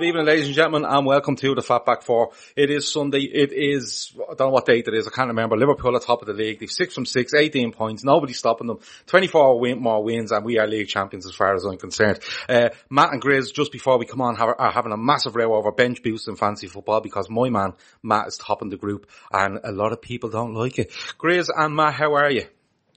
Good 0.00 0.06
evening, 0.06 0.24
ladies 0.24 0.46
and 0.46 0.54
gentlemen, 0.54 0.86
and 0.90 1.04
welcome 1.04 1.36
to 1.36 1.54
the 1.54 1.60
Fatback 1.60 2.04
Four. 2.04 2.30
It 2.56 2.70
is 2.70 2.90
Sunday. 2.90 3.18
It 3.20 3.52
is, 3.52 4.10
I 4.16 4.32
don't 4.32 4.46
know 4.46 4.48
what 4.48 4.64
date 4.64 4.88
it 4.88 4.94
is, 4.94 5.06
I 5.06 5.10
can't 5.10 5.28
remember. 5.28 5.58
Liverpool 5.58 5.94
at 5.94 6.00
top 6.00 6.22
of 6.22 6.26
the 6.26 6.32
league. 6.32 6.58
They've 6.58 6.70
six 6.70 6.94
from 6.94 7.04
six, 7.04 7.34
18 7.34 7.72
points. 7.72 8.02
Nobody's 8.02 8.38
stopping 8.38 8.66
them. 8.66 8.78
24 9.08 9.60
win, 9.60 9.78
more 9.78 10.02
wins, 10.02 10.32
and 10.32 10.42
we 10.42 10.58
are 10.58 10.66
league 10.66 10.88
champions 10.88 11.26
as 11.26 11.34
far 11.34 11.54
as 11.54 11.66
I'm 11.66 11.76
concerned. 11.76 12.20
Uh, 12.48 12.70
Matt 12.88 13.12
and 13.12 13.20
Grizz, 13.20 13.52
just 13.52 13.72
before 13.72 13.98
we 13.98 14.06
come 14.06 14.22
on, 14.22 14.36
have, 14.36 14.54
are 14.58 14.72
having 14.72 14.92
a 14.92 14.96
massive 14.96 15.36
row 15.36 15.54
over 15.54 15.70
bench 15.70 16.02
boost 16.02 16.28
in 16.28 16.36
fantasy 16.36 16.66
football 16.66 17.02
because 17.02 17.28
my 17.28 17.50
man, 17.50 17.74
Matt, 18.02 18.28
is 18.28 18.38
topping 18.38 18.70
the 18.70 18.78
group, 18.78 19.06
and 19.30 19.60
a 19.64 19.70
lot 19.70 19.92
of 19.92 20.00
people 20.00 20.30
don't 20.30 20.54
like 20.54 20.78
it. 20.78 20.92
Grizz 21.18 21.50
and 21.54 21.76
Matt, 21.76 21.92
how 21.92 22.14
are 22.14 22.30
you? 22.30 22.46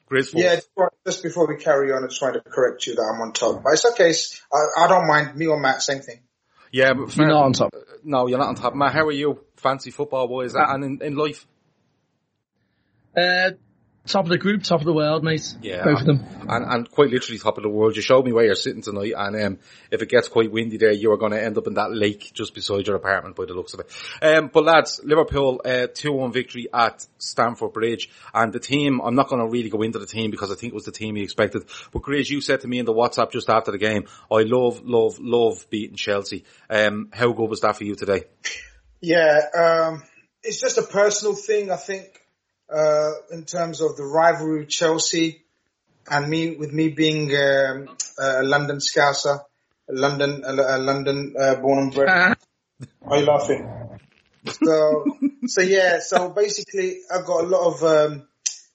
First. 0.08 0.36
Yeah, 0.38 0.58
just 1.06 1.22
before 1.22 1.50
we 1.50 1.58
carry 1.58 1.92
on, 1.92 2.06
I 2.06 2.08
just 2.08 2.22
wanted 2.22 2.46
to 2.46 2.50
correct 2.50 2.88
you 2.88 2.96
that 2.96 3.02
I'm 3.02 3.20
on 3.20 3.34
top. 3.34 3.62
But 3.62 3.74
it's 3.74 3.86
okay. 3.88 4.14
I, 4.54 4.86
I 4.86 4.88
don't 4.88 5.06
mind. 5.06 5.36
Me 5.36 5.48
or 5.48 5.60
Matt, 5.60 5.82
same 5.82 6.00
thing. 6.00 6.22
Yeah, 6.74 6.94
but 6.96 7.16
You're 7.16 7.28
not 7.28 7.46
on 7.46 7.54
top. 7.54 7.76
No, 8.04 8.26
you're 8.26 8.40
not 8.40 8.48
on 8.48 8.56
top. 8.56 8.74
Matt, 8.74 8.94
how 8.94 9.06
are 9.06 9.12
you? 9.12 9.40
Fantasy 9.58 9.92
football 9.92 10.28
wise 10.28 10.56
and 10.56 10.84
in, 10.84 11.00
in 11.04 11.16
life? 11.16 11.46
Uh, 13.16 13.52
top 14.08 14.26
of 14.26 14.30
the 14.30 14.38
group, 14.38 14.64
top 14.64 14.82
of 14.82 14.86
the 14.86 14.94
world, 14.94 15.24
mate. 15.24 15.56
Yeah. 15.62 15.84
Both 15.84 16.02
of 16.02 16.06
them. 16.06 16.26
And, 16.48 16.66
and 16.66 16.92
quite 16.92 17.10
literally 17.10 17.40
top 17.40 17.58
of 17.58 17.64
the 17.64 17.70
world. 17.70 17.96
You 17.96 18.02
showed 18.02 18.26
me 18.26 18.34
where 18.34 18.46
you're 18.46 18.56
sitting 18.56 18.82
tonight 18.82 19.14
and 19.16 19.36
um, 19.42 19.60
if 19.92 20.02
it 20.02 20.10
gets 20.10 20.28
quite 20.28 20.52
windy 20.52 20.78
there, 20.78 20.92
you 20.92 21.12
are 21.12 21.18
going 21.18 21.32
to 21.32 21.42
end 21.42 21.58
up 21.58 21.68
in 21.68 21.76
that 21.76 21.94
lake 21.94 22.32
just 22.34 22.54
beside 22.54 22.88
your 22.88 22.96
apartment 22.96 23.36
by 23.36 23.46
the 23.46 23.54
looks 23.54 23.74
of 23.74 23.82
it. 23.82 23.92
Um, 24.22 24.50
but 24.54 24.66
lads, 24.66 25.00
Liverpool, 25.04 25.62
uh, 25.64 25.88
2-1 25.88 26.34
victory 26.34 26.68
at 26.74 27.06
Stamford 27.18 27.74
Bridge 27.74 28.10
and 28.34 28.52
the 28.52 28.60
team, 28.60 29.00
I'm 29.02 29.16
not 29.16 29.30
going 29.30 29.42
to 29.42 29.50
really 29.50 29.70
go 29.70 29.82
into 29.82 30.00
the 30.00 30.06
team 30.06 30.32
because 30.32 30.52
I 30.52 30.56
think 30.56 30.74
it 30.74 30.76
was 30.76 30.86
the 30.86 30.92
team 30.92 31.16
you 31.16 31.24
expected. 31.24 31.64
But 31.92 32.02
Grizz, 32.02 32.30
you 32.30 32.42
said 32.42 32.62
to 32.62 32.68
me 32.68 32.80
in 32.80 32.86
the 32.86 32.94
WhatsApp 32.94 33.32
just 33.32 33.50
after 33.50 33.72
the 33.72 33.78
game, 33.78 34.06
I 34.32 34.44
love, 34.44 34.82
love, 34.84 35.20
love 35.20 35.66
beating 35.70 35.96
Chelsea. 35.96 36.44
Um, 36.70 37.10
how 37.14 37.32
good 37.32 37.50
was 37.50 37.62
that 37.62 37.78
for 37.78 37.84
you 37.84 37.96
today? 37.96 38.24
Yeah, 39.06 39.42
um, 39.54 40.04
it's 40.44 40.62
just 40.62 40.78
a 40.78 40.82
personal 40.82 41.36
thing, 41.36 41.70
I 41.70 41.76
think, 41.76 42.23
uh, 42.74 43.12
in 43.32 43.46
terms 43.46 43.82
of 43.82 43.96
the 43.98 44.04
rivalry 44.04 44.62
with 44.62 44.70
Chelsea 44.70 45.44
and 46.10 46.30
me, 46.30 46.56
with 46.56 46.74
me 46.74 46.90
being 46.90 47.32
um, 47.36 47.90
a 48.18 48.44
London 48.44 48.78
Scouser, 48.78 49.40
a 49.90 49.94
London, 49.94 50.44
a, 50.46 50.52
a 50.52 50.78
London 50.80 51.36
uh, 51.40 51.56
born 51.56 51.80
and 51.80 51.94
bred. 51.94 52.36
Are 53.04 53.18
you 53.18 53.26
laughing? 53.26 53.70
So, 54.64 55.06
so 55.46 55.62
yeah, 55.62 56.00
so 56.00 56.30
basically 56.30 57.00
I've 57.14 57.26
got 57.26 57.46
a 57.46 57.48
lot 57.48 57.74
of 57.74 57.84
um, 57.84 58.28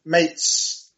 mates, 0.05 0.91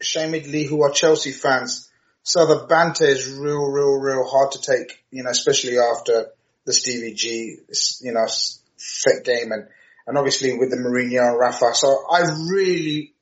shamedly, 0.00 0.64
who 0.64 0.82
are 0.82 0.90
Chelsea 0.90 1.32
fans. 1.32 1.88
So 2.22 2.46
the 2.46 2.66
banter 2.66 3.06
is 3.06 3.32
real, 3.32 3.64
real, 3.64 3.94
real 3.98 4.26
hard 4.28 4.52
to 4.52 4.60
take, 4.60 5.02
you 5.10 5.22
know, 5.22 5.30
especially 5.30 5.78
after 5.78 6.26
the 6.66 6.72
Stevie 6.72 7.14
G, 7.14 7.56
you 8.02 8.12
know, 8.12 8.26
fit 8.76 9.24
game 9.24 9.52
and, 9.52 9.68
and 10.06 10.18
obviously 10.18 10.56
with 10.56 10.70
the 10.70 10.76
Mourinho 10.76 11.30
and 11.30 11.38
Rafa. 11.38 11.74
So 11.74 12.04
I 12.10 12.22
really, 12.50 13.14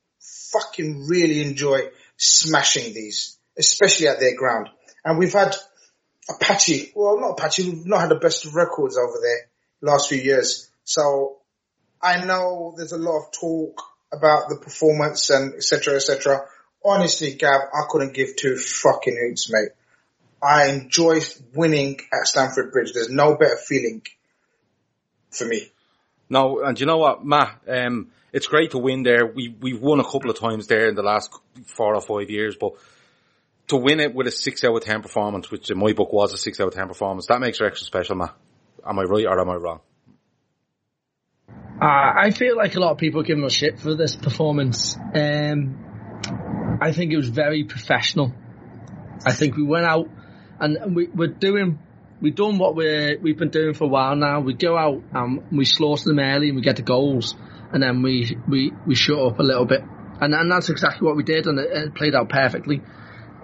fucking 0.52 1.06
really 1.08 1.42
enjoy 1.42 1.80
smashing 2.16 2.94
these, 2.94 3.38
especially 3.56 4.08
at 4.08 4.20
their 4.20 4.36
ground. 4.36 4.68
And 5.04 5.18
we've 5.18 5.32
had 5.32 5.54
Apache, 6.28 6.92
well 6.94 7.20
not 7.20 7.32
Apache, 7.32 7.70
we've 7.70 7.86
not 7.86 8.02
had 8.02 8.10
the 8.10 8.16
best 8.16 8.44
of 8.44 8.54
records 8.54 8.98
over 8.98 9.18
there 9.22 9.48
last 9.80 10.08
few 10.08 10.18
years. 10.18 10.70
So 10.84 11.38
I 12.02 12.24
know 12.24 12.74
there's 12.76 12.92
a 12.92 12.98
lot 12.98 13.18
of 13.18 13.32
talk 13.32 13.82
about 14.12 14.48
the 14.48 14.56
performance 14.56 15.30
and 15.30 15.54
et 15.54 15.62
cetera, 15.62 15.94
et 15.94 16.02
cetera. 16.02 16.40
Honestly, 16.84 17.34
Gav, 17.34 17.60
I 17.74 17.82
couldn't 17.88 18.14
give 18.14 18.36
two 18.36 18.56
fucking 18.56 19.16
hoots, 19.20 19.50
mate. 19.50 19.70
I 20.42 20.68
enjoy 20.68 21.20
winning 21.54 22.00
at 22.12 22.26
Stamford 22.26 22.70
Bridge. 22.72 22.92
There's 22.92 23.10
no 23.10 23.34
better 23.34 23.56
feeling 23.56 24.02
for 25.30 25.44
me. 25.44 25.72
No, 26.30 26.62
and 26.62 26.78
you 26.78 26.86
know 26.86 26.98
what, 26.98 27.24
Matt? 27.24 27.60
Um, 27.66 28.08
it's 28.32 28.46
great 28.46 28.72
to 28.72 28.78
win 28.78 29.02
there. 29.02 29.26
We 29.26 29.54
we've 29.60 29.80
won 29.80 30.00
a 30.00 30.04
couple 30.04 30.30
of 30.30 30.38
times 30.38 30.66
there 30.66 30.88
in 30.88 30.94
the 30.94 31.02
last 31.02 31.30
four 31.64 31.94
or 31.94 32.00
five 32.00 32.30
years, 32.30 32.56
but 32.60 32.72
to 33.68 33.76
win 33.76 34.00
it 34.00 34.14
with 34.14 34.26
a 34.26 34.30
six 34.30 34.64
out 34.64 34.76
of 34.76 34.84
ten 34.84 35.02
performance, 35.02 35.50
which 35.50 35.70
in 35.70 35.78
my 35.78 35.92
book 35.92 36.12
was 36.12 36.32
a 36.32 36.38
six 36.38 36.60
out 36.60 36.68
of 36.68 36.74
ten 36.74 36.88
performance, 36.88 37.26
that 37.28 37.40
makes 37.40 37.60
it 37.60 37.64
extra 37.64 37.86
special, 37.86 38.16
Matt. 38.16 38.34
Am 38.86 38.98
I 38.98 39.02
right 39.02 39.26
or 39.26 39.40
am 39.40 39.50
I 39.50 39.54
wrong? 39.54 39.80
Uh, 41.80 42.12
I 42.16 42.30
feel 42.30 42.56
like 42.56 42.74
a 42.74 42.80
lot 42.80 42.92
of 42.92 42.98
people 42.98 43.20
are 43.20 43.24
giving 43.24 43.44
us 43.44 43.52
shit 43.52 43.78
for 43.78 43.94
this 43.94 44.16
performance. 44.16 44.96
Um, 45.14 46.78
I 46.82 46.92
think 46.92 47.12
it 47.12 47.16
was 47.16 47.28
very 47.28 47.64
professional. 47.64 48.34
I 49.24 49.32
think 49.32 49.56
we 49.56 49.62
went 49.62 49.86
out 49.86 50.08
and 50.58 50.96
we, 50.96 51.06
we're 51.06 51.28
doing, 51.28 51.78
we've 52.20 52.34
done 52.34 52.58
what 52.58 52.74
we're, 52.74 53.18
we've 53.18 53.38
been 53.38 53.50
doing 53.50 53.74
for 53.74 53.84
a 53.84 53.88
while 53.88 54.16
now. 54.16 54.40
We 54.40 54.54
go 54.54 54.76
out 54.76 55.02
and 55.12 55.44
we 55.52 55.64
slaughter 55.64 56.04
them 56.04 56.18
early 56.18 56.48
and 56.48 56.56
we 56.56 56.62
get 56.62 56.76
the 56.76 56.82
goals 56.82 57.34
and 57.72 57.82
then 57.82 58.02
we, 58.02 58.36
we, 58.48 58.72
we 58.86 58.94
shut 58.94 59.18
up 59.18 59.38
a 59.38 59.42
little 59.42 59.66
bit. 59.66 59.82
And, 60.20 60.34
and 60.34 60.50
that's 60.50 60.68
exactly 60.68 61.06
what 61.06 61.16
we 61.16 61.22
did 61.22 61.46
and 61.46 61.58
it, 61.58 61.70
it 61.70 61.94
played 61.94 62.14
out 62.14 62.28
perfectly. 62.28 62.82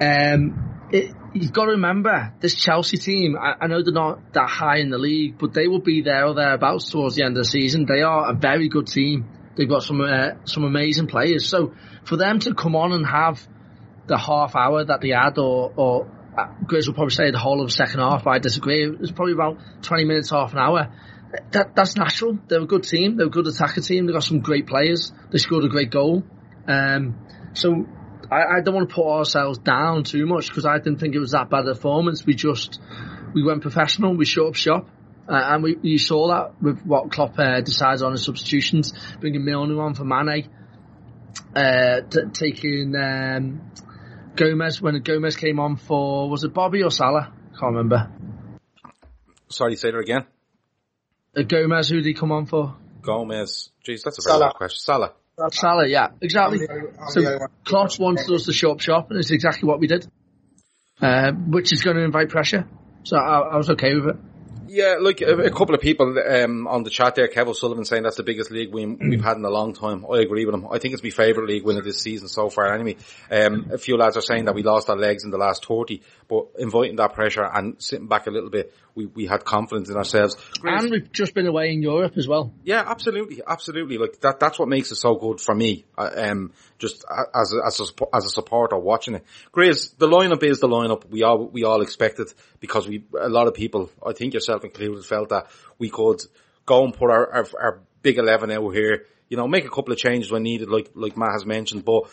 Um, 0.01 0.89
it, 0.91 1.15
you've 1.33 1.53
got 1.53 1.67
to 1.67 1.73
remember 1.73 2.33
this 2.41 2.55
Chelsea 2.55 2.97
team. 2.97 3.37
I, 3.41 3.55
I 3.61 3.67
know 3.67 3.83
they're 3.83 3.93
not 3.93 4.33
that 4.33 4.49
high 4.49 4.79
in 4.79 4.91
the 4.91 4.99
league, 4.99 5.39
but 5.39 5.55
they 5.55 5.67
will 5.69 5.81
be 5.81 6.03
there 6.03 6.27
or 6.27 6.35
thereabouts 6.35 6.91
towards 6.91 7.17
the 7.17 7.25
end 7.25 7.37
of 7.37 7.45
the 7.45 7.51
season. 7.51 7.87
They 7.87 8.03
are 8.03 8.31
a 8.31 8.35
very 8.35 8.69
good 8.69 8.87
team. 8.87 9.29
They've 9.57 9.69
got 9.69 9.83
some 9.83 10.01
uh, 10.01 10.31
some 10.45 10.65
amazing 10.65 11.07
players. 11.07 11.49
So 11.49 11.75
for 12.05 12.17
them 12.17 12.41
to 12.41 12.55
come 12.55 12.75
on 12.75 12.93
and 12.93 13.07
have 13.07 13.47
the 14.07 14.19
half 14.19 14.57
hour 14.57 14.85
that 14.85 15.01
they 15.01 15.11
had, 15.11 15.39
or 15.39 15.73
or 15.77 16.11
Grizz 16.37 16.87
will 16.87 16.95
probably 16.95 17.15
say 17.15 17.31
the 17.31 17.39
whole 17.39 17.61
of 17.61 17.69
the 17.69 17.75
second 17.75 18.01
half. 18.01 18.25
but 18.25 18.31
I 18.31 18.39
disagree. 18.39 18.85
It 18.85 19.01
was 19.01 19.13
probably 19.13 19.35
about 19.35 19.59
twenty 19.83 20.05
minutes, 20.05 20.31
half 20.31 20.53
an 20.53 20.59
hour. 20.59 20.93
That 21.53 21.75
that's 21.75 21.97
natural. 21.97 22.39
They're 22.49 22.63
a 22.63 22.67
good 22.67 22.85
team. 22.85 23.17
They're 23.17 23.27
a 23.27 23.31
good 23.31 23.47
attacker 23.47 23.81
team. 23.81 24.07
They've 24.07 24.15
got 24.15 24.25
some 24.25 24.41
great 24.41 24.67
players. 24.67 25.13
They 25.31 25.39
scored 25.39 25.65
a 25.65 25.69
great 25.69 25.91
goal. 25.91 26.25
Um, 26.67 27.19
so 27.55 27.87
I, 28.31 28.57
I, 28.57 28.61
don't 28.63 28.75
want 28.75 28.89
to 28.89 28.95
put 28.95 29.07
ourselves 29.07 29.59
down 29.59 30.05
too 30.05 30.27
much 30.27 30.49
because 30.49 30.65
I 30.65 30.79
didn't 30.79 30.99
think 30.99 31.15
it 31.15 31.19
was 31.19 31.33
that 31.33 31.51
bad 31.51 31.67
a 31.67 31.75
performance. 31.75 32.25
We 32.25 32.35
just 32.35 32.81
we 33.35 33.43
went 33.43 33.63
professional. 33.63 34.17
We 34.17 34.25
shut 34.25 34.47
up 34.47 34.55
shop. 34.55 34.89
Uh, 35.27 35.41
and 35.43 35.63
we, 35.63 35.77
you 35.83 35.99
saw 35.99 36.29
that 36.29 36.63
with 36.63 36.85
what 36.85 37.11
Klopp 37.11 37.39
uh, 37.39 37.61
decides 37.63 38.03
on 38.03 38.13
his 38.13 38.23
substitutions, 38.25 38.93
bringing 39.21 39.43
Milner 39.43 39.81
on 39.81 39.95
for 39.95 40.05
Mane, 40.05 40.51
uh, 41.57 42.01
t- 42.03 42.21
taking 42.33 42.95
um, 42.95 43.71
Gomez 44.37 44.81
when 44.81 45.01
Gomez 45.03 45.37
came 45.37 45.61
on 45.61 45.77
for 45.77 46.29
was 46.29 46.45
it 46.45 46.53
Bobby 46.55 46.83
or 46.83 46.91
Salah? 46.91 47.33
Can't 47.59 47.75
remember. 47.75 48.11
Sorry, 49.49 49.77
say 49.77 49.91
that 49.91 49.99
again. 49.99 50.25
Uh, 51.37 51.43
Gomez, 51.43 51.89
who 51.89 51.97
did 51.97 52.07
he 52.07 52.15
come 52.15 52.33
on 52.33 52.47
for? 52.47 52.77
Gomez. 53.03 53.71
Jeez, 53.87 54.03
that's 54.03 54.19
a 54.19 54.23
very 54.29 54.39
Salah. 54.39 54.49
good 54.53 54.57
question. 54.57 54.79
Salah. 54.81 55.13
Salah, 55.51 55.87
yeah, 55.89 56.09
exactly. 56.21 56.61
I'm 56.61 56.67
the- 56.67 57.01
I'm 57.03 57.09
So 57.11 57.21
the 57.21 57.35
only. 57.35 57.47
Klopp 57.65 57.99
wanted 57.99 58.31
us 58.31 58.45
to 58.45 58.53
shut 58.53 58.71
up 58.71 58.81
shop, 58.81 59.11
and 59.11 59.19
it's 59.19 59.31
exactly 59.31 59.67
what 59.69 59.81
we 59.81 59.87
did, 59.89 60.07
uh, 61.03 61.33
which 61.33 61.73
is 61.73 61.83
going 61.83 61.97
to 61.97 62.03
invite 62.05 62.29
pressure. 62.29 62.67
So 63.03 63.17
I, 63.17 63.41
I 63.41 63.57
was 63.57 63.69
okay 63.71 63.95
with 63.95 64.15
it. 64.15 64.17
Yeah, 64.67 64.97
like 65.01 65.21
a, 65.21 65.35
a 65.37 65.51
couple 65.51 65.75
of 65.75 65.81
people 65.81 66.19
um, 66.19 66.67
on 66.67 66.83
the 66.83 66.91
chat 66.91 67.15
there, 67.15 67.29
Kev 67.29 67.49
O'Sullivan 67.49 67.85
saying 67.85 68.03
that's 68.03 68.17
the 68.17 68.23
biggest 68.23 68.51
league 68.51 68.73
win 68.73 68.99
we've 69.01 69.23
had 69.23 69.37
in 69.37 69.45
a 69.45 69.51
long 69.51 69.75
time. 69.75 70.05
I 70.11 70.19
agree 70.19 70.45
with 70.45 70.55
him. 70.55 70.67
I 70.71 70.79
think 70.79 70.95
it's 70.95 71.03
my 71.03 71.11
favourite 71.11 71.49
league 71.49 71.65
win 71.65 71.77
of 71.77 71.85
this 71.85 72.01
season 72.01 72.29
so 72.29 72.51
far 72.51 72.73
anyway. 72.73 72.97
Um, 73.31 73.71
a 73.73 73.79
few 73.79 73.97
lads 73.97 74.17
are 74.17 74.23
saying 74.23 74.47
that 74.47 74.55
we 74.55 74.63
lost 74.63 74.89
our 74.91 74.97
legs 74.97 75.25
in 75.25 75.31
the 75.31 75.39
last 75.39 75.65
40, 75.67 76.03
but 76.29 76.47
inviting 76.59 76.97
that 76.97 77.15
pressure 77.15 77.45
and 77.45 77.83
sitting 77.83 78.09
back 78.09 78.27
a 78.27 78.31
little 78.31 78.51
bit, 78.51 78.75
we, 78.95 79.07
we 79.07 79.27
had 79.27 79.45
confidence 79.45 79.89
in 79.91 79.97
ourselves. 79.97 80.37
Great. 80.61 80.81
And 80.81 80.91
we've 80.91 81.13
just 81.13 81.35
been 81.35 81.47
away 81.47 81.73
in 81.73 81.83
Europe 81.83 82.17
as 82.17 82.29
well. 82.29 82.53
Yeah, 82.63 82.85
absolutely, 82.87 83.41
absolutely. 83.47 83.99
Like 83.99 84.21
that, 84.21 84.39
that's 84.39 84.59
what 84.59 84.69
makes 84.69 84.93
it 84.93 84.97
so 84.97 85.17
good 85.17 85.41
for 85.41 85.55
me. 85.55 85.85
Uh, 85.97 86.11
um, 86.17 86.53
just 86.79 87.05
as 87.35 87.53
a, 87.53 87.67
as 87.67 87.81
a, 87.81 88.17
as 88.17 88.27
a 88.27 88.31
supporter 88.31 88.79
watching 88.79 89.15
it. 89.15 89.25
Grizz, 89.53 89.97
the 89.99 90.07
lineup 90.09 90.43
is 90.43 90.61
the 90.61 90.69
lineup 90.69 91.09
we 91.09 91.23
all, 91.23 91.47
we 91.47 91.65
all 91.65 91.83
expected 91.83 92.33
because 92.61 92.89
we, 92.89 93.05
a 93.19 93.29
lot 93.29 93.49
of 93.49 93.55
people, 93.55 93.91
I 94.05 94.13
think 94.13 94.35
yourself 94.35 94.65
included, 94.65 95.05
felt 95.05 95.31
that 95.31 95.49
we 95.79 95.91
could 95.91 96.21
go 96.67 96.85
and 96.85 96.95
put 96.95 97.11
our, 97.11 97.33
our, 97.33 97.47
our 97.61 97.81
big 98.03 98.19
11 98.19 98.51
out 98.51 98.71
here, 98.71 99.07
you 99.29 99.37
know, 99.37 99.49
make 99.49 99.65
a 99.65 99.71
couple 99.71 99.93
of 99.93 99.99
changes 99.99 100.31
when 100.31 100.43
needed, 100.43 100.69
like, 100.69 100.91
like 100.95 101.17
Matt 101.17 101.33
has 101.33 101.47
mentioned, 101.47 101.85
but 101.85 102.05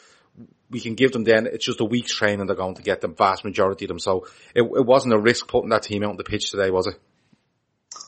we 0.71 0.79
can 0.79 0.95
give 0.95 1.11
them 1.11 1.23
then, 1.23 1.45
it's 1.45 1.65
just 1.65 1.81
a 1.81 1.85
week's 1.85 2.15
training 2.15 2.47
they're 2.47 2.55
going 2.55 2.75
to 2.75 2.81
get 2.81 3.01
the 3.01 3.09
vast 3.09 3.43
majority 3.43 3.85
of 3.85 3.89
them. 3.89 3.99
So 3.99 4.25
it, 4.55 4.63
it 4.63 4.85
wasn't 4.85 5.13
a 5.13 5.19
risk 5.19 5.47
putting 5.47 5.69
that 5.69 5.83
team 5.83 6.03
out 6.03 6.11
on 6.11 6.17
the 6.17 6.23
pitch 6.23 6.49
today, 6.49 6.71
was 6.71 6.87
it? 6.87 6.99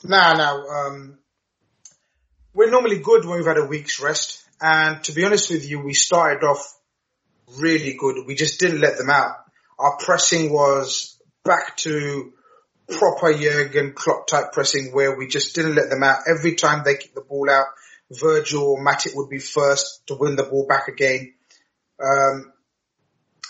Nah, 0.04 0.34
no. 0.34 0.66
Um, 0.68 1.18
we're 2.54 2.72
normally 2.72 3.00
good 3.00 3.26
when 3.26 3.38
we've 3.38 3.46
had 3.46 3.58
a 3.58 3.66
week's 3.66 4.00
rest. 4.00 4.44
And 4.62 5.04
to 5.04 5.12
be 5.12 5.26
honest 5.26 5.50
with 5.50 5.70
you, 5.70 5.82
we 5.82 5.94
started 5.94 6.46
off 6.46 6.74
really 7.58 7.96
good. 8.00 8.26
We 8.26 8.36
just 8.36 8.60
didn't 8.60 8.80
let 8.80 8.98
them 8.98 9.10
out. 9.10 9.36
Our 9.78 9.98
pressing 9.98 10.54
was 10.54 11.20
back 11.44 11.76
to 11.78 12.32
proper 12.90 13.34
Jurgen 13.34 13.94
Klopp 13.94 14.28
type 14.28 14.54
pressing 14.54 14.92
where 14.94 15.18
we 15.18 15.28
just 15.28 15.56
didn't 15.56 15.76
let 15.76 15.90
them 15.90 16.04
out. 16.04 16.20
Every 16.28 16.56
time 16.56 16.84
they 16.86 16.96
kicked 16.96 17.16
the 17.16 17.22
ball 17.22 17.50
out, 17.50 17.66
Virgil 18.12 18.64
or 18.64 18.86
Matip 18.86 19.16
would 19.16 19.30
be 19.30 19.40
first 19.40 20.06
to 20.08 20.16
win 20.16 20.36
the 20.36 20.44
ball 20.44 20.66
back 20.68 20.88
again. 20.88 21.34
Um, 22.02 22.53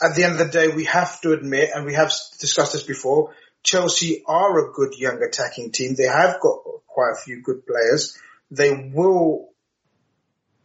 at 0.03 0.15
the 0.15 0.23
end 0.25 0.33
of 0.33 0.39
the 0.39 0.51
day, 0.51 0.67
we 0.67 0.83
have 0.85 1.21
to 1.21 1.31
admit, 1.31 1.69
and 1.73 1.85
we 1.85 1.93
have 1.93 2.11
discussed 2.39 2.73
this 2.73 2.83
before, 2.83 3.33
Chelsea 3.63 4.21
are 4.27 4.69
a 4.69 4.73
good 4.73 4.97
young 4.97 5.23
attacking 5.23 5.71
team. 5.71 5.95
They 5.95 6.03
have 6.07 6.41
got 6.41 6.59
quite 6.87 7.13
a 7.13 7.23
few 7.23 7.41
good 7.41 7.65
players. 7.65 8.17
They 8.51 8.91
will 8.93 9.49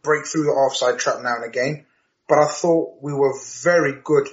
break 0.01 0.25
through 0.25 0.43
the 0.43 0.51
offside 0.51 0.99
trap 0.99 1.21
now 1.23 1.37
and 1.37 1.45
again, 1.45 1.85
but 2.27 2.39
I 2.39 2.47
thought 2.47 2.97
we 3.01 3.13
were 3.13 3.33
very 3.63 4.01
good. 4.03 4.27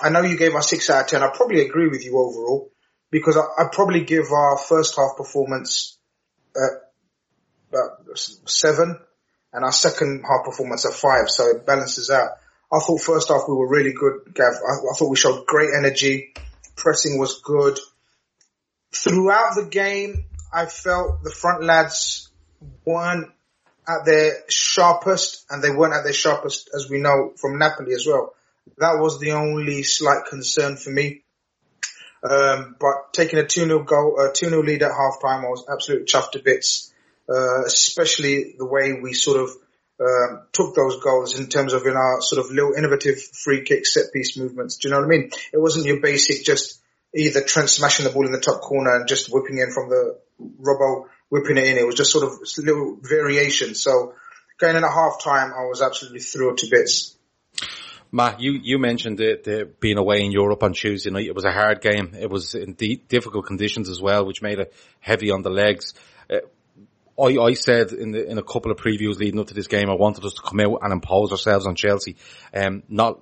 I 0.00 0.10
know 0.10 0.22
you 0.22 0.36
gave 0.36 0.54
us 0.54 0.70
six 0.70 0.88
out 0.88 1.02
of 1.02 1.06
ten. 1.08 1.22
I 1.22 1.30
probably 1.34 1.62
agree 1.62 1.88
with 1.88 2.04
you 2.04 2.16
overall 2.16 2.70
because 3.10 3.36
I, 3.36 3.42
I'd 3.58 3.72
probably 3.72 4.04
give 4.04 4.30
our 4.32 4.58
first 4.58 4.96
half 4.96 5.16
performance 5.16 5.98
uh, 6.56 6.78
about 7.70 8.18
seven 8.46 8.98
and 9.52 9.64
our 9.64 9.72
second 9.72 10.24
half 10.28 10.44
performance 10.44 10.84
a 10.84 10.92
five, 10.92 11.28
so 11.28 11.48
it 11.50 11.66
balances 11.66 12.10
out. 12.10 12.30
I 12.74 12.80
thought 12.80 13.00
first 13.00 13.28
half 13.28 13.42
we 13.46 13.54
were 13.54 13.68
really 13.68 13.92
good, 13.92 14.34
Gav. 14.34 14.54
I, 14.54 14.90
I 14.90 14.96
thought 14.96 15.10
we 15.10 15.16
showed 15.16 15.46
great 15.46 15.70
energy. 15.76 16.34
Pressing 16.76 17.18
was 17.18 17.40
good. 17.40 17.78
Throughout 18.92 19.54
the 19.54 19.66
game, 19.66 20.24
I 20.52 20.66
felt 20.66 21.22
the 21.22 21.30
front 21.30 21.62
lads 21.62 22.30
weren't 22.84 23.30
at 23.86 24.04
their 24.04 24.32
sharpest, 24.48 25.44
and 25.50 25.62
they 25.62 25.70
weren't 25.70 25.94
at 25.94 26.04
their 26.04 26.12
sharpest, 26.12 26.70
as 26.74 26.88
we 26.90 26.98
know 26.98 27.32
from 27.36 27.58
Napoli 27.58 27.94
as 27.94 28.06
well. 28.06 28.34
That 28.78 28.98
was 28.98 29.20
the 29.20 29.32
only 29.32 29.82
slight 29.82 30.24
concern 30.28 30.76
for 30.76 30.90
me. 30.90 31.22
Um, 32.22 32.76
but 32.80 33.12
taking 33.12 33.38
a 33.38 33.42
2-0 33.42 33.84
goal, 33.84 34.18
a 34.18 34.30
2-0 34.30 34.64
lead 34.64 34.82
at 34.82 34.90
half 34.90 35.20
time, 35.20 35.44
I 35.44 35.48
was 35.48 35.66
absolutely 35.70 36.06
chuffed 36.06 36.32
to 36.32 36.38
bits. 36.38 36.92
Uh, 37.28 37.64
especially 37.64 38.54
the 38.58 38.66
way 38.66 39.00
we 39.02 39.14
sort 39.14 39.40
of 39.40 39.50
um, 40.04 40.42
took 40.52 40.74
those 40.74 41.00
goals 41.02 41.38
in 41.38 41.48
terms 41.48 41.72
of 41.72 41.86
in 41.86 41.96
our 41.96 42.20
sort 42.20 42.44
of 42.44 42.52
little 42.52 42.74
innovative 42.76 43.20
free 43.20 43.62
kick 43.62 43.86
set 43.86 44.12
piece 44.12 44.36
movements. 44.36 44.76
Do 44.76 44.88
you 44.88 44.94
know 44.94 45.00
what 45.00 45.06
I 45.06 45.08
mean? 45.08 45.30
It 45.52 45.60
wasn't 45.60 45.86
your 45.86 46.00
basic 46.00 46.44
just 46.44 46.80
either 47.14 47.40
Trent 47.40 47.70
smashing 47.70 48.04
the 48.04 48.12
ball 48.12 48.26
in 48.26 48.32
the 48.32 48.40
top 48.40 48.60
corner 48.60 48.96
and 48.96 49.08
just 49.08 49.32
whipping 49.32 49.58
in 49.58 49.72
from 49.72 49.88
the 49.88 50.18
Robbo 50.40 51.06
whipping 51.28 51.56
it 51.56 51.64
in. 51.64 51.78
It 51.78 51.86
was 51.86 51.94
just 51.94 52.12
sort 52.12 52.24
of 52.24 52.40
little 52.58 52.98
variation. 53.00 53.74
So 53.74 54.14
going 54.58 54.76
in 54.76 54.84
at 54.84 54.90
half 54.90 55.22
time, 55.22 55.52
I 55.52 55.66
was 55.66 55.80
absolutely 55.80 56.20
thrilled 56.20 56.58
to 56.58 56.68
bits. 56.70 57.16
Matt, 58.12 58.40
you, 58.40 58.52
you 58.62 58.78
mentioned 58.78 59.18
the, 59.18 59.40
the 59.42 59.70
being 59.80 59.98
away 59.98 60.24
in 60.24 60.30
Europe 60.30 60.62
on 60.62 60.72
Tuesday 60.72 61.10
night. 61.10 61.26
It 61.26 61.34
was 61.34 61.44
a 61.44 61.50
hard 61.50 61.80
game. 61.80 62.14
It 62.18 62.30
was 62.30 62.54
in 62.54 62.74
di- 62.74 63.02
difficult 63.08 63.46
conditions 63.46 63.88
as 63.88 64.00
well, 64.00 64.24
which 64.24 64.40
made 64.40 64.60
it 64.60 64.72
heavy 65.00 65.32
on 65.32 65.42
the 65.42 65.50
legs. 65.50 65.94
Uh, 66.30 66.36
I, 67.18 67.36
I 67.38 67.54
said 67.54 67.92
in 67.92 68.10
the, 68.12 68.28
in 68.28 68.38
a 68.38 68.42
couple 68.42 68.70
of 68.72 68.78
previews 68.78 69.18
leading 69.18 69.38
up 69.40 69.46
to 69.48 69.54
this 69.54 69.68
game, 69.68 69.88
I 69.88 69.94
wanted 69.94 70.24
us 70.24 70.34
to 70.34 70.42
come 70.42 70.60
out 70.60 70.80
and 70.82 70.92
impose 70.92 71.30
ourselves 71.32 71.66
on 71.66 71.76
Chelsea, 71.76 72.16
um, 72.52 72.82
not 72.88 73.20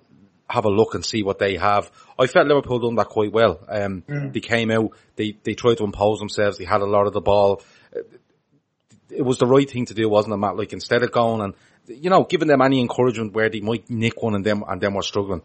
have 0.48 0.64
a 0.64 0.70
look 0.70 0.94
and 0.94 1.04
see 1.04 1.22
what 1.22 1.38
they 1.38 1.56
have. 1.56 1.90
I 2.18 2.26
felt 2.26 2.46
Liverpool 2.46 2.78
done 2.78 2.96
that 2.96 3.08
quite 3.08 3.32
well. 3.32 3.60
Um, 3.68 4.04
they 4.32 4.40
came 4.40 4.70
out, 4.70 4.90
they, 5.16 5.36
they 5.42 5.54
tried 5.54 5.78
to 5.78 5.84
impose 5.84 6.18
themselves, 6.18 6.58
they 6.58 6.64
had 6.64 6.80
a 6.80 6.86
lot 6.86 7.06
of 7.06 7.12
the 7.12 7.20
ball. 7.20 7.62
Uh, 7.94 8.00
It 9.10 9.22
was 9.22 9.38
the 9.38 9.46
right 9.46 9.68
thing 9.68 9.86
to 9.86 9.94
do, 9.94 10.08
wasn't 10.08 10.34
it, 10.34 10.38
Matt? 10.38 10.56
Like 10.56 10.72
instead 10.72 11.02
of 11.02 11.12
going 11.12 11.40
and, 11.42 11.54
you 11.86 12.08
know, 12.10 12.24
giving 12.24 12.48
them 12.48 12.62
any 12.62 12.80
encouragement 12.80 13.34
where 13.34 13.50
they 13.50 13.60
might 13.60 13.90
nick 13.90 14.22
one 14.22 14.34
and 14.34 14.44
them, 14.44 14.64
and 14.66 14.80
them 14.80 14.94
were 14.94 15.02
struggling. 15.02 15.42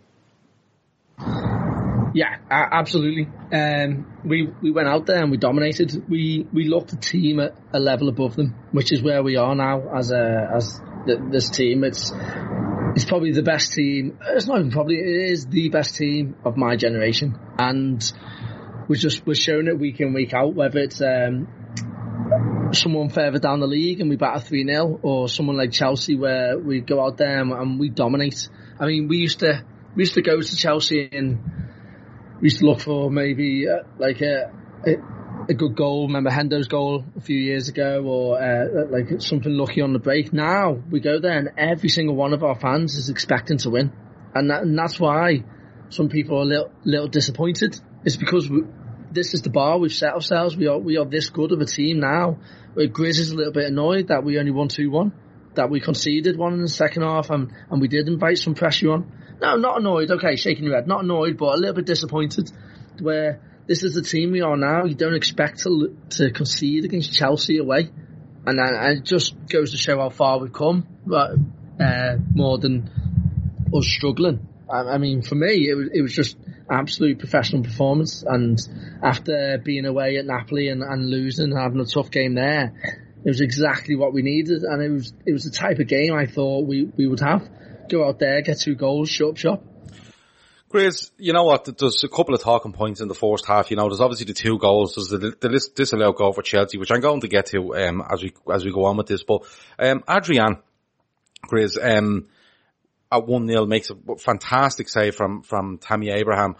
Yeah, 2.18 2.36
absolutely. 2.50 3.28
Um, 3.54 4.08
we 4.26 4.50
we 4.64 4.72
went 4.72 4.88
out 4.88 5.06
there 5.06 5.22
and 5.22 5.30
we 5.30 5.38
dominated. 5.38 6.10
We 6.10 6.48
we 6.52 6.68
looked 6.68 6.92
a 6.92 6.96
team 6.96 7.40
at 7.40 7.56
a 7.72 7.80
level 7.80 8.10
above 8.10 8.36
them, 8.36 8.56
which 8.72 8.92
is 8.92 9.04
where 9.04 9.22
we 9.22 9.36
are 9.36 9.54
now 9.54 9.96
as 9.96 10.10
a 10.10 10.50
as 10.52 10.82
th 11.06 11.20
this 11.30 11.50
team. 11.50 11.84
It's 11.84 12.12
it's 12.96 13.06
probably 13.06 13.34
the 13.34 13.44
best 13.44 13.74
team. 13.74 14.18
It's 14.30 14.48
not 14.48 14.58
even 14.58 14.72
probably. 14.72 14.96
It 14.96 15.32
is 15.32 15.46
the 15.46 15.70
best 15.70 15.96
team 15.96 16.36
of 16.44 16.58
my 16.58 16.76
generation, 16.76 17.38
and 17.60 18.02
we're 18.88 18.96
just 18.96 19.24
we're 19.28 19.36
showing 19.36 19.68
it 19.68 19.78
week 19.78 20.00
in 20.00 20.16
week 20.16 20.34
out. 20.34 20.56
Whether 20.56 20.80
it's 20.80 21.00
um, 21.00 21.46
someone 22.74 23.10
further 23.10 23.38
down 23.38 23.60
the 23.60 23.68
league 23.68 24.02
and 24.02 24.10
we 24.10 24.16
batter 24.16 24.40
3 24.40 24.66
0, 24.66 25.02
or 25.04 25.30
someone 25.30 25.56
like 25.56 25.72
Chelsea 25.72 26.16
where 26.16 26.58
we 26.58 26.82
go 26.82 27.00
out 27.06 27.18
there 27.18 27.40
and, 27.40 27.52
and 27.52 27.80
we 27.80 27.90
dominate. 27.90 28.50
I 28.80 28.88
mean, 28.88 29.08
we 29.08 29.18
used 29.18 29.42
to 29.42 29.64
we 29.96 30.02
used 30.02 30.16
to 30.16 30.24
go 30.24 30.42
to 30.42 30.56
Chelsea 30.56 31.08
and 31.12 31.67
we 32.40 32.46
used 32.46 32.60
to 32.60 32.66
look 32.66 32.82
for 32.82 33.10
maybe 33.10 33.68
uh, 33.68 33.84
like 33.98 34.22
a, 34.22 34.52
a 34.86 34.96
a 35.50 35.54
good 35.54 35.76
goal. 35.76 36.08
Remember 36.08 36.30
Hendo's 36.30 36.68
goal 36.68 37.06
a 37.16 37.22
few 37.22 37.38
years 37.38 37.70
ago, 37.70 38.04
or 38.04 38.42
uh, 38.42 38.86
like 38.90 39.22
something 39.22 39.52
lucky 39.52 39.82
on 39.82 39.94
the 39.94 40.00
break. 40.00 40.34
Now 40.34 40.72
we 40.72 41.00
go 41.00 41.20
there 41.20 41.38
and 41.38 41.50
every 41.58 41.90
single 41.90 42.16
one 42.16 42.34
of 42.34 42.44
our 42.44 42.60
fans 42.60 42.96
is 42.96 43.10
expecting 43.10 43.58
to 43.60 43.70
win, 43.70 43.92
and, 44.34 44.50
that, 44.50 44.64
and 44.64 44.78
that's 44.78 45.00
why 45.00 45.44
some 45.90 46.10
people 46.10 46.40
are 46.40 46.42
a 46.42 46.46
little, 46.46 46.72
little 46.84 47.08
disappointed. 47.08 47.80
It's 48.04 48.18
because 48.18 48.50
we, 48.50 48.64
this 49.12 49.34
is 49.34 49.42
the 49.42 49.50
bar 49.50 49.78
we've 49.78 49.94
set 49.94 50.14
ourselves. 50.14 50.58
We 50.58 50.68
are 50.68 50.78
we 50.78 50.98
are 50.98 51.06
this 51.06 51.30
good 51.30 51.52
of 51.52 51.62
a 51.62 51.66
team 51.66 52.00
now. 52.00 52.40
Where 52.74 52.88
Grizz 52.88 53.20
is 53.20 53.32
a 53.32 53.36
little 53.36 53.54
bit 53.54 53.66
annoyed 53.66 54.10
that 54.10 54.24
we 54.24 54.38
only 54.38 54.52
won 54.52 54.68
two 54.68 54.92
one, 54.92 55.14
that 55.56 55.70
we 55.70 55.80
conceded 55.80 56.38
one 56.38 56.54
in 56.54 56.62
the 56.62 56.70
second 56.70 57.04
half, 57.04 57.30
and 57.30 57.52
and 57.70 57.82
we 57.82 57.88
did 57.88 58.08
invite 58.08 58.38
some 58.38 58.54
pressure 58.54 58.92
on. 58.92 59.12
No, 59.42 59.56
not 59.56 59.80
annoyed. 59.80 60.10
Okay, 60.12 60.36
shaking 60.36 60.66
your 60.66 60.76
head. 60.76 60.88
Not 60.88 61.04
annoyed, 61.04 61.38
but 61.38 61.56
a 61.56 61.58
little 61.58 61.76
bit 61.76 61.86
disappointed. 61.86 62.52
Where 63.00 63.42
this 63.68 63.84
is 63.84 63.94
the 63.94 64.02
team 64.02 64.32
we 64.32 64.42
are 64.42 64.58
now. 64.58 64.86
You 64.86 64.96
don't 64.96 65.16
expect 65.16 65.60
to 65.64 65.96
to 66.12 66.32
concede 66.32 66.86
against 66.86 67.14
Chelsea 67.14 67.58
away, 67.58 67.90
and, 68.46 68.60
and 68.60 68.98
it 68.98 69.04
just 69.04 69.36
goes 69.48 69.72
to 69.72 69.78
show 69.78 70.00
how 70.00 70.10
far 70.10 70.40
we've 70.40 70.54
come. 70.54 70.88
But 71.06 71.32
uh, 71.80 72.16
more 72.34 72.58
than 72.58 72.90
us 73.74 73.86
struggling. 73.86 74.48
I, 74.72 74.80
I 74.80 74.98
mean, 74.98 75.22
for 75.22 75.36
me, 75.36 75.70
it 75.70 75.76
was 75.76 75.90
it 75.94 76.02
was 76.02 76.14
just 76.14 76.38
absolute 76.70 77.20
professional 77.20 77.64
performance. 77.64 78.24
And 78.26 78.60
after 79.04 79.62
being 79.64 79.86
away 79.86 80.18
at 80.18 80.26
Napoli 80.26 80.70
and, 80.70 80.82
and 80.82 81.10
losing 81.10 81.52
and 81.52 81.60
having 81.60 81.80
a 81.80 81.86
tough 81.86 82.12
game 82.12 82.36
there, 82.36 82.74
it 83.24 83.30
was 83.30 83.42
exactly 83.42 83.96
what 83.96 84.14
we 84.14 84.22
needed. 84.22 84.64
And 84.64 84.82
it 84.82 84.90
was 84.90 85.14
it 85.26 85.34
was 85.34 85.44
the 85.44 85.52
type 85.52 85.80
of 85.80 85.88
game 85.88 86.14
I 86.14 86.26
thought 86.26 86.66
we, 86.66 86.90
we 86.98 87.08
would 87.08 87.20
have. 87.20 87.48
Go 87.90 88.08
out 88.08 88.20
there, 88.20 88.42
get 88.42 88.60
two 88.60 88.76
goals, 88.76 89.10
shut 89.10 89.30
up 89.30 89.38
shop. 89.38 89.64
Grizz, 90.70 91.12
you 91.18 91.32
know 91.32 91.46
what? 91.46 91.64
There's 91.78 92.04
a 92.04 92.10
couple 92.10 92.36
of 92.36 92.42
talking 92.42 92.74
points 92.74 93.00
in 93.00 93.08
the 93.08 93.16
first 93.16 93.46
half. 93.46 93.72
You 93.72 93.78
know, 93.78 93.88
there's 93.88 94.02
obviously 94.02 94.26
the 94.26 94.34
two 94.34 94.58
goals. 94.58 94.96
There's 94.96 95.10
the, 95.10 95.34
the 95.40 95.50
this 95.50 95.70
disallowed 95.70 96.18
goal 96.18 96.34
for 96.34 96.42
Chelsea, 96.42 96.78
which 96.78 96.92
I'm 96.92 97.00
going 97.00 97.22
to 97.22 97.30
get 97.30 97.48
to 97.48 97.76
um, 97.76 98.04
as 98.12 98.22
we 98.22 98.34
as 98.54 98.66
we 98.66 98.74
go 98.74 98.86
on 98.86 98.98
with 98.98 99.08
this. 99.08 99.24
But 99.24 99.44
um, 99.80 100.04
Adrian, 100.10 100.58
Grizz, 101.50 101.78
um, 101.82 102.28
at 103.10 103.26
one 103.26 103.48
0 103.48 103.66
makes 103.66 103.90
a 103.90 104.16
fantastic 104.18 104.90
save 104.90 105.16
from 105.16 105.42
from 105.42 105.78
Tammy 105.78 106.10
Abraham. 106.10 106.56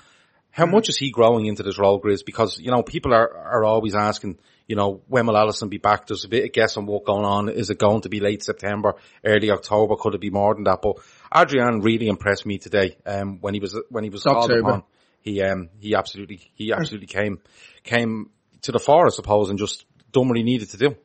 How 0.52 0.66
mm. 0.66 0.72
much 0.72 0.88
is 0.88 0.98
he 0.98 1.12
growing 1.12 1.46
into 1.46 1.64
this 1.64 1.78
role, 1.78 2.02
Grizz? 2.02 2.26
Because 2.26 2.60
you 2.60 2.72
know 2.72 2.84
people 2.84 3.14
are 3.14 3.30
are 3.30 3.66
always 3.66 3.94
asking, 3.94 4.40
you 4.68 4.78
know, 4.78 5.02
when 5.08 5.28
will 5.28 5.36
Alisson 5.36 5.70
be 5.70 5.80
back? 5.80 6.08
There's 6.08 6.24
a 6.24 6.30
bit 6.30 6.46
of 6.46 6.54
guess 6.54 6.78
on 6.78 6.86
what 6.86 7.06
going 7.06 7.26
on. 7.26 7.50
Is 7.50 7.70
it 7.70 7.78
going 7.78 8.02
to 8.02 8.10
be 8.10 8.22
late 8.22 8.42
September, 8.42 8.96
early 9.26 9.52
October? 9.52 9.98
Could 9.98 10.16
it 10.16 10.22
be 10.22 10.30
more 10.30 10.56
than 10.56 10.64
that? 10.64 10.82
But 10.82 10.98
Adrian 11.34 11.82
really 11.82 12.08
impressed 12.08 12.46
me 12.46 12.58
today. 12.58 12.98
Um, 13.06 13.40
when 13.42 13.54
he 13.54 13.60
was 13.60 13.78
when 13.90 14.04
he 14.04 14.10
was 14.10 14.24
called 14.24 14.52
upon, 14.52 14.84
he 15.22 15.42
um 15.42 15.70
he 15.80 15.96
absolutely 15.96 16.52
he 16.54 16.72
absolutely 16.72 17.08
came 17.08 17.40
came 17.84 18.32
to 18.62 18.72
the 18.72 18.80
fore, 18.80 19.08
I 19.08 19.10
suppose, 19.10 19.50
and 19.50 19.60
just 19.60 19.86
done 20.12 20.28
what 20.28 20.38
he 20.38 20.44
needed 20.44 20.70
to 20.72 20.78
do. 20.78 20.96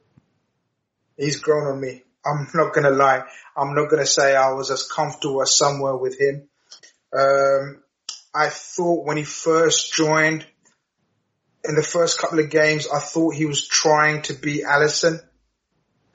He's 1.16 1.40
grown 1.40 1.66
on 1.66 1.80
me. 1.80 2.02
I'm 2.24 2.48
not 2.54 2.72
gonna 2.72 2.90
lie. 2.90 3.24
I'm 3.56 3.74
not 3.74 3.90
gonna 3.90 4.06
say 4.06 4.34
I 4.36 4.52
was 4.52 4.70
as 4.70 4.86
comfortable 4.88 5.42
as 5.42 5.56
somewhere 5.56 5.96
with 5.96 6.18
him. 6.18 6.48
Um, 7.12 7.82
I 8.34 8.48
thought 8.48 9.04
when 9.04 9.18
he 9.18 9.24
first 9.24 9.92
joined, 9.92 10.46
in 11.64 11.74
the 11.74 11.82
first 11.82 12.18
couple 12.18 12.38
of 12.38 12.50
games, 12.50 12.88
I 12.92 12.98
thought 12.98 13.34
he 13.34 13.46
was 13.46 13.66
trying 13.66 14.22
to 14.22 14.34
be 14.34 14.62
Alisson. 14.62 15.20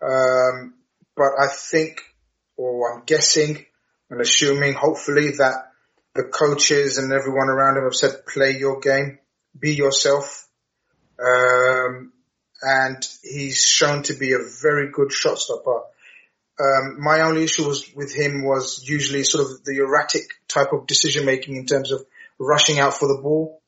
Um, 0.02 0.74
but 1.16 1.32
I 1.40 1.48
think, 1.48 2.02
or 2.58 2.94
I'm 2.94 3.04
guessing, 3.06 3.66
and 4.10 4.22
assuming 4.22 4.74
hopefully 4.74 5.32
that 5.38 5.72
the 6.16 6.24
coaches 6.24 6.98
and 6.98 7.12
everyone 7.12 7.50
around 7.50 7.78
him 7.78 7.84
have 7.84 7.94
said, 7.94 8.26
play 8.26 8.58
your 8.58 8.80
game, 8.80 9.20
be 9.58 9.76
yourself. 9.76 10.48
Um, 11.20 12.12
and 12.62 13.08
he's 13.24 13.64
shown 13.64 14.04
to 14.04 14.14
be 14.14 14.34
a 14.34 14.40
very 14.62 14.92
good 14.92 15.12
shot 15.12 15.38
stopper. 15.38 15.82
Um, 16.60 17.00
my 17.00 17.22
only 17.22 17.44
issue 17.44 17.68
was 17.68 17.94
with 17.96 18.16
him 18.16 18.44
was 18.44 18.84
usually 18.88 19.24
sort 19.24 19.46
of 19.46 19.64
the 19.64 19.78
erratic 19.78 20.24
type 20.48 20.74
of 20.74 20.88
decision 20.88 21.26
making 21.26 21.56
in 21.56 21.68
terms 21.68 21.92
of 21.92 22.04
rushing 22.40 22.80
out 22.80 22.96
for 22.96 23.08
the 23.08 23.22
ball. 23.22 23.62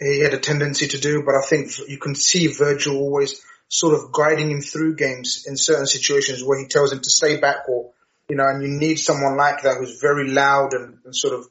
He 0.00 0.20
had 0.20 0.34
a 0.34 0.38
tendency 0.38 0.88
to 0.88 0.98
do, 0.98 1.22
but 1.24 1.36
I 1.36 1.42
think 1.42 1.70
you 1.88 1.98
can 1.98 2.16
see 2.16 2.48
Virgil 2.48 2.96
always 2.96 3.40
sort 3.68 3.94
of 3.94 4.12
guiding 4.12 4.50
him 4.50 4.60
through 4.60 4.96
games 4.96 5.44
in 5.46 5.56
certain 5.56 5.86
situations 5.86 6.42
where 6.42 6.58
he 6.58 6.66
tells 6.66 6.92
him 6.92 7.00
to 7.00 7.10
stay 7.10 7.36
back 7.38 7.68
or 7.68 7.92
you 8.28 8.36
know, 8.36 8.46
and 8.46 8.62
you 8.62 8.68
need 8.68 8.96
someone 8.96 9.36
like 9.36 9.62
that 9.62 9.76
who's 9.78 10.00
very 10.00 10.30
loud 10.30 10.74
and, 10.74 10.98
and 11.04 11.14
sort 11.14 11.34
of, 11.34 11.46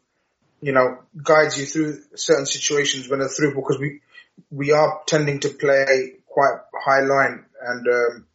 you 0.62 0.72
know, 0.72 1.00
guides 1.22 1.60
you 1.60 1.66
through 1.66 2.02
certain 2.16 2.46
situations 2.46 3.10
when 3.10 3.20
they're 3.20 3.30
through 3.30 3.56
because 3.56 3.80
we, 3.80 4.02
we 4.50 4.72
are 4.72 5.02
tending 5.06 5.40
to 5.40 5.50
play 5.50 6.14
quite 6.28 6.58
high 6.74 7.02
line 7.02 7.46
and, 7.62 7.88
um, 7.88 8.26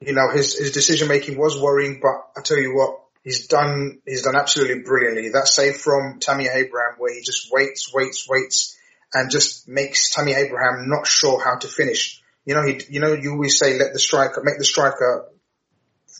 you 0.00 0.14
know, 0.14 0.30
his, 0.30 0.58
his 0.58 0.72
decision 0.72 1.08
making 1.08 1.38
was 1.38 1.60
worrying, 1.60 2.00
but 2.00 2.26
I 2.36 2.42
tell 2.42 2.58
you 2.58 2.74
what, 2.74 3.00
he's 3.22 3.46
done, 3.48 4.00
he's 4.06 4.22
done 4.22 4.36
absolutely 4.36 4.82
brilliantly. 4.82 5.30
That 5.30 5.48
save 5.48 5.76
from 5.76 6.18
Tammy 6.20 6.46
Abraham 6.46 6.94
where 6.98 7.14
he 7.14 7.20
just 7.22 7.52
waits, 7.52 7.92
waits, 7.92 8.26
waits 8.28 8.78
and 9.12 9.30
just 9.30 9.68
makes 9.68 10.10
Tammy 10.10 10.32
Abraham 10.32 10.88
not 10.88 11.06
sure 11.06 11.42
how 11.42 11.56
to 11.58 11.68
finish. 11.68 12.22
You 12.44 12.54
know, 12.54 12.62
he, 12.62 12.80
you 12.88 13.00
know, 13.00 13.12
you 13.12 13.32
always 13.32 13.58
say 13.58 13.78
let 13.78 13.92
the 13.92 13.98
striker, 13.98 14.40
make 14.42 14.58
the 14.58 14.64
striker, 14.64 15.28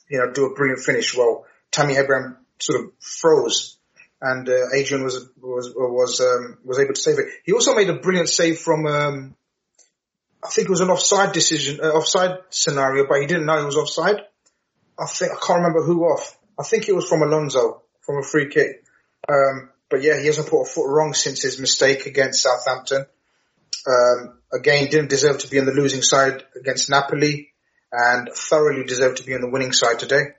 you 0.08 0.18
know, 0.18 0.32
do 0.32 0.46
a 0.46 0.54
brilliant 0.54 0.80
finish. 0.80 1.16
Well, 1.16 1.46
Tammy 1.70 1.96
Abraham 1.96 2.38
sort 2.58 2.80
of 2.80 2.90
froze 3.00 3.78
and 4.22 4.48
uh, 4.48 4.70
Adrian 4.74 5.02
was 5.02 5.28
was 5.40 5.72
was 5.74 6.20
um, 6.20 6.58
was 6.64 6.78
able 6.78 6.94
to 6.94 7.00
save 7.00 7.18
it. 7.18 7.26
He 7.44 7.52
also 7.52 7.74
made 7.74 7.88
a 7.88 7.94
brilliant 7.94 8.28
save 8.28 8.58
from 8.58 8.86
um, 8.86 9.36
I 10.44 10.48
think 10.48 10.68
it 10.68 10.70
was 10.70 10.80
an 10.80 10.90
offside 10.90 11.32
decision, 11.32 11.80
uh, 11.82 11.90
offside 11.90 12.38
scenario, 12.50 13.06
but 13.06 13.20
he 13.20 13.26
didn't 13.26 13.46
know 13.46 13.58
he 13.58 13.64
was 13.64 13.76
offside. 13.76 14.20
I 14.98 15.06
think 15.06 15.32
I 15.32 15.36
can't 15.36 15.58
remember 15.58 15.82
who 15.82 16.02
off. 16.02 16.38
I 16.58 16.62
think 16.62 16.88
it 16.88 16.94
was 16.94 17.08
from 17.08 17.22
Alonso 17.22 17.82
from 18.00 18.18
a 18.18 18.22
free 18.22 18.48
kick. 18.48 18.84
Um, 19.28 19.70
but 19.88 20.02
yeah, 20.02 20.18
he 20.18 20.26
hasn't 20.26 20.48
put 20.48 20.62
a 20.62 20.66
foot 20.66 20.88
wrong 20.88 21.14
since 21.14 21.42
his 21.42 21.58
mistake 21.58 22.06
against 22.06 22.42
Southampton. 22.42 23.06
Um, 23.86 24.38
again, 24.52 24.90
didn't 24.90 25.10
deserve 25.10 25.38
to 25.38 25.48
be 25.48 25.58
on 25.58 25.66
the 25.66 25.72
losing 25.72 26.02
side 26.02 26.44
against 26.58 26.90
Napoli, 26.90 27.52
and 27.90 28.28
thoroughly 28.34 28.84
deserved 28.84 29.18
to 29.18 29.24
be 29.24 29.34
on 29.34 29.40
the 29.40 29.50
winning 29.50 29.72
side 29.72 29.98
today. 29.98 30.34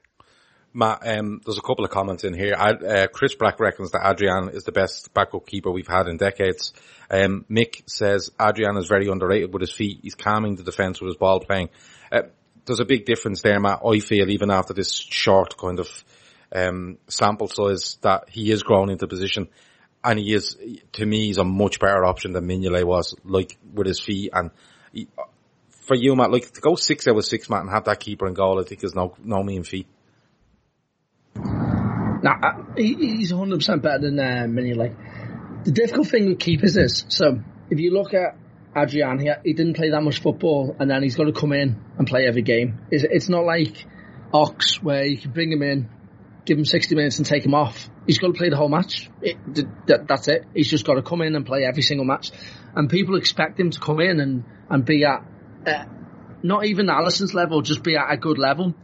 Matt, 0.73 1.05
um, 1.05 1.41
there's 1.45 1.57
a 1.57 1.61
couple 1.61 1.83
of 1.83 1.91
comments 1.91 2.23
in 2.23 2.33
here. 2.33 2.55
Uh, 2.55 3.07
Chris 3.11 3.35
Black 3.35 3.59
reckons 3.59 3.91
that 3.91 4.09
Adrian 4.09 4.49
is 4.49 4.63
the 4.63 4.71
best 4.71 5.13
backup 5.13 5.45
keeper 5.45 5.69
we've 5.69 5.87
had 5.87 6.07
in 6.07 6.17
decades. 6.17 6.73
Um, 7.09 7.45
Mick 7.49 7.89
says 7.89 8.31
Adrian 8.39 8.77
is 8.77 8.87
very 8.87 9.07
underrated 9.07 9.51
with 9.51 9.61
his 9.61 9.71
feet. 9.71 9.99
He's 10.01 10.15
calming 10.15 10.55
the 10.55 10.63
defence 10.63 11.01
with 11.01 11.09
his 11.09 11.17
ball 11.17 11.41
playing. 11.41 11.69
Uh, 12.09 12.23
there's 12.65 12.79
a 12.79 12.85
big 12.85 13.05
difference 13.05 13.41
there, 13.41 13.59
Matt. 13.59 13.81
I 13.85 13.99
feel 13.99 14.29
even 14.29 14.49
after 14.49 14.73
this 14.73 14.93
short 14.93 15.57
kind 15.57 15.79
of 15.79 16.05
um, 16.53 16.97
sample 17.07 17.47
size 17.47 17.97
that 18.01 18.29
he 18.29 18.51
is 18.51 18.63
growing 18.63 18.91
into 18.91 19.07
position, 19.07 19.49
and 20.03 20.17
he 20.17 20.33
is 20.33 20.57
to 20.93 21.05
me 21.05 21.25
he's 21.25 21.37
a 21.37 21.43
much 21.43 21.79
better 21.79 22.05
option 22.05 22.33
than 22.33 22.47
Mignolet 22.47 22.85
was, 22.85 23.15
like 23.25 23.57
with 23.73 23.87
his 23.87 23.99
feet. 23.99 24.29
And 24.33 24.51
he, 24.93 25.07
for 25.69 25.95
you, 25.95 26.15
Matt, 26.15 26.31
like 26.31 26.51
to 26.53 26.61
go 26.61 26.75
six 26.75 27.07
out 27.07 27.17
of 27.17 27.25
six, 27.25 27.49
Matt, 27.49 27.61
and 27.61 27.69
have 27.69 27.85
that 27.85 27.99
keeper 27.99 28.27
in 28.27 28.33
goal, 28.33 28.61
I 28.61 28.63
think 28.63 28.83
is 28.83 28.95
no 28.95 29.15
no 29.23 29.43
mean 29.43 29.63
feat. 29.63 29.87
Nah, 32.21 32.75
he's 32.77 33.31
100% 33.31 33.81
better 33.81 33.99
than 33.99 34.19
uh, 34.19 34.45
Mignolet. 34.47 35.63
The 35.63 35.71
difficult 35.71 36.07
thing 36.07 36.27
with 36.27 36.39
keepers 36.39 36.77
is, 36.77 37.05
so 37.09 37.39
if 37.69 37.79
you 37.79 37.91
look 37.91 38.13
at 38.13 38.37
Adrian, 38.75 39.19
he, 39.19 39.31
he 39.43 39.53
didn't 39.53 39.73
play 39.73 39.89
that 39.89 40.01
much 40.01 40.21
football 40.21 40.75
and 40.79 40.89
then 40.89 41.03
he's 41.03 41.15
got 41.15 41.25
to 41.25 41.33
come 41.33 41.53
in 41.53 41.79
and 41.97 42.07
play 42.07 42.27
every 42.27 42.43
game. 42.43 42.79
It's, 42.91 43.03
it's 43.03 43.29
not 43.29 43.43
like 43.43 43.85
Ox 44.33 44.81
where 44.81 45.05
you 45.05 45.17
can 45.17 45.31
bring 45.31 45.51
him 45.51 45.63
in, 45.63 45.89
give 46.45 46.57
him 46.57 46.65
60 46.65 46.95
minutes 46.95 47.17
and 47.17 47.25
take 47.25 47.45
him 47.45 47.55
off. 47.55 47.89
He's 48.05 48.19
got 48.19 48.27
to 48.27 48.33
play 48.33 48.49
the 48.49 48.57
whole 48.57 48.69
match. 48.69 49.09
It, 49.21 49.37
that, 49.87 50.07
that's 50.07 50.27
it. 50.27 50.45
He's 50.53 50.69
just 50.69 50.85
got 50.85 50.95
to 50.95 51.01
come 51.01 51.21
in 51.21 51.35
and 51.35 51.45
play 51.45 51.63
every 51.65 51.83
single 51.83 52.05
match. 52.05 52.31
And 52.75 52.89
people 52.89 53.15
expect 53.15 53.59
him 53.59 53.71
to 53.71 53.79
come 53.79 53.99
in 53.99 54.19
and, 54.19 54.43
and 54.69 54.85
be 54.85 55.05
at, 55.05 55.25
uh, 55.65 55.85
not 56.43 56.65
even 56.65 56.87
Alisson's 56.87 57.33
level, 57.33 57.61
just 57.61 57.83
be 57.83 57.95
at 57.95 58.11
a 58.11 58.17
good 58.17 58.37
level 58.37 58.75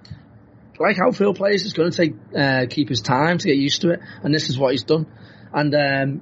like 0.80 0.98
how 0.98 1.12
Phil 1.12 1.34
plays, 1.34 1.66
it's 1.66 1.74
going 1.74 1.92
to 1.92 1.98
take 1.98 2.14
uh, 2.38 2.66
keep 2.70 2.90
his 2.90 3.02
time 3.02 3.38
to 3.38 3.48
get 3.48 3.58
used 3.58 3.82
to 3.82 3.92
it, 3.92 4.00
and 4.24 4.34
this 4.34 4.50
is 4.50 4.58
what 4.58 4.72
he's 4.72 4.84
done. 4.84 5.08
And 5.54 5.74
um, 5.76 6.22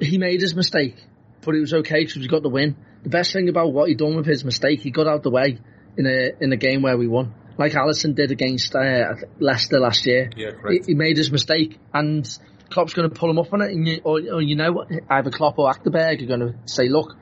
he 0.00 0.18
made 0.18 0.40
his 0.40 0.54
mistake, 0.54 0.96
but 1.42 1.54
it 1.54 1.60
was 1.60 1.74
okay 1.74 2.04
because 2.04 2.16
we 2.16 2.28
got 2.28 2.42
the 2.42 2.48
win. 2.48 2.76
The 3.02 3.08
best 3.08 3.32
thing 3.32 3.48
about 3.48 3.72
what 3.72 3.88
he 3.88 3.94
done 3.94 4.16
with 4.16 4.26
his 4.26 4.44
mistake, 4.44 4.80
he 4.80 4.90
got 4.90 5.06
out 5.06 5.22
the 5.22 5.30
way 5.30 5.58
in 5.96 6.06
a 6.06 6.30
in 6.40 6.52
a 6.52 6.56
game 6.56 6.82
where 6.82 6.96
we 6.96 7.08
won, 7.08 7.34
like 7.58 7.72
Alisson 7.72 8.14
did 8.14 8.30
against 8.30 8.74
uh, 8.74 9.14
Leicester 9.38 9.80
last 9.80 10.06
year. 10.06 10.30
Yeah, 10.36 10.50
correct. 10.52 10.86
He, 10.86 10.92
he, 10.92 10.94
made 10.94 11.16
his 11.16 11.32
mistake, 11.32 11.78
and 11.92 12.26
Klopp's 12.70 12.94
going 12.94 13.08
to 13.08 13.14
pull 13.14 13.30
him 13.30 13.38
up 13.38 13.52
on 13.52 13.62
it, 13.62 13.70
and 13.70 13.86
you, 13.86 14.00
or, 14.04 14.20
or 14.20 14.42
you 14.42 14.56
know 14.56 14.72
what, 14.72 14.88
either 15.08 15.30
Klopp 15.30 15.58
or 15.58 15.70
Achterberg 15.70 16.22
are 16.22 16.26
going 16.26 16.40
to 16.40 16.54
say, 16.66 16.88
look, 16.88 17.16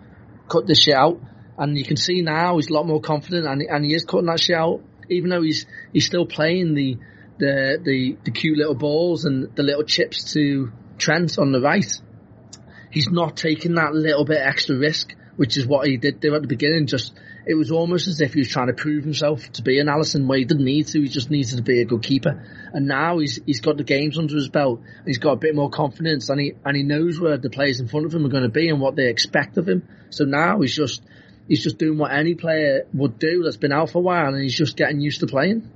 cut 0.49 0.67
this 0.67 0.83
shit 0.83 0.95
out. 0.95 1.21
And 1.61 1.77
you 1.77 1.85
can 1.85 1.97
see 1.97 2.23
now 2.23 2.55
he's 2.55 2.71
a 2.71 2.73
lot 2.73 2.87
more 2.87 3.01
confident, 3.01 3.45
and, 3.47 3.63
and 3.63 3.85
he 3.85 3.93
is 3.93 4.05
cutting 4.05 4.27
that 4.27 4.39
shit 4.39 4.57
out 4.57 4.81
even 5.11 5.31
though 5.31 5.43
he's 5.43 5.67
he's 5.93 6.07
still 6.07 6.27
playing 6.27 6.75
the 6.75 6.99
the 7.39 7.79
the, 7.83 8.17
the 8.25 8.31
cute 8.31 8.59
little 8.59 8.75
balls 8.75 9.25
and 9.25 9.55
the 9.55 9.63
little 9.63 9.85
chips 9.85 10.33
to 10.35 10.73
Trent 10.99 11.39
on 11.39 11.53
the 11.53 11.61
right, 11.61 11.91
he's 12.91 13.09
not 13.09 13.37
taking 13.37 13.75
that 13.75 13.95
little 13.95 14.25
bit 14.25 14.39
extra 14.43 14.77
risk, 14.77 15.15
which 15.37 15.57
is 15.57 15.67
what 15.67 15.87
he 15.87 15.97
did 15.97 16.21
do 16.21 16.35
at 16.35 16.43
the 16.43 16.49
beginning. 16.49 16.87
Just 16.87 17.15
it 17.47 17.55
was 17.55 17.71
almost 17.71 18.09
as 18.09 18.21
if 18.21 18.35
he 18.35 18.41
was 18.41 18.49
trying 18.49 18.67
to 18.67 18.75
prove 18.75 19.05
himself 19.05 19.51
to 19.53 19.63
be 19.63 19.79
an 19.79 19.87
Alisson 19.87 20.27
where 20.27 20.39
he 20.39 20.45
didn't 20.45 20.65
need 20.65 20.87
to. 20.89 21.01
He 21.01 21.09
just 21.09 21.31
needed 21.31 21.57
to 21.57 21.63
be 21.63 21.81
a 21.81 21.85
good 21.85 22.03
keeper. 22.03 22.45
And 22.73 22.87
now 22.87 23.19
he's 23.19 23.41
he's 23.47 23.61
got 23.61 23.77
the 23.77 23.85
games 23.85 24.19
under 24.19 24.35
his 24.35 24.49
belt. 24.49 24.83
He's 25.07 25.19
got 25.19 25.33
a 25.33 25.37
bit 25.37 25.55
more 25.55 25.71
confidence, 25.71 26.29
and 26.29 26.41
he 26.41 26.55
and 26.65 26.77
he 26.77 26.83
knows 26.83 27.21
where 27.21 27.39
the 27.39 27.51
players 27.51 27.81
in 27.81 27.89
front 27.89 28.07
of 28.07 28.15
him 28.15 28.27
are 28.27 28.31
going 28.31 28.43
to 28.43 28.49
be 28.49 28.69
and 28.69 28.81
what 28.81 28.97
they 28.97 29.09
expect 29.09 29.57
of 29.57 29.69
him. 29.69 29.89
So 30.11 30.25
now 30.25 30.61
he's 30.61 30.75
just 30.75 31.03
he's 31.49 31.63
just 31.63 31.79
doing 31.79 31.99
what 31.99 32.13
any 32.13 32.35
player 32.35 32.87
would 32.93 33.19
do 33.19 33.43
that's 33.43 33.57
been 33.57 33.73
out 33.73 33.91
for 33.91 33.99
a 33.99 34.03
while 34.03 34.35
and 34.35 34.43
he's 34.43 34.57
just 34.57 34.77
getting 34.77 35.01
used 35.01 35.21
to 35.21 35.27
playing. 35.27 35.69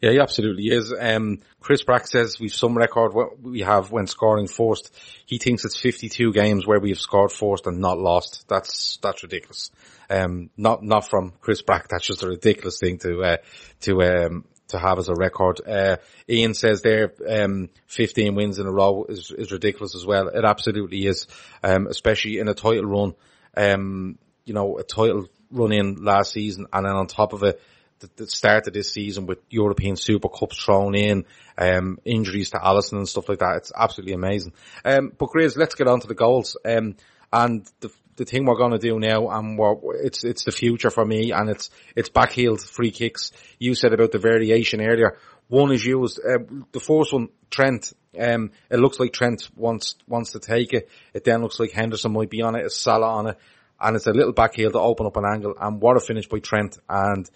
Yeah, 0.00 0.10
he 0.10 0.18
absolutely 0.18 0.64
is. 0.64 0.92
Um, 0.98 1.38
Chris 1.60 1.84
Brack 1.84 2.08
says 2.08 2.40
we've 2.40 2.52
some 2.52 2.76
record 2.76 3.12
we 3.40 3.60
have 3.60 3.92
when 3.92 4.08
scoring 4.08 4.48
forced. 4.48 4.92
He 5.26 5.38
thinks 5.38 5.64
it's 5.64 5.78
52 5.78 6.32
games 6.32 6.66
where 6.66 6.80
we 6.80 6.88
have 6.88 6.98
scored 6.98 7.30
forced 7.30 7.68
and 7.68 7.78
not 7.78 7.98
lost. 7.98 8.48
That's, 8.48 8.98
that's 9.00 9.22
ridiculous. 9.22 9.70
Um, 10.10 10.50
not, 10.56 10.82
not 10.82 11.08
from 11.08 11.32
Chris 11.40 11.62
Brack. 11.62 11.86
That's 11.86 12.04
just 12.04 12.24
a 12.24 12.28
ridiculous 12.28 12.80
thing 12.80 12.98
to, 12.98 13.22
uh, 13.22 13.36
to, 13.82 14.02
um, 14.02 14.44
to 14.68 14.78
have 14.78 14.98
as 14.98 15.08
a 15.08 15.14
record. 15.14 15.60
Uh, 15.64 15.98
Ian 16.28 16.54
says 16.54 16.82
there, 16.82 17.12
um, 17.28 17.70
15 17.86 18.34
wins 18.34 18.58
in 18.58 18.66
a 18.66 18.72
row 18.72 19.06
is, 19.08 19.30
is 19.30 19.52
ridiculous 19.52 19.94
as 19.94 20.04
well. 20.04 20.26
It 20.26 20.44
absolutely 20.44 21.06
is, 21.06 21.28
um, 21.62 21.86
especially 21.86 22.38
in 22.38 22.48
a 22.48 22.54
title 22.54 22.86
run. 22.86 23.14
Um, 23.56 24.18
you 24.44 24.54
know, 24.54 24.78
a 24.78 24.82
title 24.82 25.26
run 25.50 25.72
in 25.72 26.04
last 26.04 26.32
season 26.32 26.66
and 26.72 26.86
then 26.86 26.92
on 26.94 27.06
top 27.06 27.32
of 27.32 27.42
it, 27.42 27.60
the, 28.00 28.10
the 28.16 28.26
start 28.26 28.66
of 28.66 28.72
this 28.72 28.92
season 28.92 29.26
with 29.26 29.38
European 29.48 29.96
Super 29.96 30.28
Cups 30.28 30.62
thrown 30.62 30.94
in, 30.94 31.24
um, 31.56 31.98
injuries 32.04 32.50
to 32.50 32.58
Alisson 32.58 32.98
and 32.98 33.08
stuff 33.08 33.28
like 33.28 33.38
that. 33.38 33.58
It's 33.58 33.72
absolutely 33.74 34.14
amazing. 34.14 34.52
Um, 34.84 35.12
but 35.16 35.30
Grizz, 35.30 35.56
let's 35.56 35.74
get 35.74 35.88
on 35.88 36.00
to 36.00 36.08
the 36.08 36.14
goals. 36.14 36.56
Um, 36.64 36.96
and 37.32 37.66
the, 37.80 37.90
the 38.16 38.24
thing 38.24 38.44
we're 38.44 38.56
going 38.56 38.72
to 38.72 38.78
do 38.78 38.98
now, 38.98 39.28
and 39.28 39.58
it's 40.02 40.22
it's 40.24 40.44
the 40.44 40.52
future 40.52 40.90
for 40.90 41.04
me, 41.04 41.32
and 41.32 41.48
it's 41.48 41.70
it's 41.96 42.10
backheeled 42.10 42.60
free 42.60 42.90
kicks. 42.90 43.32
You 43.58 43.74
said 43.74 43.92
about 43.92 44.12
the 44.12 44.18
variation 44.18 44.82
earlier. 44.82 45.16
One 45.48 45.72
is 45.72 45.84
used. 45.84 46.20
Uh, 46.20 46.44
the 46.72 46.80
first 46.80 47.12
one, 47.12 47.28
Trent. 47.50 47.92
Um, 48.18 48.50
it 48.70 48.78
looks 48.78 49.00
like 49.00 49.12
Trent 49.12 49.48
wants 49.56 49.96
wants 50.06 50.32
to 50.32 50.40
take 50.40 50.74
it. 50.74 50.90
It 51.14 51.24
then 51.24 51.40
looks 51.40 51.58
like 51.58 51.72
Henderson 51.72 52.12
might 52.12 52.30
be 52.30 52.42
on 52.42 52.54
it. 52.54 52.66
It's 52.66 52.76
Salah 52.76 53.14
on 53.14 53.28
it, 53.28 53.38
and 53.82 53.96
it's 53.96 54.06
a 54.06 54.12
little 54.12 54.32
back 54.32 54.54
heel 54.54 54.70
to 54.70 54.78
open 54.78 55.06
up 55.06 55.16
an 55.16 55.24
angle. 55.24 55.54
And 55.60 55.80
what 55.80 55.96
a 55.96 56.00
finish 56.00 56.28
by 56.28 56.38
Trent! 56.38 56.78
And 56.88 57.28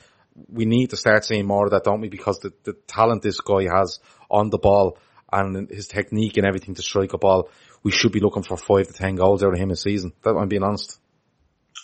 we 0.48 0.64
need 0.64 0.90
to 0.90 0.96
start 0.96 1.24
seeing 1.24 1.46
more 1.46 1.64
of 1.64 1.72
that, 1.72 1.84
don't 1.84 2.00
we? 2.00 2.08
Because 2.08 2.38
the, 2.38 2.52
the 2.64 2.74
talent 2.86 3.22
this 3.22 3.40
guy 3.40 3.64
has 3.64 3.98
on 4.30 4.50
the 4.50 4.58
ball 4.58 4.98
and 5.32 5.68
his 5.70 5.88
technique 5.88 6.36
and 6.36 6.46
everything 6.46 6.74
to 6.76 6.82
strike 6.82 7.12
a 7.12 7.18
ball 7.18 7.50
we 7.86 7.92
should 7.92 8.10
be 8.10 8.18
looking 8.18 8.42
for 8.42 8.56
five 8.56 8.88
to 8.88 8.92
ten 8.92 9.14
goals 9.14 9.44
out 9.44 9.52
of 9.52 9.60
him 9.60 9.70
a 9.70 9.76
season. 9.76 10.12
That 10.24 10.34
I'm 10.34 10.48
being 10.48 10.64
honest. 10.64 10.98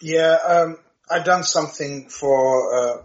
Yeah, 0.02 0.37
um, 0.45 0.78
I 1.09 1.21
done 1.21 1.45
something 1.45 2.09
for 2.09 2.75
uh, 2.75 3.02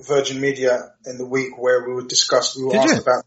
Virgin 0.00 0.40
Media 0.40 0.92
in 1.04 1.18
the 1.18 1.24
week 1.24 1.56
where 1.56 1.86
we 1.86 1.94
would 1.94 2.08
discuss. 2.08 2.56
We 2.56 2.64
were 2.64 2.72
Did 2.72 2.80
asked 2.80 2.94
you? 2.96 3.02
about. 3.02 3.24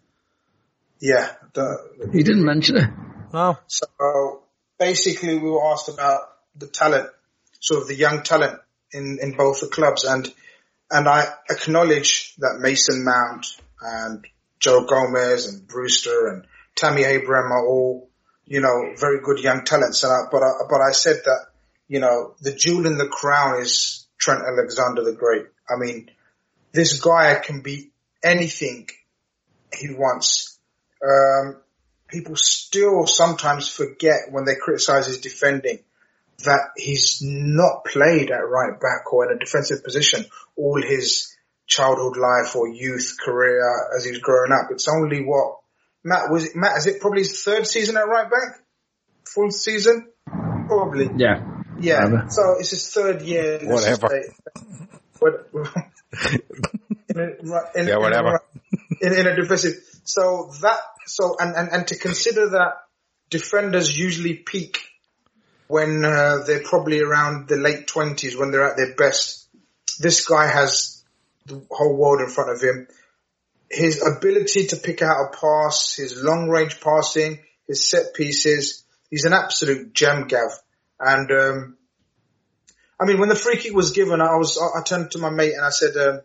Yeah, 1.00 1.32
the, 1.54 2.10
He 2.12 2.24
didn't 2.24 2.44
mention 2.44 2.76
it. 2.76 2.90
No. 3.32 3.58
so 3.68 4.44
basically 4.78 5.38
we 5.38 5.50
were 5.50 5.72
asked 5.72 5.88
about 5.88 6.20
the 6.58 6.68
talent, 6.68 7.10
sort 7.60 7.82
of 7.82 7.88
the 7.88 7.96
young 7.96 8.24
talent 8.24 8.60
in 8.92 9.20
in 9.22 9.34
both 9.34 9.62
the 9.62 9.68
clubs, 9.68 10.04
and 10.04 10.32
and 10.92 11.08
I 11.08 11.28
acknowledge 11.50 12.36
that 12.38 12.60
Mason 12.60 13.04
Mount 13.04 13.46
and 13.82 14.26
Joe 14.60 14.86
Gomez 14.86 15.48
and 15.48 15.68
Brewster 15.68 16.28
and 16.28 16.46
Tammy 16.76 17.04
Abraham 17.04 17.52
are 17.52 17.68
all 17.68 18.10
you 18.50 18.62
know, 18.62 18.96
very 18.98 19.22
good 19.22 19.40
young 19.40 19.64
talents. 19.64 20.04
And 20.04 20.12
I, 20.12 20.18
but 20.30 20.42
I, 20.42 20.52
but 20.68 20.82
I 20.82 20.92
said 20.92 21.22
that, 21.24 21.46
you 21.88 22.00
know, 22.00 22.34
the 22.42 22.52
jewel 22.52 22.88
in 22.88 22.98
the 22.98 23.08
crown 23.08 23.62
is 23.62 24.08
Trent 24.18 24.42
Alexander 24.42 25.04
the 25.04 25.14
Great. 25.14 25.46
I 25.70 25.78
mean, 25.78 26.10
this 26.74 27.00
guy 27.00 27.36
can 27.36 27.62
be 27.62 27.92
anything 28.24 28.90
he 29.72 29.94
wants. 29.94 30.58
Um, 31.02 31.58
people 32.08 32.36
still 32.36 33.06
sometimes 33.06 33.70
forget 33.70 34.32
when 34.32 34.46
they 34.46 34.56
criticize 34.56 35.06
his 35.06 35.22
defending 35.22 35.80
that 36.46 36.72
he's 36.78 37.20
not 37.22 37.86
played 37.86 38.32
at 38.32 38.38
right 38.48 38.80
back 38.80 39.12
or 39.12 39.30
in 39.30 39.36
a 39.36 39.40
defensive 39.40 39.84
position 39.84 40.26
all 40.56 40.82
his 40.82 41.36
childhood 41.68 42.18
life 42.18 42.56
or 42.56 42.68
youth 42.68 43.18
career 43.24 43.62
as 43.96 44.06
he's 44.06 44.20
growing 44.20 44.52
up. 44.52 44.70
It's 44.72 44.88
only 44.88 45.24
what 45.24 45.58
Matt 46.04 46.32
was 46.32 46.46
it, 46.46 46.56
Matt 46.56 46.78
is 46.78 46.88
it 46.88 47.02
probably 47.02 47.22
his 47.22 47.44
third 47.44 47.68
season 47.68 47.98
at 47.98 48.08
right 48.08 48.30
back? 48.30 48.62
Full 49.26 49.52
season? 49.52 50.08
Probably. 50.26 51.10
Yeah. 51.18 51.64
Yeah. 51.80 52.06
Whatever. 52.06 52.26
So 52.30 52.56
it's 52.60 52.72
his 52.72 52.90
third 52.90 53.22
year. 53.22 53.60
Whatever. 53.64 54.10
What- 55.20 55.50
in 57.10 57.20
a, 57.20 57.80
in- 57.80 57.88
Yeah, 57.88 57.98
whatever. 57.98 58.42
In, 59.02 59.14
in 59.14 59.28
a 59.28 59.36
defensive. 59.36 59.74
So 60.04 60.52
that, 60.62 60.80
so, 61.06 61.36
and, 61.40 61.56
and, 61.56 61.70
and 61.72 61.88
to 61.90 61.98
consider 61.98 62.50
that 62.52 62.74
defenders 63.30 63.96
usually 63.96 64.34
peak 64.34 64.80
when 65.70 66.04
uh, 66.04 66.40
they're 66.48 66.64
probably 66.64 67.00
around 67.00 67.48
the 67.48 67.56
late 67.56 67.86
twenties 67.86 68.36
when 68.36 68.50
they're 68.50 68.68
at 68.68 68.76
their 68.76 68.96
best. 68.96 69.48
This 70.00 70.26
guy 70.26 70.48
has 70.48 71.04
the 71.46 71.64
whole 71.70 71.96
world 71.96 72.22
in 72.22 72.30
front 72.30 72.50
of 72.50 72.60
him. 72.60 72.88
His 73.70 74.04
ability 74.04 74.66
to 74.68 74.78
pick 74.78 75.04
out 75.04 75.28
a 75.28 75.38
pass, 75.38 75.96
his 75.96 76.24
long 76.24 76.50
range 76.50 76.82
passing, 76.82 77.38
his 77.68 77.88
set 77.88 78.16
pieces, 78.16 78.84
he's 79.12 79.26
an 79.26 79.34
absolute 79.34 79.94
gem, 79.94 80.28
Gav. 80.28 80.50
And 81.00 81.32
um, 81.32 81.78
I 83.00 83.06
mean, 83.06 83.20
when 83.20 83.30
the 83.30 83.36
free 83.36 83.58
kick 83.58 83.76
was 83.76 83.92
given, 83.92 84.22
I 84.22 84.38
was 84.38 84.58
I 84.58 84.80
I 84.80 84.84
turned 84.84 85.12
to 85.12 85.20
my 85.20 85.30
mate 85.30 85.54
and 85.54 85.64
I 85.64 85.70
said, 85.70 85.96
um, 85.98 86.22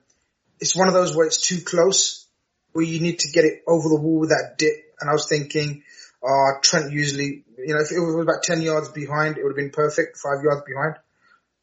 "It's 0.59 0.75
one 0.75 0.89
of 0.89 0.95
those 0.95 1.15
where 1.15 1.27
it's 1.27 1.47
too 1.47 1.61
close, 1.61 2.27
where 2.73 2.85
you 2.85 3.01
need 3.01 3.19
to 3.19 3.31
get 3.31 3.45
it 3.45 3.63
over 3.69 3.91
the 3.91 4.01
wall 4.01 4.21
with 4.21 4.31
that 4.31 4.55
dip." 4.57 4.73
And 5.03 5.11
I 5.11 5.13
was 5.13 5.29
thinking, 5.29 5.83
uh, 6.25 6.59
Trent 6.63 6.93
usually, 6.93 7.45
you 7.59 7.75
know, 7.75 7.81
if 7.81 7.93
it 7.93 8.01
was 8.01 8.23
about 8.23 8.43
ten 8.43 8.63
yards 8.63 8.89
behind, 8.89 9.37
it 9.37 9.43
would 9.43 9.51
have 9.51 9.57
been 9.57 9.71
perfect. 9.71 10.17
Five 10.17 10.43
yards 10.43 10.63
behind, 10.67 10.97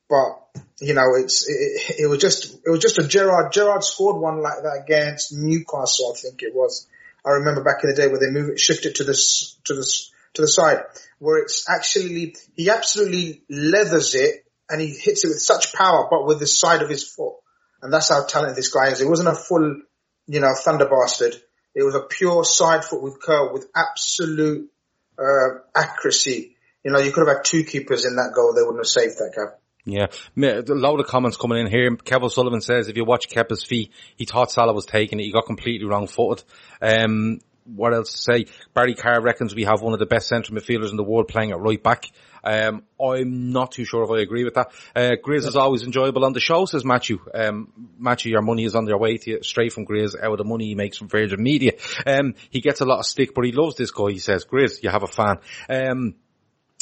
but 0.08 0.62
you 0.80 0.94
know, 0.94 1.16
it's 1.16 1.48
it, 1.50 2.02
it 2.02 2.08
was 2.08 2.20
just 2.20 2.60
it 2.66 2.70
was 2.70 2.80
just 2.80 3.00
a 3.00 3.08
Gerrard. 3.08 3.52
Gerrard 3.52 3.84
scored 3.84 4.22
one 4.22 4.42
like 4.42 4.62
that 4.64 4.84
against 4.84 5.34
Newcastle, 5.34 6.14
I 6.16 6.20
think 6.20 6.44
it 6.44 6.54
was. 6.54 6.88
I 7.26 7.32
remember 7.32 7.64
back 7.64 7.84
in 7.84 7.90
the 7.90 7.96
day 7.96 8.08
where 8.08 8.20
they 8.20 8.30
moved 8.30 8.52
it, 8.52 8.60
shifted 8.60 8.96
to 8.96 9.04
this 9.04 9.58
to 9.66 9.74
this 9.74 10.12
to 10.34 10.42
the 10.42 10.48
side, 10.48 10.84
where 11.20 11.42
it's 11.42 11.70
actually 11.70 12.36
he 12.56 12.70
absolutely 12.70 13.44
leathers 13.50 14.16
it 14.16 14.46
and 14.70 14.80
he 14.80 14.88
hits 14.88 15.26
it 15.26 15.28
with 15.28 15.42
such 15.42 15.74
power, 15.74 16.08
but 16.10 16.26
with 16.26 16.40
the 16.40 16.48
side 16.48 16.82
of 16.82 16.90
his 16.90 17.04
foot, 17.04 17.36
and 17.82 17.92
that's 17.92 18.10
how 18.10 18.24
talented 18.26 18.56
this 18.56 18.72
guy 18.74 18.90
is. 18.90 19.02
It 19.02 19.10
wasn't 19.10 19.30
a 19.30 19.36
full, 19.36 19.82
you 20.28 20.40
know, 20.40 20.54
thunder 20.56 20.88
bastard. 20.88 21.36
It 21.74 21.84
was 21.84 21.96
a 21.96 22.02
pure 22.02 22.44
side 22.44 22.84
foot 22.84 23.02
with 23.02 23.22
curl, 23.22 23.54
with 23.54 23.68
absolute 23.76 24.70
uh, 25.18 25.60
accuracy. 25.76 26.56
You 26.84 26.92
know, 26.92 27.00
you 27.00 27.12
could 27.12 27.28
have 27.28 27.38
had 27.38 27.46
two 27.46 27.64
keepers 27.64 28.06
in 28.06 28.16
that 28.16 28.34
goal; 28.36 28.54
they 28.54 28.62
wouldn't 28.62 28.80
have 28.80 28.88
saved 28.88 29.18
that 29.18 29.34
gap. 29.36 29.60
Yeah, 29.84 30.08
a 30.38 30.76
lot 30.76 31.00
of 31.00 31.08
comments 31.08 31.38
coming 31.38 31.60
in 31.60 31.68
here. 31.68 31.96
Kevin 31.96 32.30
Sullivan 32.30 32.62
says 32.62 32.88
if 32.88 32.98
you 32.98 33.06
watch 33.06 33.30
Kepa's 33.30 33.64
feet, 33.64 33.92
he 34.16 34.26
thought 34.26 34.52
Salah 34.52 34.74
was 34.74 34.86
taking 34.86 35.20
it. 35.20 35.24
He 35.24 35.32
got 35.32 35.46
completely 35.48 35.88
wrong 35.88 36.08
footed. 36.08 36.44
Um, 36.82 37.40
what 37.66 37.94
else 37.94 38.12
to 38.12 38.18
say? 38.18 38.46
Barry 38.74 38.94
Carr 38.94 39.22
reckons 39.22 39.56
we 39.56 39.64
have 39.64 39.82
one 39.82 39.94
of 39.94 40.00
the 40.00 40.06
best 40.06 40.28
central 40.28 40.58
midfielders 40.58 40.92
in 40.92 40.98
the 40.98 41.04
world 41.04 41.28
playing 41.28 41.52
at 41.52 41.60
right 41.60 41.82
back. 41.82 42.06
Um, 42.44 42.84
I'm 43.00 43.52
not 43.52 43.72
too 43.72 43.86
sure 43.86 44.04
if 44.04 44.10
I 44.10 44.22
agree 44.22 44.44
with 44.44 44.56
that. 44.56 44.72
Uh, 44.96 45.16
Grizz 45.24 45.48
is 45.48 45.56
always 45.56 45.84
enjoyable 45.84 46.26
on 46.26 46.34
the 46.34 46.40
show, 46.40 46.66
says 46.66 46.84
Matthew. 46.84 47.20
Um, 47.34 47.72
Matthew, 47.98 48.32
your 48.32 48.42
money 48.42 48.66
is 48.66 48.76
on 48.76 48.86
their 48.86 48.98
way 48.98 49.18
to 49.18 49.30
you 49.30 49.44
straight 49.44 49.74
from 49.74 49.86
Grizz 49.86 50.16
out 50.22 50.32
of 50.32 50.38
the 50.38 50.44
money 50.44 50.66
he 50.66 50.76
makes 50.76 50.98
from 50.98 51.08
Virgin 51.08 51.42
Media. 51.42 51.74
Um, 52.06 52.36
he 52.50 52.62
gets 52.62 52.82
a 52.82 52.86
lot 52.86 53.00
of 53.00 53.06
stick, 53.06 53.34
but 53.36 53.46
he 53.46 53.52
loves 53.52 53.76
this 53.76 53.92
guy. 53.92 54.12
He 54.12 54.20
says, 54.20 54.46
Grizz, 54.46 54.82
you 54.84 54.90
have 54.90 55.04
a 55.04 55.08
fan. 55.08 55.38
Um, 55.70 56.16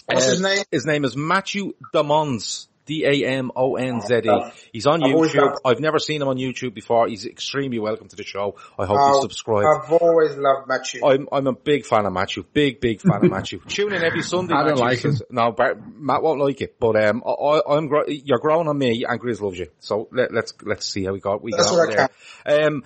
What's 0.05 0.27
uh, 0.27 0.31
his 0.31 0.41
name? 0.41 0.63
His 0.71 0.85
name 0.85 1.05
is 1.05 1.15
Matthew 1.15 1.73
Damons. 1.93 2.68
D-A-M-O-N-Z-E. 2.89 4.51
He's 4.73 4.87
on 4.87 5.03
I've 5.03 5.11
YouTube. 5.11 5.57
I've 5.63 5.79
never 5.79 5.99
seen 5.99 6.21
him 6.21 6.27
on 6.27 6.37
YouTube 6.37 6.73
before. 6.73 7.07
He's 7.07 7.25
extremely 7.25 7.79
welcome 7.79 8.07
to 8.07 8.15
the 8.15 8.23
show. 8.23 8.55
I 8.77 8.85
hope 8.85 8.97
Oh, 8.99 9.15
you 9.15 9.21
subscribe. 9.21 9.65
I've 9.65 9.91
always 9.93 10.35
loved 10.35 10.67
Matthew. 10.67 11.05
I'm 11.05 11.27
I'm 11.31 11.47
a 11.47 11.53
big 11.53 11.85
fan 11.85 12.05
of 12.05 12.13
Matthew. 12.13 12.43
Big 12.53 12.81
big 12.81 13.01
fan 13.01 13.23
of 13.25 13.31
Matthew. 13.31 13.59
Tune 13.67 13.93
in 13.93 14.03
every 14.03 14.23
Sunday. 14.23 14.53
I 14.53 14.63
don't 14.63 14.79
Matthew 14.79 14.83
like 14.85 14.99
him. 15.05 15.11
says- 15.13 15.23
No, 15.29 15.51
Bar- 15.51 15.75
Matt 15.95 16.21
won't 16.23 16.39
like 16.41 16.61
it. 16.61 16.79
But 16.79 17.01
um, 17.03 17.23
I, 17.25 17.29
I- 17.31 17.77
I'm 17.77 17.89
you're 18.07 18.39
growing 18.39 18.67
on 18.67 18.77
me, 18.77 19.05
and 19.07 19.19
Grizz 19.19 19.41
loves 19.41 19.57
you. 19.59 19.67
So 19.79 20.07
let, 20.11 20.33
let's 20.33 20.53
let's 20.63 20.85
see 20.87 21.03
how 21.05 21.13
we 21.13 21.19
got. 21.19 21.41
We 21.41 21.51
That's 21.51 21.69
got 21.71 22.09
there. 22.45 22.65
Um, 22.67 22.83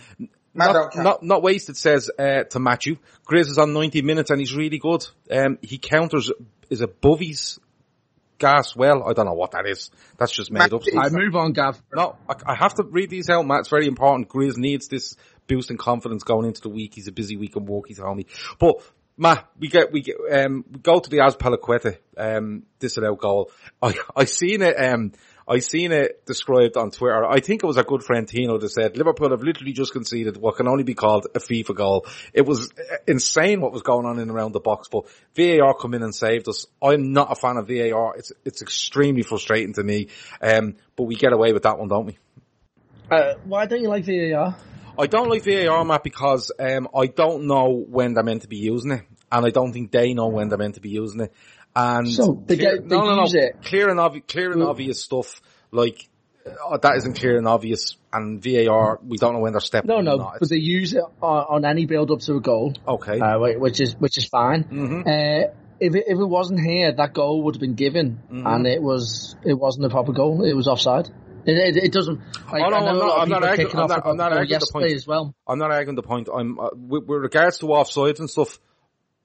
not, 0.53 0.73
don't 0.73 0.91
count. 0.93 1.03
not 1.03 1.23
not 1.23 1.41
wasted 1.41 1.77
says 1.77 2.11
uh, 2.17 2.43
to 2.43 2.59
Matthew. 2.59 2.97
Grizz 3.27 3.49
is 3.49 3.57
on 3.57 3.73
90 3.73 4.01
minutes 4.03 4.29
and 4.29 4.39
he's 4.39 4.53
really 4.53 4.77
good. 4.77 5.05
Um, 5.31 5.57
he 5.61 5.77
counters 5.79 6.31
is 6.69 6.81
it 6.81 7.01
Bovey's 7.01 7.59
gas 8.43 8.75
well. 8.75 9.07
I 9.07 9.13
don't 9.13 9.25
know 9.25 9.33
what 9.33 9.51
that 9.51 9.65
is. 9.65 9.89
That's 10.17 10.33
just 10.33 10.51
made 10.51 10.59
Matt- 10.59 10.73
up. 10.73 10.81
I 10.97 11.09
move 11.09 11.35
on, 11.35 11.53
Gav. 11.53 11.81
No, 11.93 12.17
I, 12.27 12.35
I 12.45 12.55
have 12.55 12.73
to 12.75 12.83
read 12.83 13.09
these 13.09 13.29
out, 13.29 13.45
Matt. 13.45 13.61
It's 13.61 13.69
very 13.69 13.87
important. 13.87 14.27
Grizz 14.27 14.57
needs 14.57 14.89
this 14.89 15.15
boost 15.47 15.71
in 15.71 15.77
confidence 15.77 16.23
going 16.23 16.45
into 16.45 16.61
the 16.61 16.69
week. 16.69 16.93
He's 16.95 17.07
a 17.07 17.13
busy 17.13 17.37
week 17.37 17.55
in 17.55 17.65
work, 17.65 17.85
he 17.87 17.93
told 17.93 18.17
me. 18.17 18.25
But, 18.59 18.75
Matt, 19.17 19.47
we 19.57 19.69
get, 19.69 19.93
we 19.93 20.01
get, 20.01 20.17
um, 20.29 20.65
we 20.69 20.79
go 20.79 20.99
to 20.99 21.09
the 21.09 21.19
Azpilicueta, 21.19 21.97
um, 22.17 22.63
disallowed 22.79 23.19
goal. 23.19 23.51
I, 23.81 23.95
I 24.15 24.25
seen 24.25 24.61
it, 24.61 24.75
um, 24.75 25.13
I 25.47 25.59
seen 25.59 25.91
it 25.91 26.25
described 26.25 26.77
on 26.77 26.91
Twitter. 26.91 27.25
I 27.25 27.39
think 27.39 27.63
it 27.63 27.67
was 27.67 27.77
a 27.77 27.83
good 27.83 28.03
friend 28.03 28.27
Tino 28.27 28.57
that 28.57 28.69
said 28.69 28.97
Liverpool 28.97 29.31
have 29.31 29.43
literally 29.43 29.73
just 29.73 29.91
conceded 29.91 30.37
what 30.37 30.57
can 30.57 30.67
only 30.67 30.83
be 30.83 30.93
called 30.93 31.27
a 31.35 31.39
FIFA 31.39 31.75
goal. 31.75 32.05
It 32.33 32.45
was 32.45 32.71
uh, 32.71 32.97
insane 33.07 33.61
what 33.61 33.73
was 33.73 33.81
going 33.81 34.05
on 34.05 34.17
in 34.17 34.23
and 34.23 34.31
around 34.31 34.53
the 34.53 34.59
box, 34.59 34.87
but 34.87 35.05
VAR 35.35 35.73
come 35.73 35.93
in 35.93 36.03
and 36.03 36.15
saved 36.15 36.47
us. 36.47 36.65
I'm 36.81 37.13
not 37.13 37.31
a 37.31 37.35
fan 37.35 37.57
of 37.57 37.67
VAR. 37.67 38.15
It's, 38.17 38.31
it's 38.45 38.61
extremely 38.61 39.23
frustrating 39.23 39.73
to 39.73 39.83
me. 39.83 40.07
Um, 40.41 40.75
but 40.95 41.03
we 41.03 41.15
get 41.15 41.33
away 41.33 41.53
with 41.53 41.63
that 41.63 41.77
one, 41.77 41.87
don't 41.87 42.05
we? 42.05 42.17
Uh, 43.11 43.33
why 43.43 43.65
don't 43.65 43.81
you 43.81 43.89
like 43.89 44.05
VAR? 44.05 44.55
I 44.97 45.07
don't 45.07 45.29
like 45.29 45.43
VAR, 45.43 45.83
Matt, 45.83 46.03
because 46.03 46.51
um, 46.59 46.87
I 46.95 47.07
don't 47.07 47.47
know 47.47 47.83
when 47.89 48.13
they're 48.13 48.23
meant 48.23 48.43
to 48.43 48.47
be 48.47 48.57
using 48.57 48.91
it, 48.91 49.01
and 49.31 49.45
I 49.45 49.49
don't 49.49 49.73
think 49.73 49.91
they 49.91 50.13
know 50.13 50.27
when 50.27 50.49
they're 50.49 50.57
meant 50.57 50.75
to 50.75 50.81
be 50.81 50.89
using 50.89 51.21
it. 51.21 51.33
And 51.75 52.09
So, 52.11 52.43
they 52.45 52.57
clear, 52.57 52.77
get- 52.77 52.89
they 52.89 52.95
no, 52.95 53.05
no, 53.05 53.15
no, 53.15 53.21
use 53.23 53.33
it. 53.33 53.61
clear 53.63 53.89
and 53.89 53.99
obvious, 53.99 54.25
clear 54.27 54.51
and 54.51 54.61
obvious 54.63 55.01
stuff 55.01 55.41
like 55.71 56.07
uh, 56.45 56.77
that 56.77 56.97
isn't 56.97 57.17
clear 57.17 57.37
and 57.37 57.47
obvious. 57.47 57.97
And 58.11 58.43
VAR, 58.43 58.99
we 59.03 59.17
don't 59.17 59.33
know 59.33 59.39
when 59.39 59.53
they're 59.53 59.61
stepping. 59.61 59.87
No, 59.87 60.01
no, 60.01 60.17
not. 60.17 60.37
but 60.39 60.49
they 60.49 60.57
use 60.57 60.93
it 60.93 61.03
on, 61.21 61.45
on 61.49 61.65
any 61.65 61.85
build 61.85 62.11
up 62.11 62.19
to 62.19 62.35
a 62.35 62.41
goal, 62.41 62.73
okay. 62.87 63.19
uh, 63.19 63.39
which 63.39 63.81
is 63.81 63.95
which 63.97 64.17
is 64.17 64.25
fine. 64.25 64.65
Mhm. 64.65 65.01
Uh, 65.01 65.51
if 65.79 65.95
it, 65.95 66.03
if 66.07 66.19
it 66.19 66.25
wasn't 66.29 66.59
here, 66.59 66.91
that 66.93 67.13
goal 67.13 67.43
would 67.43 67.55
have 67.55 67.59
been 67.61 67.73
given, 67.75 68.19
Mm-hmm. 68.31 68.45
and 68.45 68.67
it 68.67 68.81
was 68.81 69.35
it 69.43 69.55
wasn't 69.55 69.85
a 69.85 69.89
proper 69.89 70.11
goal. 70.11 70.43
It 70.43 70.53
was 70.53 70.67
offside. 70.67 71.07
It, 71.45 71.75
it, 71.75 71.83
it 71.85 71.91
doesn't. 71.91 72.19
Like, 72.51 72.63
Oh, 72.63 72.69
no, 72.69 72.75
I'm 72.77 72.97
not- 72.99 73.19
I'm 73.19 73.29
not 73.29 73.43
arguing- 73.43 73.75
I'm 73.75 73.87
not- 73.87 74.05
I'm 74.07 74.15
not 74.17 74.29
the 74.31 74.37
arguing 74.37 74.59
the 74.59 74.69
point. 74.71 74.91
as 74.93 75.07
well. 75.07 75.35
I'm 75.47 75.59
not 75.59 75.71
arguing 75.71 75.95
the 75.95 76.03
point. 76.03 76.29
I'm 76.33 76.59
uh, 76.59 76.69
with, 76.75 77.05
with 77.05 77.21
regards 77.21 77.57
to 77.59 77.65
offsides 77.65 78.19
and 78.19 78.29
stuff. 78.29 78.59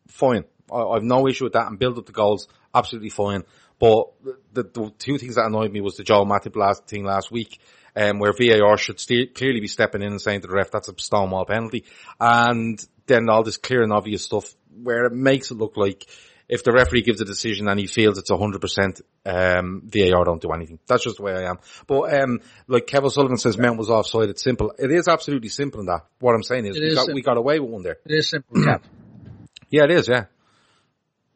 Fine, 0.08 0.44
I, 0.72 0.83
I've 0.83 1.02
no 1.02 1.28
issue 1.28 1.44
with 1.44 1.52
that 1.54 1.66
and 1.66 1.78
build 1.78 1.98
up 1.98 2.07
the 2.07 2.12
goals. 2.12 2.48
Absolutely 2.74 3.11
fine. 3.11 3.44
But 3.78 4.07
the, 4.52 4.64
the 4.64 4.92
two 4.98 5.18
things 5.18 5.37
that 5.37 5.46
annoyed 5.46 5.72
me 5.72 5.81
was 5.81 5.96
the 5.96 6.04
Joel 6.04 6.26
Matip 6.26 6.57
last 6.57 6.87
thing 6.87 7.04
last 7.04 7.31
week, 7.31 7.61
um, 7.94 8.18
where 8.18 8.33
VAR 8.33 8.76
should 8.76 8.98
st- 9.00 9.35
clearly 9.35 9.61
be 9.61 9.68
stepping 9.68 10.02
in 10.02 10.09
and 10.09 10.20
saying 10.20 10.40
to 10.40 10.48
the 10.48 10.54
ref 10.54 10.70
that's 10.70 10.88
a 10.88 10.94
stonewall 10.98 11.44
penalty, 11.44 11.85
and 12.18 12.85
then 13.07 13.28
all 13.28 13.44
this 13.44 13.57
clear 13.57 13.83
and 13.83 13.92
obvious 13.92 14.24
stuff 14.24 14.52
where 14.83 15.04
it 15.07 15.12
makes 15.12 15.50
it 15.50 15.57
look 15.59 15.76
like 15.76 16.07
if 16.48 16.64
the 16.64 16.72
referee 16.72 17.02
gives 17.02 17.20
a 17.20 17.24
decision 17.24 17.68
and 17.68 17.78
he 17.78 17.87
feels 17.87 18.18
it's 18.18 18.31
100%, 18.31 19.02
um, 19.26 19.83
VAR 19.85 20.24
don't 20.24 20.40
do 20.40 20.50
anything. 20.50 20.78
That's 20.87 21.04
just 21.04 21.18
the 21.18 21.22
way 21.22 21.35
I 21.35 21.50
am. 21.50 21.59
But, 21.87 22.20
um, 22.20 22.40
like 22.66 22.87
Kevin 22.87 23.11
Sullivan 23.11 23.37
says 23.37 23.59
Mount 23.59 23.78
was 23.78 23.90
offside, 23.90 24.31
it's 24.31 24.42
simple. 24.42 24.72
It 24.78 24.90
is 24.90 25.09
absolutely 25.09 25.50
simple 25.50 25.81
in 25.81 25.87
that. 25.87 26.07
What 26.20 26.35
I'm 26.35 26.42
saying 26.42 26.64
is, 26.66 26.76
It 26.76 26.81
we, 26.81 26.87
is 26.87 26.94
got, 26.94 27.00
simple. 27.02 27.14
we 27.16 27.22
got 27.22 27.37
away 27.37 27.61
with 27.61 27.70
one 27.70 27.83
there. 27.83 27.98
It 28.07 28.14
is 28.14 28.28
simple, 28.31 28.64
Cap. 28.64 28.85
Yeah, 29.70 29.85
it 29.85 29.90
is, 29.90 30.09
yeah. 30.09 30.24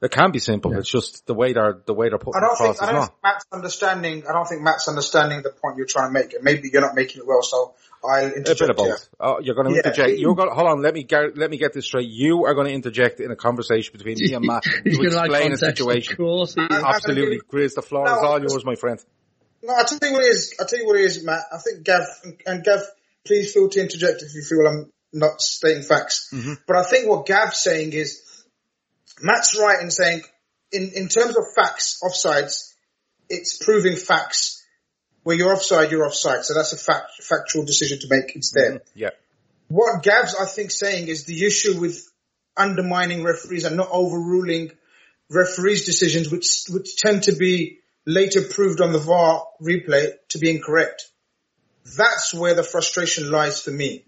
It 0.02 0.10
can 0.10 0.32
be 0.32 0.40
simple. 0.40 0.76
It's 0.76 0.90
just 0.90 1.26
the 1.26 1.34
way 1.34 1.52
they're, 1.52 1.80
the 1.86 1.94
way 1.94 2.08
they're 2.08 2.18
putting 2.18 2.42
I 2.42 2.46
don't 2.46 2.50
it 2.50 2.54
across 2.54 2.78
think, 2.80 2.88
I 2.88 2.92
don't 2.92 3.02
think 3.06 3.14
Matt's 3.22 3.46
understanding, 3.52 4.24
I 4.28 4.32
don't 4.32 4.46
think 4.48 4.62
Matt's 4.62 4.88
understanding 4.88 5.42
the 5.42 5.50
point 5.50 5.76
you're 5.76 5.86
trying 5.86 6.08
to 6.08 6.12
make. 6.12 6.34
And 6.34 6.42
maybe 6.42 6.68
you're 6.72 6.82
not 6.82 6.96
making 6.96 7.22
it 7.22 7.26
well, 7.26 7.42
so 7.42 7.74
I'll 8.04 8.26
A 8.26 8.30
bit 8.34 8.48
of 8.50 8.58
here. 8.58 8.74
both. 8.74 9.08
Oh, 9.20 9.38
you're 9.40 9.54
going 9.54 9.68
to 9.68 9.74
Yeah. 9.74 9.78
interject. 9.84 10.18
You're 10.18 10.34
going. 10.34 10.50
Hold 10.52 10.66
on. 10.68 10.82
Let 10.82 10.92
me 10.94 11.04
get. 11.04 11.38
Let 11.38 11.50
me 11.50 11.56
get 11.56 11.72
this 11.72 11.84
straight. 11.84 12.08
You 12.08 12.46
are 12.46 12.54
going 12.54 12.66
to 12.66 12.72
interject 12.72 13.20
in 13.20 13.30
a 13.30 13.36
conversation 13.36 13.92
between 13.96 14.16
me 14.18 14.34
and 14.34 14.44
Matt 14.44 14.64
He's 14.84 14.98
to 14.98 15.04
gonna 15.04 15.14
like 15.16 15.30
explain 15.30 15.52
a 15.52 15.56
situation. 15.56 16.16
Course, 16.16 16.54
he 16.56 16.66
Absolutely, 16.68 17.40
Grizz. 17.48 17.74
The 17.74 17.82
floor 17.82 18.06
No, 18.06 18.12
is 18.12 18.18
all 18.24 18.36
it's- 18.38 18.52
yours, 18.52 18.64
my 18.64 18.74
friend. 18.74 18.98
No, 19.62 19.72
I'll 19.74 19.84
tell 19.84 19.98
you 20.02 20.12
what 20.14 20.24
it 20.24 20.30
is. 20.30 20.56
I'll 20.58 20.66
tell 20.66 20.80
you 20.80 20.86
what 20.86 20.96
it 20.98 21.04
is, 21.04 21.24
Matt. 21.24 21.42
I 21.52 21.58
think 21.58 21.84
Gav, 21.84 22.02
and 22.44 22.64
Gav, 22.64 22.80
please 23.24 23.52
feel 23.52 23.68
to 23.68 23.80
interject 23.80 24.22
if 24.22 24.34
you 24.34 24.42
feel 24.42 24.66
I'm 24.66 24.90
not 25.12 25.40
stating 25.40 25.84
facts. 25.84 26.28
Mm-hmm. 26.34 26.54
But 26.66 26.74
I 26.76 26.82
think 26.82 27.08
what 27.08 27.26
Gav's 27.26 27.58
saying 27.58 27.92
is, 27.92 28.20
Matt's 29.22 29.58
right 29.58 29.80
in 29.80 29.90
saying, 29.90 30.22
in, 30.72 30.92
in 30.94 31.08
terms 31.08 31.36
of 31.36 31.44
facts, 31.54 32.00
offsides, 32.02 32.74
it's 33.28 33.56
proving 33.56 33.96
facts. 33.96 34.58
Where 35.22 35.36
you're 35.36 35.54
offside, 35.54 35.92
you're 35.92 36.04
offside. 36.04 36.44
So 36.44 36.54
that's 36.54 36.72
a 36.72 36.76
fact, 36.76 37.22
factual 37.22 37.64
decision 37.64 38.00
to 38.00 38.08
make. 38.10 38.34
It's 38.34 38.50
there. 38.50 38.72
Mm-hmm. 38.72 38.98
Yeah. 38.98 39.10
What 39.68 40.02
Gav's, 40.02 40.34
I 40.34 40.46
think, 40.46 40.72
saying 40.72 41.06
is 41.06 41.24
the 41.24 41.46
issue 41.46 41.80
with 41.80 42.04
undermining 42.56 43.22
referees 43.22 43.64
and 43.64 43.76
not 43.76 43.88
overruling 43.90 44.72
referees' 45.30 45.86
decisions, 45.86 46.30
which 46.30 46.64
which 46.68 46.96
tend 46.96 47.22
to 47.24 47.32
be 47.32 47.78
later 48.04 48.42
proved 48.42 48.80
on 48.80 48.92
the 48.92 48.98
VAR 48.98 49.46
replay 49.62 50.10
to 50.30 50.38
be 50.38 50.50
incorrect. 50.50 51.04
That's 51.96 52.34
where 52.34 52.54
the 52.54 52.62
frustration 52.62 53.30
lies 53.30 53.60
for 53.60 53.70
me. 53.70 54.04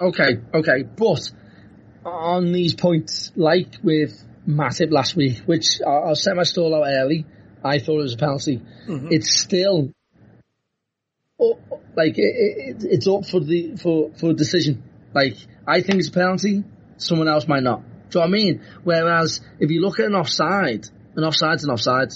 Okay, 0.00 0.38
okay, 0.52 0.82
but 0.82 1.30
on 2.04 2.52
these 2.52 2.74
points, 2.74 3.32
like 3.36 3.76
with 3.82 4.12
Matip 4.48 4.90
last 4.90 5.14
week, 5.16 5.38
which 5.46 5.80
I- 5.86 5.90
I'll 6.08 6.14
set 6.16 6.34
my 6.36 6.42
stall 6.42 6.74
out 6.74 6.86
early, 6.88 7.26
I 7.64 7.78
thought 7.78 8.00
it 8.00 8.02
was 8.02 8.14
a 8.14 8.18
penalty. 8.18 8.60
It's 8.88 9.38
still 9.40 9.92
like 11.96 12.18
it, 12.18 12.22
it, 12.22 12.84
it's 12.84 13.06
up 13.08 13.26
for 13.26 13.40
the 13.40 13.76
for 13.76 14.10
for 14.16 14.30
a 14.30 14.34
decision. 14.34 14.82
Like 15.14 15.36
I 15.66 15.80
think 15.80 15.98
it's 15.98 16.08
a 16.08 16.12
penalty, 16.12 16.64
someone 16.96 17.28
else 17.28 17.46
might 17.48 17.62
not. 17.62 17.82
Do 18.10 18.18
you 18.18 18.24
know 18.26 18.30
what 18.30 18.40
I 18.40 18.42
mean? 18.42 18.62
Whereas 18.84 19.40
if 19.58 19.70
you 19.70 19.80
look 19.80 19.98
at 20.00 20.06
an 20.06 20.14
offside, 20.14 20.86
an 21.16 21.24
offside's 21.24 21.64
an 21.64 21.70
offside. 21.70 22.12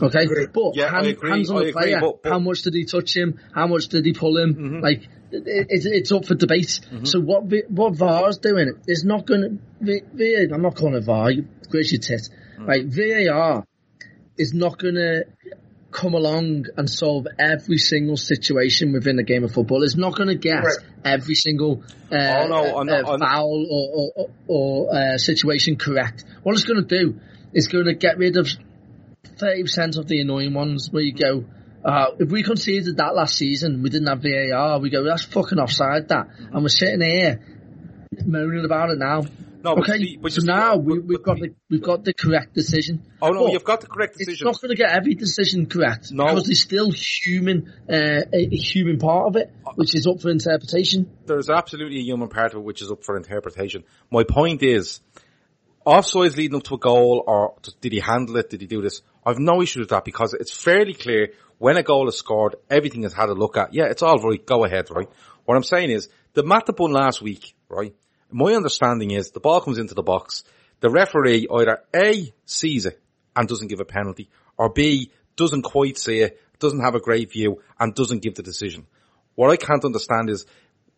Okay, 0.00 0.26
but 0.52 0.76
Yeah, 0.76 0.90
hand- 0.90 1.16
hands 1.26 1.48
on 1.50 1.56
I 1.56 1.60
the 1.64 1.68
agree, 1.70 1.82
player. 1.82 2.00
but- 2.00 2.22
but- 2.22 2.28
how 2.30 2.38
much 2.38 2.60
did 2.62 2.74
he 2.74 2.84
touch 2.84 3.16
him? 3.16 3.38
How 3.54 3.66
much 3.66 3.88
did 3.88 4.04
he 4.04 4.12
pull 4.12 4.36
him? 4.36 4.54
Mm-hmm. 4.54 4.80
Like 4.80 5.08
it's 5.32 5.86
it's 5.86 6.12
up 6.12 6.24
for 6.24 6.34
debate. 6.34 6.80
So 7.04 7.20
what 7.20 7.44
what 7.68 7.96
VAR's 7.96 8.38
doing 8.38 8.72
is 8.86 9.04
not 9.04 9.26
going 9.26 9.60
to. 9.84 10.00
VAR. 10.12 10.54
I'm 10.54 10.62
not 10.62 10.76
calling 10.76 10.94
it 10.94 11.04
VAR. 11.04 11.30
You 11.30 11.46
grace 11.68 11.92
your 11.92 12.00
tit. 12.00 12.28
Mm. 12.58 12.66
Right, 12.68 12.86
VAR 12.86 13.64
is 14.38 14.52
not 14.54 14.78
going 14.78 14.94
to 14.94 15.24
come 15.90 16.12
along 16.14 16.66
and 16.76 16.90
solve 16.90 17.26
every 17.38 17.78
single 17.78 18.16
situation 18.18 18.92
within 18.92 19.16
the 19.16 19.22
game 19.22 19.44
of 19.44 19.52
football. 19.52 19.82
It's 19.82 19.96
not 19.96 20.14
going 20.14 20.28
to 20.28 20.34
get 20.34 20.62
Right. 20.62 20.76
every 21.04 21.34
single 21.34 21.82
uh, 22.12 22.16
Oh, 22.16 22.48
no, 22.48 22.76
I'm 22.78 22.86
not- 22.86 23.04
uh, 23.04 23.10
I'm- 23.12 23.20
foul 23.20 23.66
or 23.70 24.12
or, 24.16 24.30
or 24.46 24.94
uh, 24.94 25.18
situation 25.18 25.76
correct. 25.76 26.24
What 26.42 26.52
it's 26.54 26.64
going 26.64 26.86
to 26.86 26.98
do 27.02 27.20
is 27.52 27.68
going 27.68 27.86
to 27.86 27.94
get 27.94 28.18
rid 28.18 28.36
of 28.36 28.48
thirty 29.38 29.62
percent 29.62 29.96
of 29.96 30.06
the 30.06 30.20
annoying 30.20 30.54
ones 30.54 30.88
where 30.90 31.02
you 31.02 31.12
go. 31.14 31.44
Uh, 31.86 32.06
if 32.18 32.28
we 32.30 32.42
conceded 32.42 32.96
that 32.96 33.14
last 33.14 33.36
season, 33.36 33.80
we 33.80 33.90
didn't 33.90 34.08
have 34.08 34.20
VAR. 34.20 34.80
We 34.80 34.90
go, 34.90 35.04
that's 35.04 35.22
fucking 35.22 35.58
offside. 35.58 36.08
That, 36.08 36.26
and 36.52 36.62
we're 36.62 36.68
sitting 36.68 37.00
here 37.00 37.40
moaning 38.24 38.64
about 38.64 38.90
it 38.90 38.98
now. 38.98 39.22
No, 39.62 39.74
but 39.76 39.88
okay, 39.88 39.98
see- 39.98 40.16
but 40.16 40.32
so 40.32 40.42
now 40.42 40.76
we, 40.76 40.98
we've 40.98 41.22
got 41.22 41.38
the 41.38 41.54
we've 41.70 41.82
got 41.82 42.04
the 42.04 42.12
correct 42.12 42.54
decision. 42.54 43.02
Oh 43.22 43.30
no, 43.30 43.44
But 43.44 43.52
you've 43.52 43.64
got 43.64 43.80
the 43.80 43.86
correct 43.86 44.18
decision. 44.18 44.32
It's 44.34 44.42
not 44.42 44.60
going 44.60 44.76
to 44.76 44.76
get 44.76 44.90
every 44.90 45.14
decision 45.14 45.66
correct 45.66 46.12
No. 46.12 46.24
because 46.26 46.46
there's 46.46 46.62
still 46.62 46.90
human, 46.92 47.72
uh, 47.88 48.22
a, 48.32 48.48
a 48.52 48.56
human 48.56 48.98
part 48.98 49.28
of 49.28 49.36
it, 49.36 49.52
which 49.76 49.94
is 49.94 50.06
up 50.06 50.20
for 50.20 50.30
interpretation. 50.30 51.10
There's 51.26 51.50
absolutely 51.50 51.98
a 51.98 52.02
human 52.02 52.28
part 52.28 52.52
of 52.52 52.58
it 52.60 52.64
which 52.64 52.82
is 52.82 52.90
up 52.90 53.02
for 53.04 53.16
interpretation. 53.16 53.84
My 54.10 54.24
point 54.24 54.62
is, 54.62 55.00
offsides 55.86 56.36
leading 56.36 56.56
up 56.56 56.64
to 56.64 56.74
a 56.74 56.78
goal, 56.78 57.24
or 57.26 57.54
did 57.80 57.92
he 57.92 58.00
handle 58.00 58.36
it? 58.36 58.50
Did 58.50 58.60
he 58.60 58.66
do 58.66 58.82
this? 58.82 59.02
I've 59.24 59.38
no 59.40 59.62
issue 59.62 59.80
with 59.80 59.88
that 59.88 60.04
because 60.04 60.34
it's 60.34 60.52
fairly 60.52 60.94
clear 60.94 61.32
when 61.58 61.76
a 61.76 61.82
goal 61.82 62.08
is 62.08 62.16
scored, 62.16 62.56
everything 62.68 63.04
is 63.04 63.12
had 63.12 63.28
a 63.28 63.34
look 63.34 63.56
at. 63.56 63.72
Yeah, 63.72 63.86
it's 63.86 64.02
all 64.02 64.18
right. 64.18 64.44
Go 64.44 64.64
ahead, 64.64 64.90
right? 64.90 65.08
What 65.44 65.56
I'm 65.56 65.62
saying 65.62 65.90
is, 65.90 66.08
the 66.34 66.42
Matip 66.42 66.78
one 66.78 66.92
last 66.92 67.22
week, 67.22 67.54
right? 67.68 67.94
My 68.30 68.54
understanding 68.54 69.12
is 69.12 69.30
the 69.30 69.40
ball 69.40 69.60
comes 69.60 69.78
into 69.78 69.94
the 69.94 70.02
box. 70.02 70.44
The 70.80 70.90
referee 70.90 71.46
either 71.50 71.82
A, 71.94 72.34
sees 72.44 72.84
it 72.84 73.00
and 73.34 73.48
doesn't 73.48 73.68
give 73.68 73.80
a 73.80 73.84
penalty, 73.84 74.28
or 74.58 74.68
B, 74.68 75.10
doesn't 75.36 75.62
quite 75.62 75.96
see 75.98 76.20
it, 76.20 76.40
doesn't 76.58 76.80
have 76.80 76.94
a 76.94 77.00
great 77.00 77.32
view, 77.32 77.62
and 77.78 77.94
doesn't 77.94 78.22
give 78.22 78.34
the 78.34 78.42
decision. 78.42 78.86
What 79.34 79.50
I 79.50 79.56
can't 79.56 79.84
understand 79.84 80.28
is, 80.30 80.46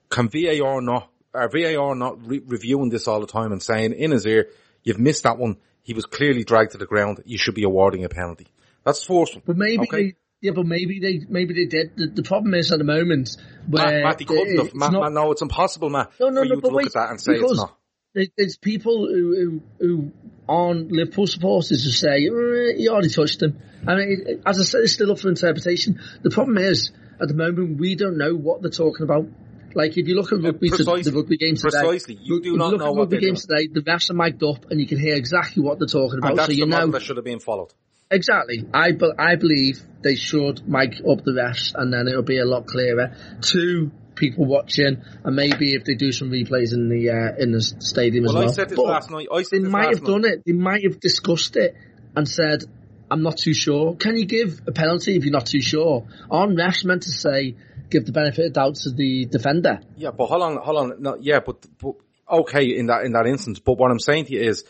can 0.08 0.28
VAR 0.28 0.80
not, 0.80 1.10
are 1.34 1.48
VAR 1.48 1.94
not 1.94 2.26
re- 2.26 2.42
reviewing 2.44 2.88
this 2.88 3.06
all 3.06 3.20
the 3.20 3.26
time 3.26 3.52
and 3.52 3.62
saying 3.62 3.92
in 3.92 4.10
his 4.10 4.26
ear, 4.26 4.48
you've 4.82 4.98
missed 4.98 5.24
that 5.24 5.38
one, 5.38 5.58
he 5.82 5.92
was 5.92 6.06
clearly 6.06 6.44
dragged 6.44 6.72
to 6.72 6.78
the 6.78 6.86
ground, 6.86 7.22
you 7.24 7.38
should 7.38 7.54
be 7.54 7.64
awarding 7.64 8.04
a 8.04 8.08
penalty. 8.08 8.46
That's 8.84 9.04
the 9.04 9.14
first 9.14 9.34
one. 9.34 9.42
But 9.46 9.56
maybe 9.56 9.82
Okay. 9.82 10.14
Yeah, 10.40 10.52
but 10.54 10.66
maybe 10.66 11.00
they, 11.00 11.20
maybe 11.28 11.54
they 11.54 11.66
did. 11.66 11.96
The, 11.96 12.06
the 12.06 12.22
problem 12.22 12.54
is 12.54 12.70
at 12.70 12.78
the 12.78 12.84
moment 12.84 13.36
where 13.68 14.04
Matt, 14.04 14.20
he 14.20 14.24
couldn't 14.24 14.56
have. 14.58 14.74
Matt, 14.74 14.92
not- 14.92 15.02
Matt, 15.02 15.12
no, 15.12 15.32
it's 15.32 15.42
impossible, 15.42 15.90
Matt, 15.90 16.12
No, 16.20 16.28
no, 16.28 16.42
for 16.42 16.44
no, 16.48 16.54
you 16.54 16.60
but 16.60 16.68
to 16.68 16.74
look 16.74 16.76
wait, 16.76 16.86
at 16.86 16.92
that 16.94 17.10
and 17.10 17.20
say 17.20 17.32
it's 17.34 17.56
not. 17.56 17.76
there- 18.14 18.26
there's 18.36 18.56
people 18.56 19.06
who, 19.08 19.60
who, 19.78 19.86
who 19.86 20.12
aren't 20.48 20.92
Liverpool 20.92 21.26
supporters 21.26 21.84
who 21.84 21.90
say, 21.90 22.24
"Eh, 22.26 22.74
you 22.78 22.90
already 22.90 23.08
touched 23.10 23.42
him. 23.42 23.58
I 23.86 23.96
mean, 23.96 24.42
as 24.46 24.60
I 24.60 24.64
said, 24.64 24.80
it's 24.82 24.92
still 24.92 25.12
up 25.12 25.18
for 25.18 25.28
interpretation. 25.28 26.00
The 26.22 26.30
problem 26.30 26.58
is, 26.58 26.90
at 27.20 27.28
the 27.28 27.34
moment, 27.34 27.78
we 27.78 27.96
don't 27.96 28.16
know 28.16 28.34
what 28.34 28.62
they're 28.62 28.70
talking 28.70 29.04
about. 29.04 29.26
Like, 29.74 29.98
if 29.98 30.08
you 30.08 30.14
look 30.14 30.32
at 30.32 30.42
rugby, 30.42 30.70
to, 30.70 30.76
precisely. 30.76 31.10
the 31.10 31.16
rugby 31.16 31.36
games 31.36 31.62
today, 31.62 31.80
Precisely. 31.80 32.18
You 32.22 32.40
do 32.40 32.56
not 32.56 32.70
look 32.70 32.80
know 32.80 32.92
at 32.92 32.96
rugby 32.96 33.18
games 33.18 33.46
today, 33.46 33.68
the 33.70 33.80
refs 33.82 34.10
are 34.10 34.14
mic'd 34.14 34.42
up 34.42 34.70
and 34.70 34.80
you 34.80 34.86
can 34.86 34.98
hear 34.98 35.14
exactly 35.14 35.62
what 35.62 35.78
they're 35.78 35.86
talking 35.86 36.18
about. 36.18 36.46
So 36.46 36.52
you 36.52 36.66
know, 36.66 36.86
that 36.86 37.02
should 37.02 37.16
have 37.16 37.24
been 37.24 37.38
followed. 37.38 37.72
Exactly. 38.10 38.64
I, 38.72 38.92
be- 38.92 39.12
I 39.18 39.36
believe 39.36 39.80
they 40.02 40.14
should 40.14 40.66
mic 40.68 40.94
up 41.08 41.24
the 41.24 41.32
refs 41.32 41.74
and 41.74 41.92
then 41.92 42.08
it'll 42.08 42.22
be 42.22 42.38
a 42.38 42.44
lot 42.44 42.66
clearer 42.66 43.14
to 43.40 43.90
people 44.14 44.46
watching 44.46 45.02
and 45.24 45.36
maybe 45.36 45.74
if 45.74 45.84
they 45.84 45.94
do 45.94 46.10
some 46.10 46.30
replays 46.30 46.72
in 46.72 46.88
the, 46.88 47.10
uh, 47.10 47.42
in 47.42 47.52
the 47.52 47.60
stadium 47.60 48.24
as 48.24 48.34
Well, 48.34 48.44
I 48.44 48.52
said 48.52 48.68
this 48.70 48.76
But 48.76 48.86
last 48.86 49.10
night. 49.10 49.28
I 49.32 49.38
They 49.38 49.42
said 49.44 49.62
this 49.62 49.70
might 49.70 49.90
have 49.90 50.04
done 50.04 50.24
it. 50.24 50.42
They 50.44 50.52
might 50.52 50.84
have 50.84 51.00
discussed 51.00 51.56
it 51.56 51.74
and 52.16 52.28
said, 52.28 52.64
I'm 53.10 53.22
not 53.22 53.38
too 53.38 53.54
sure. 53.54 53.96
Can 53.96 54.16
you 54.16 54.26
give 54.26 54.60
a 54.66 54.72
penalty 54.72 55.16
if 55.16 55.24
you're 55.24 55.32
not 55.32 55.46
too 55.46 55.62
sure? 55.62 56.06
Aren't 56.30 56.58
refs 56.58 56.84
meant 56.84 57.02
to 57.02 57.10
say, 57.10 57.56
give 57.90 58.06
the 58.06 58.12
benefit 58.12 58.46
of 58.46 58.52
doubt 58.52 58.74
to 58.76 58.90
the 58.90 59.26
defender? 59.26 59.80
Yeah, 59.96 60.10
but 60.10 60.26
hold 60.26 60.42
on, 60.42 60.56
hold 60.56 60.76
on. 60.76 61.02
No, 61.02 61.16
yeah, 61.20 61.40
but, 61.40 61.64
but 61.78 61.94
okay 62.30 62.64
in 62.76 62.86
that 62.86 63.04
in 63.04 63.12
that 63.12 63.26
instance. 63.26 63.58
But 63.58 63.78
what 63.78 63.90
I'm 63.90 64.00
saying 64.00 64.26
to 64.26 64.34
you 64.34 64.42
is, 64.42 64.64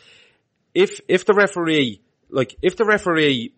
if 0.74 1.00
if 1.08 1.24
the 1.24 1.34
referee, 1.34 2.00
like, 2.30 2.56
if 2.62 2.76
the 2.76 2.84
referee 2.84 3.52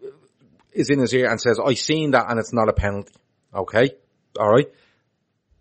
is 0.73 0.91
in 0.91 0.99
his 0.99 1.13
ear 1.15 1.31
and 1.31 1.41
says, 1.41 1.59
"I 1.65 1.75
seen 1.75 2.13
that 2.13 2.31
and 2.31 2.39
it's 2.39 2.53
not 2.53 2.69
a 2.69 2.73
penalty," 2.73 3.15
okay, 3.55 3.91
all 4.39 4.49
right, 4.49 4.69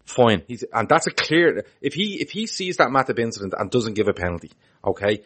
fine. 0.06 0.44
He's 0.48 0.64
and 0.74 0.88
that's 0.88 1.08
a 1.08 1.12
clear. 1.12 1.66
If 1.82 1.94
he 1.94 2.22
if 2.22 2.32
he 2.32 2.48
sees 2.48 2.78
that 2.78 2.90
Matip 2.90 3.20
incident 3.20 3.54
and 3.58 3.72
doesn't 3.72 3.96
give 3.96 4.08
a 4.08 4.14
penalty, 4.14 4.52
okay, 4.86 5.24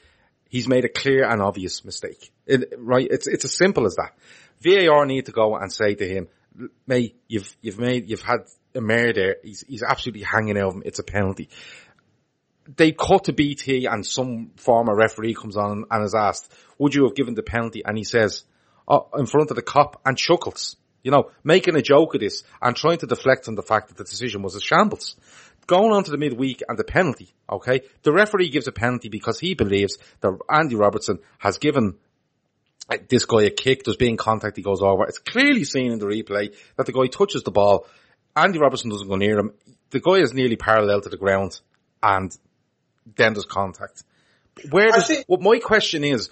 he's 0.49 0.67
made 0.67 0.85
a 0.85 0.89
clear 0.89 1.25
and 1.25 1.41
obvious 1.41 1.83
mistake. 1.83 2.31
It, 2.45 2.73
right? 2.77 3.07
It's 3.09 3.27
it's 3.27 3.45
as 3.45 3.55
simple 3.55 3.85
as 3.85 3.95
that. 3.95 4.13
VAR 4.61 5.05
need 5.05 5.25
to 5.25 5.31
go 5.31 5.55
and 5.55 5.71
say 5.71 5.95
to 5.95 6.07
him, 6.07 6.27
mate, 6.87 7.17
you've 7.27 7.55
you've 7.61 7.79
made 7.79 8.09
you've 8.09 8.21
had 8.21 8.45
a 8.75 8.81
there. 9.13 9.37
He's 9.43 9.63
he's 9.67 9.83
absolutely 9.83 10.23
hanging 10.23 10.57
of 10.57 10.73
him. 10.73 10.83
It's 10.85 10.99
a 10.99 11.03
penalty. 11.03 11.49
They 12.75 12.91
cut 12.91 13.25
to 13.25 13.33
BT 13.33 13.85
and 13.85 14.05
some 14.05 14.51
former 14.55 14.95
referee 14.95 15.33
comes 15.33 15.57
on 15.57 15.85
and 15.89 16.05
is 16.05 16.15
asked, 16.15 16.51
would 16.77 16.95
you 16.95 17.03
have 17.03 17.15
given 17.15 17.33
the 17.33 17.43
penalty? 17.43 17.83
And 17.85 17.97
he 17.97 18.03
says, 18.03 18.43
oh, 18.87 19.09
in 19.17 19.25
front 19.25 19.49
of 19.49 19.55
the 19.55 19.61
cop 19.61 20.01
and 20.05 20.17
chuckles. 20.17 20.77
You 21.03 21.11
know, 21.11 21.31
making 21.43 21.75
a 21.75 21.81
joke 21.81 22.15
of 22.15 22.21
this 22.21 22.43
and 22.61 22.75
trying 22.75 22.99
to 22.99 23.07
deflect 23.07 23.49
on 23.49 23.55
the 23.55 23.61
fact 23.61 23.89
that 23.89 23.97
the 23.97 24.05
decision 24.05 24.41
was 24.41 24.55
a 24.55 24.61
shambles. 24.61 25.17
Going 25.67 25.91
on 25.91 26.05
to 26.05 26.11
the 26.11 26.17
midweek 26.17 26.61
and 26.67 26.77
the 26.77 26.83
penalty, 26.85 27.33
okay? 27.49 27.81
The 28.03 28.13
referee 28.13 28.49
gives 28.49 28.67
a 28.67 28.71
penalty 28.71 29.09
because 29.09 29.39
he 29.39 29.53
believes 29.53 29.97
that 30.21 30.37
Andy 30.49 30.75
Robertson 30.75 31.19
has 31.39 31.57
given 31.57 31.95
uh, 32.89 32.97
this 33.09 33.25
guy 33.25 33.43
a 33.43 33.49
kick, 33.49 33.83
there's 33.83 33.97
being 33.97 34.17
contact, 34.17 34.57
he 34.57 34.63
goes 34.63 34.81
over. 34.81 35.05
It's 35.05 35.19
clearly 35.19 35.63
seen 35.63 35.91
in 35.91 35.99
the 35.99 36.05
replay 36.05 36.53
that 36.77 36.85
the 36.85 36.91
guy 36.91 37.07
touches 37.07 37.43
the 37.43 37.51
ball. 37.51 37.85
Andy 38.35 38.59
Robertson 38.59 38.89
doesn't 38.89 39.07
go 39.07 39.15
near 39.15 39.39
him. 39.39 39.53
The 39.91 39.99
guy 39.99 40.15
is 40.15 40.33
nearly 40.33 40.55
parallel 40.55 41.01
to 41.01 41.09
the 41.09 41.17
ground 41.17 41.59
and 42.01 42.35
then 43.15 43.33
there's 43.33 43.45
contact. 43.45 44.03
Where 44.69 44.89
does, 44.89 45.07
think- 45.07 45.25
what 45.27 45.41
my 45.41 45.59
question 45.59 46.03
is, 46.03 46.29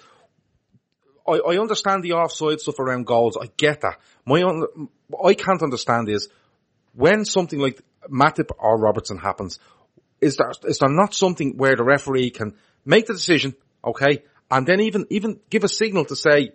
I, 1.26 1.32
I 1.32 1.58
understand 1.58 2.02
the 2.02 2.12
offside 2.12 2.60
stuff 2.60 2.78
around 2.78 3.06
goals. 3.06 3.36
I 3.40 3.50
get 3.56 3.82
that. 3.82 3.98
My 4.24 4.42
what 4.42 5.30
I 5.30 5.34
can't 5.34 5.62
understand 5.62 6.08
is 6.08 6.28
when 6.94 7.24
something 7.24 7.58
like 7.58 7.80
Matip 8.10 8.50
or 8.58 8.76
Robertson 8.78 9.18
happens, 9.18 9.58
is 10.20 10.36
there 10.36 10.52
is 10.64 10.78
there 10.78 10.88
not 10.88 11.14
something 11.14 11.56
where 11.56 11.76
the 11.76 11.84
referee 11.84 12.30
can 12.30 12.54
make 12.84 13.06
the 13.06 13.12
decision, 13.12 13.54
okay, 13.84 14.24
and 14.50 14.66
then 14.66 14.80
even 14.80 15.06
even 15.10 15.40
give 15.50 15.64
a 15.64 15.68
signal 15.68 16.04
to 16.06 16.16
say, 16.16 16.52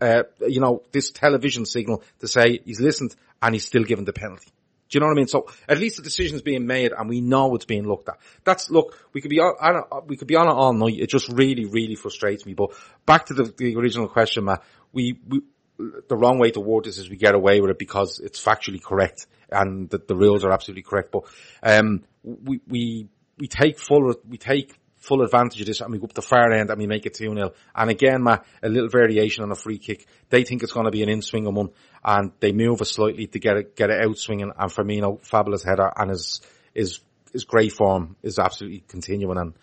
uh, 0.00 0.22
you 0.46 0.60
know, 0.60 0.82
this 0.92 1.10
television 1.10 1.64
signal 1.64 2.02
to 2.20 2.28
say 2.28 2.60
he's 2.64 2.80
listened 2.80 3.14
and 3.42 3.54
he's 3.54 3.64
still 3.64 3.84
given 3.84 4.04
the 4.04 4.12
penalty. 4.12 4.50
Do 4.90 4.96
you 4.96 5.00
know 5.00 5.06
what 5.06 5.12
I 5.12 5.16
mean? 5.16 5.28
So 5.28 5.46
at 5.68 5.78
least 5.78 5.96
the 5.96 6.02
decision's 6.02 6.42
being 6.42 6.66
made 6.66 6.92
and 6.92 7.08
we 7.08 7.20
know 7.20 7.54
it's 7.54 7.64
being 7.64 7.86
looked 7.86 8.08
at. 8.08 8.18
That's, 8.42 8.70
look, 8.70 8.96
we 9.12 9.20
could 9.20 9.30
be 9.30 9.38
on, 9.38 9.54
on 9.60 10.06
we 10.08 10.16
could 10.16 10.26
be 10.26 10.34
on 10.34 10.48
it 10.48 10.52
all 10.52 10.72
night. 10.72 10.98
It 10.98 11.08
just 11.08 11.28
really, 11.28 11.64
really 11.64 11.94
frustrates 11.94 12.44
me. 12.44 12.54
But 12.54 12.72
back 13.06 13.26
to 13.26 13.34
the, 13.34 13.54
the 13.56 13.76
original 13.76 14.08
question, 14.08 14.46
Matt, 14.46 14.64
we, 14.92 15.16
we, 15.28 15.42
the 15.78 16.16
wrong 16.16 16.40
way 16.40 16.50
to 16.50 16.60
word 16.60 16.84
this 16.84 16.98
is 16.98 17.08
we 17.08 17.16
get 17.16 17.36
away 17.36 17.60
with 17.60 17.70
it 17.70 17.78
because 17.78 18.18
it's 18.18 18.42
factually 18.44 18.82
correct 18.82 19.28
and 19.50 19.88
the, 19.88 19.98
the 19.98 20.16
rules 20.16 20.44
are 20.44 20.50
absolutely 20.50 20.82
correct. 20.82 21.12
But, 21.12 21.22
um, 21.62 22.02
we, 22.24 22.60
we, 22.66 23.08
we 23.38 23.46
take 23.46 23.78
full, 23.78 24.12
we 24.28 24.38
take 24.38 24.76
full 25.00 25.22
advantage 25.22 25.60
of 25.60 25.66
this 25.66 25.80
and 25.80 25.90
we 25.90 25.98
go 25.98 26.04
up 26.04 26.12
the 26.12 26.22
far 26.22 26.52
end 26.52 26.70
and 26.70 26.78
we 26.78 26.86
make 26.86 27.06
it 27.06 27.14
2-0. 27.14 27.52
And 27.74 27.90
again, 27.90 28.22
Matt, 28.22 28.44
a 28.62 28.68
little 28.68 28.88
variation 28.88 29.42
on 29.42 29.50
a 29.50 29.56
free 29.56 29.78
kick. 29.78 30.06
They 30.28 30.44
think 30.44 30.62
it's 30.62 30.72
going 30.72 30.84
to 30.84 30.92
be 30.92 31.02
an 31.02 31.08
in-swinging 31.08 31.54
one 31.54 31.70
and 32.04 32.32
they 32.40 32.52
move 32.52 32.80
it 32.80 32.84
slightly 32.84 33.26
to 33.26 33.38
get 33.38 33.56
it, 33.56 33.76
get 33.76 33.90
it 33.90 34.06
out 34.06 34.18
swinging 34.18 34.52
and 34.56 34.70
Firmino, 34.70 35.20
fabulous 35.24 35.64
header 35.64 35.90
and 35.96 36.10
his, 36.10 36.40
his, 36.74 37.00
his 37.32 37.44
great 37.44 37.72
form 37.72 38.16
is 38.22 38.38
absolutely 38.38 38.84
continuing 38.86 39.38
and 39.38 39.54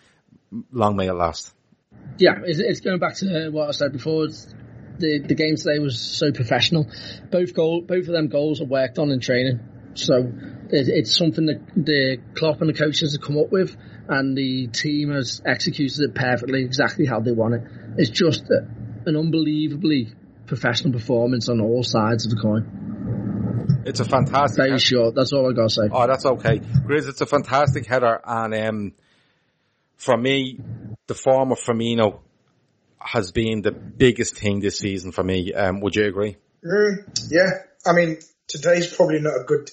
long 0.72 0.96
may 0.96 1.08
it 1.08 1.14
last. 1.14 1.54
Yeah, 2.18 2.40
it's, 2.44 2.80
going 2.80 2.98
back 2.98 3.16
to 3.16 3.50
what 3.50 3.68
I 3.68 3.70
said 3.72 3.92
before. 3.92 4.24
It's, 4.24 4.46
the 4.98 5.20
the 5.20 5.34
game 5.34 5.56
today 5.56 5.78
was 5.78 6.00
so 6.00 6.32
professional. 6.32 6.86
Both 7.30 7.54
goal, 7.54 7.82
both 7.82 8.06
of 8.08 8.12
them 8.12 8.28
goals 8.28 8.60
are 8.60 8.66
worked 8.66 8.98
on 8.98 9.10
in 9.10 9.20
training. 9.20 9.60
So 9.94 10.32
it's 10.70 11.16
something 11.16 11.46
that 11.46 11.60
the 11.76 12.18
Klopp 12.34 12.60
and 12.60 12.68
the 12.70 12.74
coaches 12.74 13.12
have 13.12 13.22
come 13.22 13.38
up 13.38 13.50
with, 13.50 13.76
and 14.08 14.36
the 14.36 14.68
team 14.68 15.10
has 15.12 15.40
executed 15.44 16.00
it 16.00 16.14
perfectly, 16.14 16.64
exactly 16.64 17.06
how 17.06 17.20
they 17.20 17.32
want 17.32 17.54
it. 17.54 17.62
It's 17.96 18.10
just 18.10 18.44
a, 18.50 18.66
an 19.06 19.16
unbelievably 19.16 20.12
professional 20.46 20.92
performance 20.92 21.48
on 21.48 21.60
all 21.60 21.82
sides 21.82 22.24
of 22.24 22.30
the 22.30 22.40
coin. 22.40 23.82
It's 23.86 24.00
a 24.00 24.04
fantastic. 24.04 24.56
Very 24.56 24.78
short. 24.78 25.14
That's 25.14 25.32
all 25.32 25.48
I 25.48 25.54
gotta 25.54 25.70
say. 25.70 25.82
Oh, 25.90 26.06
that's 26.06 26.26
okay. 26.26 26.58
Grizz, 26.58 27.08
it's 27.08 27.20
a 27.20 27.26
fantastic 27.26 27.86
header 27.86 28.20
and, 28.24 28.54
um, 28.54 28.92
for 29.96 30.16
me, 30.16 30.60
the 31.06 31.14
form 31.14 31.52
of 31.52 31.58
Firmino 31.58 32.20
has 32.98 33.32
been 33.32 33.62
the 33.62 33.72
biggest 33.72 34.36
thing 34.36 34.60
this 34.60 34.78
season 34.78 35.12
for 35.12 35.24
me. 35.24 35.52
Um, 35.52 35.80
would 35.80 35.96
you 35.96 36.06
agree? 36.06 36.36
Mm, 36.64 37.30
yeah, 37.30 37.50
I 37.86 37.92
mean, 37.92 38.18
today's 38.46 38.94
probably 38.94 39.20
not 39.20 39.40
a 39.40 39.44
good 39.44 39.70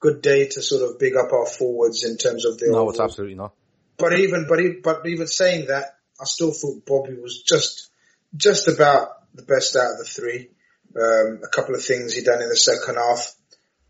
good 0.00 0.22
day 0.22 0.48
to 0.48 0.62
sort 0.62 0.88
of 0.88 0.98
big 0.98 1.16
up 1.16 1.32
our 1.32 1.46
forwards 1.46 2.04
in 2.04 2.16
terms 2.16 2.44
of 2.44 2.58
the. 2.58 2.70
No, 2.70 2.90
it's 2.90 3.00
absolutely 3.00 3.36
not. 3.36 3.52
But 3.96 4.18
even, 4.18 4.46
but 4.48 4.60
even, 4.60 4.80
but 4.82 5.06
even 5.06 5.26
saying 5.26 5.66
that, 5.66 5.96
I 6.20 6.24
still 6.24 6.52
thought 6.52 6.86
Bobby 6.86 7.14
was 7.14 7.42
just, 7.42 7.90
just 8.36 8.68
about 8.68 9.08
the 9.34 9.42
best 9.42 9.76
out 9.76 9.92
of 9.92 9.98
the 9.98 10.04
three. 10.04 10.50
Um, 10.96 11.40
a 11.44 11.48
couple 11.48 11.74
of 11.74 11.84
things 11.84 12.14
he 12.14 12.22
done 12.22 12.40
in 12.40 12.48
the 12.48 12.56
second 12.56 12.96
half. 12.96 13.34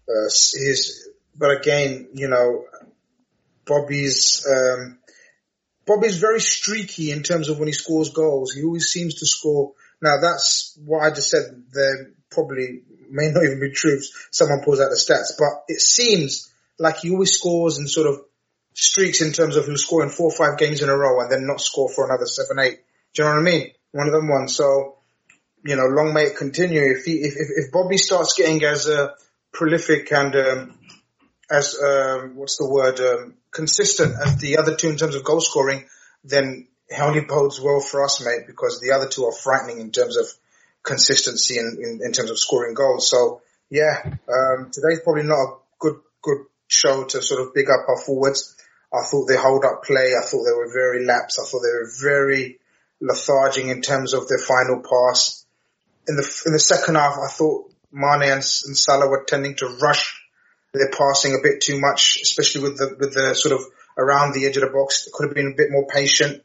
Uh, 0.09 0.25
his, 0.25 1.09
but 1.37 1.51
again, 1.59 2.09
you 2.15 2.29
know, 2.29 2.65
Bobby's, 3.67 4.47
um, 4.51 4.99
Bobby's 5.87 6.17
very 6.17 6.41
streaky 6.41 7.11
in 7.11 7.23
terms 7.23 7.49
of 7.49 7.59
when 7.59 7.69
he 7.69 7.75
scores 7.75 8.11
goals. 8.11 8.53
He 8.53 8.65
always 8.65 8.87
seems 8.87 9.17
to 9.17 9.27
score. 9.27 9.73
Now 10.01 10.17
that's 10.21 10.79
what 10.85 11.01
I 11.03 11.11
just 11.11 11.31
said. 11.31 11.65
There 11.73 12.13
probably 12.31 12.83
may 13.11 13.29
not 13.31 13.45
even 13.45 13.61
be 13.61 13.71
true 13.71 13.97
if 13.97 14.29
someone 14.31 14.63
pulls 14.65 14.81
out 14.81 14.91
the 14.91 14.97
stats, 14.97 15.39
but 15.39 15.65
it 15.69 15.81
seems 15.81 16.51
like 16.79 16.99
he 16.99 17.11
always 17.11 17.33
scores 17.33 17.79
and 17.79 17.89
sort 17.89 18.07
of 18.07 18.21
streaks 18.75 19.21
in 19.21 19.33
terms 19.33 19.57
of 19.57 19.67
score 19.79 20.05
in 20.05 20.11
four 20.11 20.31
or 20.31 20.37
five 20.37 20.59
games 20.59 20.83
in 20.83 20.89
a 20.89 20.97
row 20.97 21.21
and 21.21 21.31
then 21.31 21.47
not 21.47 21.61
score 21.61 21.89
for 21.89 22.07
another 22.07 22.27
seven, 22.27 22.59
eight. 22.61 22.79
Do 23.15 23.23
you 23.23 23.29
know 23.29 23.35
what 23.35 23.41
I 23.41 23.43
mean? 23.43 23.71
One 23.93 24.07
of 24.07 24.13
them 24.13 24.29
ones. 24.29 24.55
So, 24.55 24.99
you 25.65 25.75
know, 25.75 25.87
long 25.87 26.15
may 26.15 26.25
it 26.25 26.37
continue. 26.37 26.83
If 26.83 27.05
he, 27.05 27.15
if, 27.15 27.35
if, 27.37 27.67
if 27.67 27.73
Bobby 27.73 27.99
starts 27.99 28.35
getting 28.35 28.63
as 28.65 28.89
uh, 28.89 29.09
prolific 29.53 30.13
and 30.13 30.37
um, 30.37 30.79
as 31.51 31.77
um, 31.83 32.37
what's 32.37 32.59
the 32.59 32.69
word 32.69 33.01
um, 33.01 33.35
consistent 33.51 34.15
as 34.25 34.37
the 34.37 34.59
other 34.59 34.77
two 34.77 34.91
in 34.91 34.97
terms 34.97 35.15
of 35.15 35.25
goal 35.25 35.41
scoring, 35.41 35.87
then 36.23 36.69
it 36.89 37.01
only 37.01 37.21
bodes 37.21 37.61
well 37.61 37.81
for 37.81 38.05
us, 38.05 38.25
mate, 38.25 38.47
because 38.47 38.81
the 38.81 38.93
other 38.93 39.09
two 39.09 39.25
are 39.25 39.33
frightening 39.33 39.81
in 39.81 39.91
terms 39.91 40.17
of 40.17 40.27
consistency 40.83 41.59
and 41.59 41.79
in, 41.79 42.01
in 42.05 42.13
terms 42.13 42.31
of 42.31 42.39
scoring 42.39 42.75
goals. 42.75 43.11
So 43.11 43.43
yeah, 43.71 44.03
um, 44.05 44.71
today's 44.73 45.01
probably 45.05 45.25
not 45.25 45.37
a 45.37 45.57
good 45.79 45.97
good 46.23 46.47
show 46.67 47.05
to 47.05 47.23
sort 47.23 47.41
of 47.41 47.55
big 47.55 47.69
up 47.71 47.89
our 47.89 47.99
forwards. 47.99 48.57
I 48.93 49.05
thought 49.05 49.27
they 49.27 49.37
hold 49.37 49.65
up 49.65 49.85
play. 49.85 50.15
I 50.19 50.25
thought 50.25 50.45
they 50.45 50.57
were 50.57 50.73
very 50.73 51.05
lax. 51.05 51.39
I 51.39 51.45
thought 51.45 51.61
they 51.61 51.77
were 51.77 51.93
very 52.01 52.59
lethargic 53.01 53.67
in 53.67 53.83
terms 53.83 54.15
of 54.15 54.29
their 54.29 54.39
final 54.39 54.83
pass. 54.83 55.45
In 56.09 56.17
the 56.17 56.43
in 56.47 56.53
the 56.53 56.59
second 56.59 56.95
half, 56.95 57.19
I 57.19 57.29
thought 57.29 57.71
Mane 57.93 58.23
and, 58.23 58.33
and 58.67 58.77
Salah 58.77 59.09
were 59.09 59.25
tending 59.27 59.57
to 59.57 59.79
rush 59.81 60.23
their 60.73 60.91
passing 60.91 61.35
a 61.35 61.43
bit 61.43 61.61
too 61.61 61.79
much, 61.79 62.21
especially 62.23 62.63
with 62.63 62.79
the 62.79 62.97
with 62.99 63.13
the 63.15 63.35
sort 63.35 63.61
of 63.61 63.67
around 63.97 64.33
the 64.33 64.47
edge 64.47 64.57
of 64.57 64.63
the 64.63 64.71
box. 64.71 65.05
They 65.05 65.11
could 65.13 65.29
have 65.29 65.35
been 65.35 65.53
a 65.53 65.57
bit 65.57 65.71
more 65.71 65.87
patient, 65.87 66.43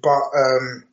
but 0.00 0.08
um, 0.08 0.84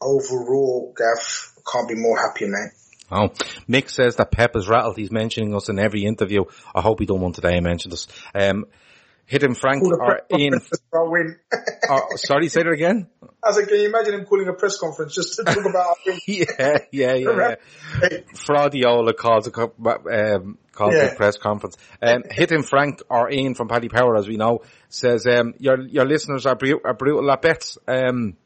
overall, 0.00 0.94
Gav 0.96 1.52
can't 1.72 1.88
be 1.88 1.94
more 1.94 2.18
happy, 2.18 2.46
mate. 2.46 2.72
Oh, 3.12 3.28
Mick 3.68 3.90
says 3.90 4.16
that 4.16 4.30
Pep 4.30 4.54
is 4.56 4.68
rattled. 4.68 4.96
He's 4.96 5.10
mentioning 5.10 5.54
us 5.54 5.68
in 5.68 5.78
every 5.80 6.04
interview. 6.04 6.44
I 6.74 6.80
hope 6.80 7.00
he 7.00 7.06
don't 7.06 7.20
want 7.20 7.34
today. 7.34 7.56
I 7.56 7.60
mentioned 7.60 7.92
us. 7.92 8.06
Um, 8.34 8.66
Hidden 9.26 9.54
Frank 9.54 9.82
Call 9.84 9.94
a 9.94 9.96
or 9.96 10.20
Ian. 10.36 10.52
conference 10.54 10.68
just 10.70 10.82
for 10.90 10.98
our 11.00 11.08
win. 11.10 11.36
or- 11.88 12.16
sorry, 12.16 12.48
say 12.48 12.62
that 12.64 12.70
again. 12.70 13.08
I 13.22 13.48
was 13.48 13.56
like, 13.56 13.68
can 13.68 13.78
you 13.80 13.88
imagine 13.88 14.14
him 14.14 14.26
calling 14.26 14.48
a 14.48 14.52
press 14.52 14.76
conference 14.78 15.14
just 15.14 15.36
to 15.36 15.44
talk 15.44 15.64
about 15.64 15.96
yeah, 16.26 16.78
yeah, 16.90 17.14
yeah, 17.14 17.14
yeah. 17.14 17.54
Fraudiola 18.34 19.16
calls 19.16 19.46
a 19.48 19.60
um, 20.36 20.58
calls 20.72 20.94
Yeah. 20.94 21.04
a 21.12 21.14
press 21.14 21.36
conference. 21.38 21.76
Um, 22.02 22.24
Hidden 22.28 22.64
Frank 22.64 23.02
or 23.08 23.30
Ian 23.30 23.54
from 23.54 23.68
Paddy 23.68 23.88
Power, 23.88 24.16
as 24.16 24.26
we 24.28 24.36
know, 24.36 24.62
says 24.88 25.26
um, 25.26 25.54
your 25.58 25.80
your 25.80 26.06
listeners 26.06 26.44
are, 26.46 26.56
bru- 26.56 26.80
are 26.84 26.94
brutal 26.94 27.30
at 27.30 27.40
bets. 27.42 27.78
Um, 27.86 28.36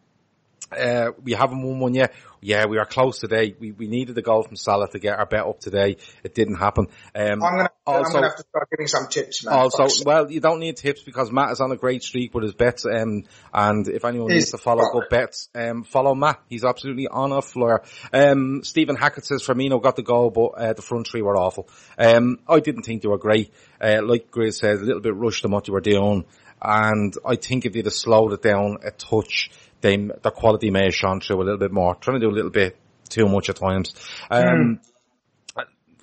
uh, 0.76 1.12
we 1.22 1.32
haven't 1.32 1.62
won 1.62 1.78
one 1.78 1.94
yet. 1.94 2.12
Yeah, 2.40 2.66
we 2.66 2.76
are 2.76 2.84
close 2.84 3.20
today. 3.20 3.54
We 3.58 3.72
we 3.72 3.87
needed 3.87 4.14
the 4.14 4.22
goal 4.22 4.42
from 4.42 4.56
Salah 4.56 4.88
to 4.90 4.98
get 4.98 5.18
our 5.18 5.24
bet 5.24 5.46
up 5.46 5.60
today. 5.60 5.96
It 6.22 6.34
didn't 6.34 6.56
happen. 6.56 6.88
Um, 7.14 7.42
I'm 7.42 7.56
gonna, 7.56 7.70
I'm 7.87 8.04
have 8.04 8.37
to 8.37 8.44
start 8.46 8.68
giving 8.70 8.87
some 8.87 9.08
tips, 9.08 9.44
man. 9.44 9.54
also, 9.54 9.88
sake. 9.88 10.06
well, 10.06 10.30
you 10.30 10.40
don't 10.40 10.60
need 10.60 10.76
tips 10.76 11.02
because 11.02 11.32
Matt 11.32 11.52
is 11.52 11.62
on 11.62 11.72
a 11.72 11.76
great 11.76 12.02
streak 12.02 12.34
with 12.34 12.44
his 12.44 12.52
bets. 12.52 12.84
Um, 12.84 13.24
and 13.52 13.88
if 13.88 14.04
anyone 14.04 14.30
He's 14.30 14.42
needs 14.42 14.50
to 14.50 14.58
follow 14.58 14.82
good 14.92 15.08
bets, 15.08 15.48
um, 15.54 15.84
follow 15.84 16.14
Matt. 16.14 16.42
He's 16.48 16.64
absolutely 16.64 17.08
on 17.08 17.32
a 17.32 17.40
floor. 17.40 17.82
Um, 18.12 18.62
Stephen 18.62 18.96
Hackett 18.96 19.24
says 19.24 19.42
Firmino 19.42 19.82
got 19.82 19.96
the 19.96 20.02
goal, 20.02 20.30
but 20.30 20.48
uh, 20.48 20.72
the 20.74 20.82
front 20.82 21.08
three 21.08 21.22
were 21.22 21.38
awful. 21.38 21.68
Um, 21.96 22.40
I 22.46 22.60
didn't 22.60 22.82
think 22.82 23.00
they 23.00 23.08
were 23.08 23.16
great. 23.16 23.54
Uh, 23.80 24.00
like 24.04 24.30
Grizz 24.30 24.60
said, 24.60 24.76
a 24.76 24.84
little 24.84 25.00
bit 25.00 25.14
rushed 25.14 25.46
on 25.46 25.50
what 25.50 25.64
they 25.64 25.72
were 25.72 25.80
doing. 25.80 26.26
And 26.60 27.14
I 27.26 27.37
think 27.37 27.66
if 27.66 27.72
they'd 27.72 27.84
have 27.84 27.94
slowed 27.94 28.32
it 28.32 28.42
down 28.42 28.78
a 28.84 28.90
touch, 28.90 29.50
they, 29.85 29.97
the 29.97 30.31
quality 30.31 30.70
may 30.70 30.85
have 30.85 30.94
shone 30.94 31.20
through 31.20 31.42
a 31.42 31.44
little 31.44 31.59
bit 31.59 31.70
more. 31.70 31.94
Trying 31.94 32.18
to 32.18 32.27
do 32.27 32.33
a 32.33 32.35
little 32.35 32.51
bit 32.51 32.77
too 33.11 33.27
much 33.27 33.51
at 33.51 33.57
times. 33.57 33.94
Um, 34.31 34.81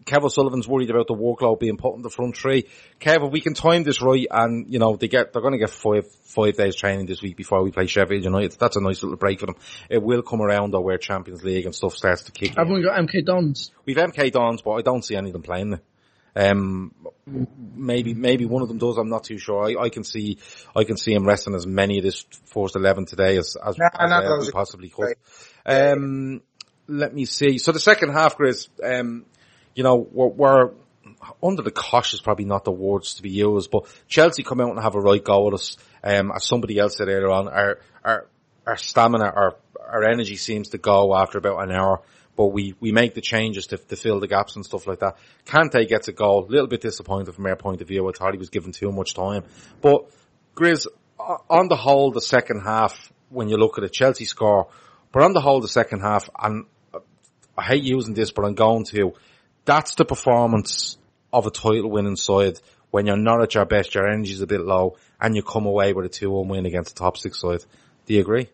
Kev 0.06 0.24
O'Sullivan's 0.24 0.68
worried 0.68 0.90
about 0.90 1.08
the 1.08 1.14
workload 1.14 1.60
being 1.60 1.78
put 1.78 1.94
on 1.94 2.02
the 2.02 2.10
front 2.10 2.38
three. 2.38 2.68
Kev, 3.00 3.26
if 3.26 3.32
we 3.32 3.42
can 3.42 3.54
time 3.54 3.84
this 3.84 4.02
right 4.02 4.28
and, 4.30 4.72
you 4.72 4.80
know, 4.80 4.96
they 4.96 5.08
get, 5.08 5.34
they're 5.34 5.42
going 5.42 5.54
to 5.54 5.60
get 5.60 5.70
five, 5.70 6.06
five 6.26 6.56
days 6.56 6.76
training 6.76 7.06
this 7.08 7.22
week 7.22 7.38
before 7.38 7.64
we 7.64 7.72
play 7.72 7.88
Sheffield 7.88 8.24
United. 8.24 8.58
That's 8.60 8.76
a 8.76 8.82
nice 8.82 9.02
little 9.04 9.18
break 9.18 9.40
for 9.40 9.48
them. 9.48 9.56
It 9.90 10.02
will 10.02 10.22
come 10.22 10.42
around 10.42 10.74
though 10.74 10.82
where 10.82 10.98
Champions 10.98 11.44
League 11.44 11.66
and 11.66 11.74
stuff 11.74 11.96
starts 11.96 12.24
to 12.24 12.32
kick 12.32 12.50
in. 12.50 12.56
Haven't 12.56 12.74
we 12.74 12.84
got 12.84 13.00
MK 13.00 13.26
Dons? 13.26 13.72
We've 13.86 13.98
MK 13.98 14.32
Dons, 14.32 14.62
but 14.62 14.72
I 14.72 14.82
don't 14.82 15.04
see 15.04 15.16
any 15.16 15.30
of 15.30 15.34
them 15.34 15.44
playing 15.44 15.72
there. 15.72 15.82
Um, 16.36 16.94
maybe, 17.26 18.14
maybe 18.14 18.46
one 18.46 18.62
of 18.62 18.68
them 18.68 18.78
does. 18.78 18.98
I'm 18.98 19.10
not 19.10 19.24
too 19.24 19.38
sure. 19.38 19.66
I, 19.66 19.84
I 19.84 19.90
can 19.90 20.04
see, 20.04 20.38
I 20.76 20.84
can 20.84 20.98
see 20.98 21.14
him 21.14 21.26
resting 21.26 21.56
as 21.56 21.68
many 21.68 21.98
of 21.98 22.04
this 22.04 22.26
forced 22.46 22.76
11 22.76 23.06
today 23.06 23.38
as, 23.38 23.56
as, 23.56 23.78
Nah, 23.78 23.90
as 24.40 24.50
possibly 24.52 24.90
could. 24.90 25.16
great. 25.16 25.18
Um, 25.66 26.42
let 26.88 27.14
me 27.14 27.26
see. 27.26 27.58
So 27.58 27.72
the 27.72 27.80
second 27.80 28.14
half, 28.14 28.36
Chris, 28.38 28.70
um, 28.84 29.26
you 29.76 29.84
know, 29.84 29.96
we're, 29.96 30.28
we're 30.28 30.72
under 31.42 31.62
the 31.62 31.72
cosh 31.72 32.14
is 32.14 32.22
probably 32.22 32.46
not 32.46 32.64
the 32.64 32.72
words 32.72 33.16
to 33.16 33.22
be 33.22 33.30
used, 33.30 33.72
but 33.72 33.86
Chelsea 34.08 34.44
come 34.44 34.62
out 34.62 34.70
and 34.70 34.80
have 34.80 34.96
a 34.96 35.00
right 35.00 35.24
go 35.24 35.48
at 35.48 35.54
us. 35.54 35.78
Um, 36.04 36.32
as 36.32 36.46
somebody 36.46 36.78
else 36.80 36.98
said 36.98 37.08
earlier 37.08 37.30
on, 37.30 37.48
our, 37.48 37.80
our, 38.04 38.28
our 38.66 38.78
stamina, 38.78 39.26
our, 39.26 39.56
our 39.80 40.04
energy 40.04 40.36
seems 40.36 40.70
to 40.70 40.78
go 40.78 41.16
after 41.16 41.38
about 41.38 41.64
an 41.64 41.72
hour, 41.72 42.02
but 42.36 42.48
we, 42.48 42.76
we 42.80 42.92
make 42.92 43.14
the 43.14 43.22
changes 43.22 43.68
to, 43.68 43.78
to 43.78 43.96
fill 43.96 44.20
the 44.20 44.28
gaps 44.28 44.56
and 44.56 44.66
stuff 44.66 44.88
like 44.88 45.00
that. 45.00 45.18
Kante 45.46 45.88
gets 45.88 46.08
a 46.08 46.14
goal, 46.14 46.46
a 46.46 46.52
little 46.52 46.68
bit 46.68 46.82
disappointed 46.82 47.34
from 47.34 47.46
our 47.46 47.56
point 47.56 47.82
of 47.82 47.88
view. 47.88 48.08
I 48.08 48.12
thought 48.12 48.34
he 48.34 48.40
was 48.40 48.50
given 48.50 48.72
too 48.72 48.92
much 48.92 49.14
time, 49.14 49.44
but 49.82 50.10
Grizz, 50.56 50.88
on 51.20 51.68
the 51.68 51.76
whole, 51.76 52.12
the 52.12 52.22
second 52.22 52.62
half, 52.62 53.12
when 53.30 53.48
you 53.48 53.58
look 53.58 53.78
at 53.78 53.84
a 53.84 53.90
Chelsea 53.90 54.26
score, 54.26 54.68
but 55.12 55.24
on 55.24 55.34
the 55.34 55.42
whole, 55.42 55.62
the 55.62 55.68
second 55.68 56.02
half, 56.02 56.30
and 56.40 56.66
I 57.58 57.64
hate 57.64 57.84
using 57.84 58.14
this, 58.14 58.32
but 58.32 58.46
I'm 58.46 58.56
going 58.56 58.86
to, 58.86 59.14
that's 59.66 59.96
the 59.96 60.06
performance 60.06 60.98
of 61.32 61.46
a 61.46 61.52
title 61.52 61.90
winning 61.90 62.16
side 62.16 62.60
when 62.92 63.08
you're 63.08 63.18
not 63.18 63.42
at 63.42 63.56
your 63.56 63.66
best, 63.66 63.96
your 63.96 64.08
energy's 64.08 64.42
a 64.42 64.48
bit 64.48 64.62
low, 64.62 64.98
and 65.20 65.36
you 65.36 65.44
come 65.44 65.66
away 65.66 65.94
with 65.94 66.06
a 66.06 66.10
2-1 66.10 66.48
win 66.48 66.66
against 66.66 66.94
the 66.96 67.00
top 67.00 67.18
six 67.18 67.40
side. 67.40 67.64
Do 68.06 68.14
you 68.14 68.22
agree? 68.22 68.50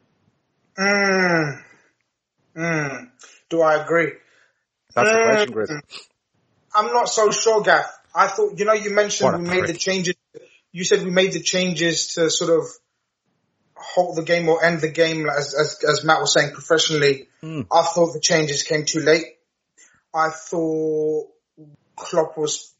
Mm. 0.77 1.61
Mm. 2.55 3.09
Do 3.49 3.61
I 3.61 3.83
agree? 3.83 4.13
That's 4.93 5.09
the 5.09 5.23
question, 5.23 5.53
Chris. 5.53 5.71
Um, 5.71 5.81
I'm 6.75 6.93
not 6.93 7.09
so 7.09 7.31
sure, 7.31 7.61
Gav. 7.61 7.85
I 8.13 8.27
thought, 8.27 8.57
you 8.59 8.65
know, 8.65 8.73
you 8.73 8.93
mentioned 8.93 9.43
we 9.43 9.49
made 9.49 9.67
the 9.67 9.73
changes. 9.73 10.15
You 10.71 10.83
said 10.83 11.03
we 11.03 11.11
made 11.11 11.33
the 11.33 11.41
changes 11.41 12.13
to 12.15 12.29
sort 12.29 12.51
of 12.51 12.65
halt 13.75 14.15
the 14.15 14.23
game 14.23 14.49
or 14.49 14.63
end 14.63 14.81
the 14.81 14.89
game, 14.89 15.27
as 15.29 15.53
as, 15.53 15.79
as 15.87 16.03
Matt 16.03 16.19
was 16.19 16.33
saying 16.33 16.51
professionally. 16.51 17.27
Hmm. 17.41 17.61
I 17.71 17.83
thought 17.83 18.13
the 18.13 18.19
changes 18.19 18.63
came 18.63 18.85
too 18.85 18.99
late. 18.99 19.25
I 20.13 20.29
thought 20.29 21.27
Klopp 21.95 22.37
was 22.37 22.73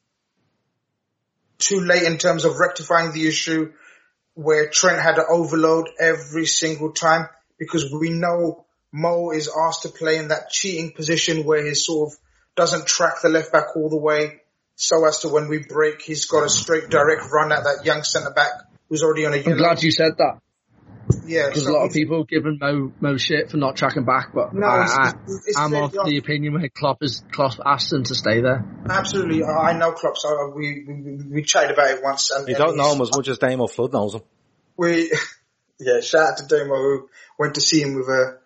too 1.60 1.82
late 1.82 2.04
in 2.04 2.18
terms 2.18 2.46
of 2.46 2.60
rectifying 2.60 3.12
the 3.12 3.28
issue 3.28 3.74
where 4.34 4.70
Trent 4.70 5.02
had 5.02 5.16
to 5.16 5.26
overload 5.28 5.90
every 6.00 6.46
single 6.46 6.92
time 6.92 7.28
because 7.58 7.92
we 7.92 8.12
know 8.12 8.67
Mo 8.92 9.32
is 9.32 9.50
asked 9.68 9.84
to 9.84 9.90
play 9.90 10.18
in 10.18 10.30
that 10.30 10.50
cheating 10.50 10.92
position 10.92 11.46
where 11.46 11.66
he 11.66 11.74
sort 11.74 12.12
of 12.12 12.18
doesn't 12.56 12.88
track 12.88 13.22
the 13.22 13.30
left 13.30 13.52
back 13.52 13.76
all 13.76 13.90
the 13.90 13.98
way 13.98 14.42
so 14.76 15.06
as 15.08 15.20
to 15.20 15.30
when 15.30 15.48
we 15.48 15.58
break, 15.60 16.02
he's 16.02 16.26
got 16.26 16.44
a 16.46 16.50
straight 16.50 16.90
direct 16.90 17.24
run 17.32 17.52
at 17.52 17.64
that 17.64 17.84
young 17.84 18.04
centre 18.04 18.32
back 18.32 18.52
who's 18.90 19.04
already 19.04 19.26
on 19.26 19.34
a 19.34 19.38
I'm 19.38 19.58
glad 19.58 19.82
you 19.84 19.92
said 19.92 20.14
that 20.18 20.40
yeah, 21.26 21.48
because 21.48 21.64
so 21.64 21.72
a 21.72 21.74
lot 21.74 21.86
of 21.86 21.94
he's- 21.94 22.04
people 22.04 22.24
giving 22.26 22.58
Mo 22.60 22.92
Mo 23.00 23.18
shit 23.18 23.50
for 23.50 23.58
not 23.58 23.76
tracking 23.78 24.04
back, 24.04 24.34
but 24.34 24.54
No, 24.54 24.68
I, 24.68 24.84
it's- 24.84 25.08
it's- 25.08 25.44
it's 25.48 25.58
I, 25.58 25.64
am 25.64 25.70
clearly 25.70 25.86
of 25.88 25.98
off. 26.00 26.06
the 26.06 26.18
opinion 26.18 26.54
where 26.54 26.70
Klopp 26.70 27.02
is 27.02 27.24
Klopp 27.32 27.54
asked 27.66 27.92
him 27.94 28.04
to 28.04 28.16
stay 28.16 28.42
there. 28.42 28.66
Absolutely, 28.90 29.44
I 29.44 29.70
I 29.70 29.78
know 29.78 29.94
Klopp. 29.94 30.18
So 30.18 30.54
we 30.56 30.84
we, 30.86 31.18
we 31.32 31.42
chatted 31.44 31.72
about 31.72 31.92
it 31.92 32.04
once. 32.04 32.30
And, 32.32 32.48
You 32.48 32.56
and 32.56 32.64
don't 32.64 32.78
know 32.78 32.94
him 32.94 33.02
as 33.02 33.12
much 33.16 33.28
as 33.30 33.38
Damo 33.38 33.68
Flood 33.68 33.94
knows 33.94 34.16
him. 34.16 34.22
We, 34.76 35.12
yeah, 35.80 36.02
shout 36.02 36.32
out 36.32 36.38
to 36.40 36.46
Damo 36.46 36.76
who 36.76 37.10
went 37.40 37.56
to 37.56 37.62
see 37.62 37.82
him 37.82 37.96
with 37.96 38.08
a, 38.10 38.38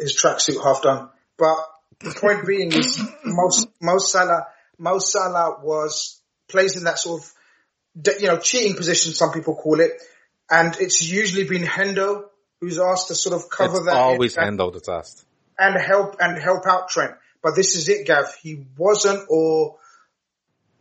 his 0.00 0.16
tracksuit 0.20 0.62
half 0.62 0.82
done. 0.82 1.08
But 1.38 1.56
the 2.00 2.10
point 2.18 2.46
being 2.46 2.72
is 2.72 2.98
Mo, 3.24 3.50
Mo 3.80 3.98
Salah, 3.98 4.46
Mo 4.78 4.98
Salah 4.98 5.58
was 5.62 6.20
plays 6.48 6.76
in 6.76 6.84
that 6.84 6.98
sort 6.98 7.22
of, 7.22 7.32
you 8.20 8.26
know, 8.28 8.38
cheating 8.38 8.76
position, 8.76 9.12
some 9.12 9.32
people 9.32 9.54
call 9.54 9.80
it. 9.80 9.92
And 10.50 10.74
it's 10.80 11.02
usually 11.02 11.44
been 11.44 11.62
Hendo 11.62 12.24
who's 12.60 12.78
asked 12.78 13.08
to 13.08 13.14
sort 13.14 13.36
of 13.36 13.48
cover 13.48 13.76
It's 13.78 13.86
that. 13.86 13.96
always 13.96 14.36
area 14.36 14.50
Hendo 14.50 14.72
that's 14.72 14.88
asked. 14.88 15.24
and 15.58 15.80
help 15.80 16.16
and 16.20 16.40
help 16.42 16.66
out 16.66 16.88
Trent. 16.88 17.14
But 17.42 17.54
this 17.56 17.76
is 17.76 17.88
it, 17.88 18.06
Gav. 18.06 18.34
He 18.42 18.66
wasn't 18.76 19.26
or 19.30 19.76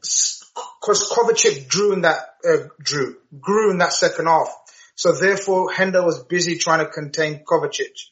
because 0.01 1.10
Kovacic 1.12 1.67
drew 1.67 1.93
in 1.93 2.01
that 2.01 2.36
uh, 2.47 2.67
drew 2.82 3.17
grew 3.39 3.71
in 3.71 3.77
that 3.79 3.93
second 3.93 4.25
half. 4.27 4.49
So 4.95 5.13
therefore, 5.13 5.71
Hendo 5.71 6.03
was 6.05 6.23
busy 6.23 6.58
trying 6.58 6.86
to 6.86 6.91
contain 6.91 7.43
Kovacic, 7.45 8.10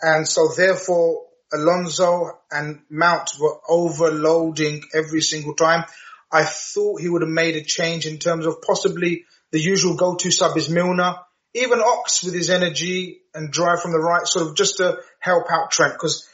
and 0.00 0.26
so 0.26 0.48
therefore 0.56 1.22
Alonso 1.52 2.38
and 2.50 2.80
Mount 2.90 3.30
were 3.40 3.56
overloading 3.68 4.82
every 4.94 5.20
single 5.20 5.54
time. 5.54 5.84
I 6.32 6.44
thought 6.44 7.00
he 7.00 7.08
would 7.08 7.22
have 7.22 7.30
made 7.30 7.56
a 7.56 7.62
change 7.62 8.06
in 8.06 8.18
terms 8.18 8.46
of 8.46 8.60
possibly 8.62 9.24
the 9.52 9.60
usual 9.60 9.94
go-to 9.94 10.32
sub 10.32 10.56
is 10.56 10.68
Milner, 10.68 11.14
even 11.54 11.78
Ox 11.78 12.24
with 12.24 12.34
his 12.34 12.50
energy 12.50 13.20
and 13.34 13.52
drive 13.52 13.80
from 13.80 13.92
the 13.92 13.98
right, 13.98 14.26
sort 14.26 14.48
of 14.48 14.56
just 14.56 14.78
to 14.78 14.98
help 15.20 15.44
out 15.50 15.70
Trent 15.70 15.92
because 15.92 16.28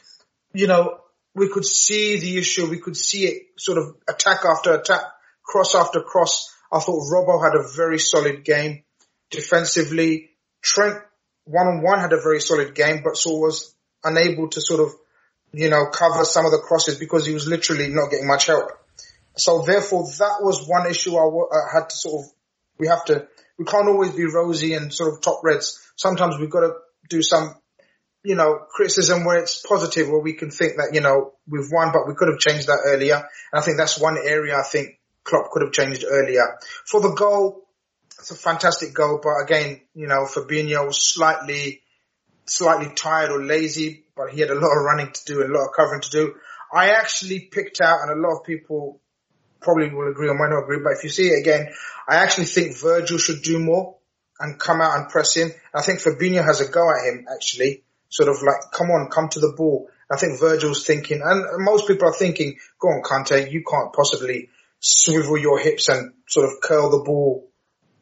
you 0.53 0.67
know, 0.67 0.99
we 1.33 1.49
could 1.49 1.65
see 1.65 2.19
the 2.19 2.37
issue. 2.37 2.69
We 2.69 2.79
could 2.79 2.97
see 2.97 3.25
it 3.25 3.43
sort 3.57 3.77
of 3.77 3.95
attack 4.09 4.43
after 4.45 4.73
attack, 4.73 5.01
cross 5.43 5.75
after 5.75 6.01
cross. 6.01 6.53
I 6.71 6.79
thought 6.79 7.09
Robbo 7.11 7.43
had 7.43 7.55
a 7.55 7.67
very 7.75 7.99
solid 7.99 8.43
game 8.43 8.83
defensively. 9.29 10.31
Trent 10.61 11.01
one 11.51 11.67
on 11.67 11.81
one 11.81 11.99
had 11.99 12.13
a 12.13 12.21
very 12.21 12.39
solid 12.39 12.73
game, 12.73 13.01
but 13.03 13.17
so 13.17 13.31
was 13.37 13.75
unable 14.03 14.49
to 14.49 14.61
sort 14.61 14.79
of, 14.79 14.93
you 15.53 15.69
know, 15.69 15.87
cover 15.87 16.23
some 16.23 16.45
of 16.45 16.51
the 16.51 16.59
crosses 16.59 16.97
because 16.97 17.25
he 17.25 17.33
was 17.33 17.47
literally 17.47 17.89
not 17.89 18.09
getting 18.09 18.27
much 18.27 18.47
help. 18.47 18.71
So 19.37 19.63
therefore, 19.63 20.07
that 20.19 20.37
was 20.41 20.67
one 20.67 20.89
issue 20.89 21.15
I 21.15 21.25
I 21.25 21.79
had 21.79 21.89
to 21.89 21.95
sort 21.95 22.25
of, 22.25 22.31
we 22.79 22.87
have 22.87 23.05
to, 23.05 23.27
we 23.57 23.65
can't 23.65 23.87
always 23.87 24.11
be 24.11 24.25
rosy 24.25 24.73
and 24.73 24.93
sort 24.93 25.13
of 25.13 25.21
top 25.21 25.41
reds. 25.43 25.79
Sometimes 25.95 26.37
we've 26.39 26.49
got 26.49 26.61
to 26.61 26.73
do 27.09 27.21
some 27.21 27.55
you 28.23 28.35
know, 28.35 28.59
criticism 28.69 29.25
where 29.25 29.37
it's 29.37 29.65
positive, 29.65 30.07
where 30.07 30.19
we 30.19 30.33
can 30.33 30.51
think 30.51 30.73
that, 30.77 30.93
you 30.93 31.01
know, 31.01 31.33
we've 31.47 31.71
won, 31.71 31.91
but 31.91 32.07
we 32.07 32.13
could 32.13 32.27
have 32.27 32.39
changed 32.39 32.67
that 32.67 32.83
earlier. 32.85 33.15
And 33.15 33.61
I 33.61 33.61
think 33.61 33.77
that's 33.77 33.99
one 33.99 34.17
area 34.17 34.57
I 34.57 34.63
think 34.63 34.99
Klopp 35.23 35.49
could 35.51 35.63
have 35.63 35.71
changed 35.71 36.05
earlier. 36.07 36.57
For 36.85 37.01
the 37.01 37.13
goal, 37.13 37.67
it's 38.19 38.31
a 38.31 38.35
fantastic 38.35 38.93
goal, 38.93 39.19
but 39.21 39.41
again, 39.43 39.81
you 39.93 40.07
know, 40.07 40.25
Fabinho 40.25 40.85
was 40.85 41.03
slightly, 41.03 41.81
slightly 42.45 42.93
tired 42.93 43.31
or 43.31 43.43
lazy, 43.43 44.05
but 44.15 44.29
he 44.31 44.39
had 44.41 44.49
a 44.49 44.55
lot 44.55 44.77
of 44.77 44.83
running 44.83 45.11
to 45.11 45.25
do 45.25 45.41
and 45.41 45.51
a 45.51 45.57
lot 45.57 45.67
of 45.67 45.75
covering 45.75 46.01
to 46.01 46.09
do. 46.09 46.35
I 46.73 46.89
actually 46.89 47.49
picked 47.51 47.81
out, 47.81 47.99
and 48.01 48.11
a 48.11 48.27
lot 48.27 48.39
of 48.39 48.45
people 48.45 48.99
probably 49.59 49.89
will 49.89 50.11
agree 50.11 50.29
or 50.29 50.35
might 50.35 50.53
not 50.53 50.63
agree, 50.63 50.79
but 50.83 50.93
if 50.93 51.03
you 51.03 51.09
see 51.09 51.27
it 51.29 51.39
again, 51.39 51.69
I 52.07 52.15
actually 52.17 52.45
think 52.45 52.77
Virgil 52.77 53.17
should 53.17 53.43
do 53.43 53.59
more 53.59 53.97
and 54.39 54.59
come 54.59 54.81
out 54.81 54.97
and 54.97 55.09
press 55.09 55.35
him. 55.35 55.51
I 55.73 55.81
think 55.81 55.99
Fabinho 55.99 56.43
has 56.43 56.61
a 56.61 56.71
go 56.71 56.89
at 56.89 57.05
him 57.05 57.25
actually, 57.31 57.83
sort 58.09 58.29
of 58.29 58.41
like, 58.41 58.71
come 58.73 58.89
on, 58.89 59.09
come 59.09 59.29
to 59.29 59.39
the 59.39 59.53
ball. 59.55 59.89
I 60.11 60.17
think 60.17 60.39
Virgil's 60.39 60.85
thinking, 60.85 61.21
and 61.23 61.45
most 61.63 61.87
people 61.87 62.07
are 62.07 62.13
thinking, 62.13 62.57
go 62.79 62.89
on, 62.89 63.03
Kante, 63.03 63.51
you 63.51 63.63
can't 63.69 63.93
possibly 63.93 64.49
swivel 64.79 65.37
your 65.37 65.59
hips 65.59 65.89
and 65.89 66.13
sort 66.27 66.47
of 66.47 66.59
curl 66.61 66.89
the 66.89 67.03
ball 67.05 67.50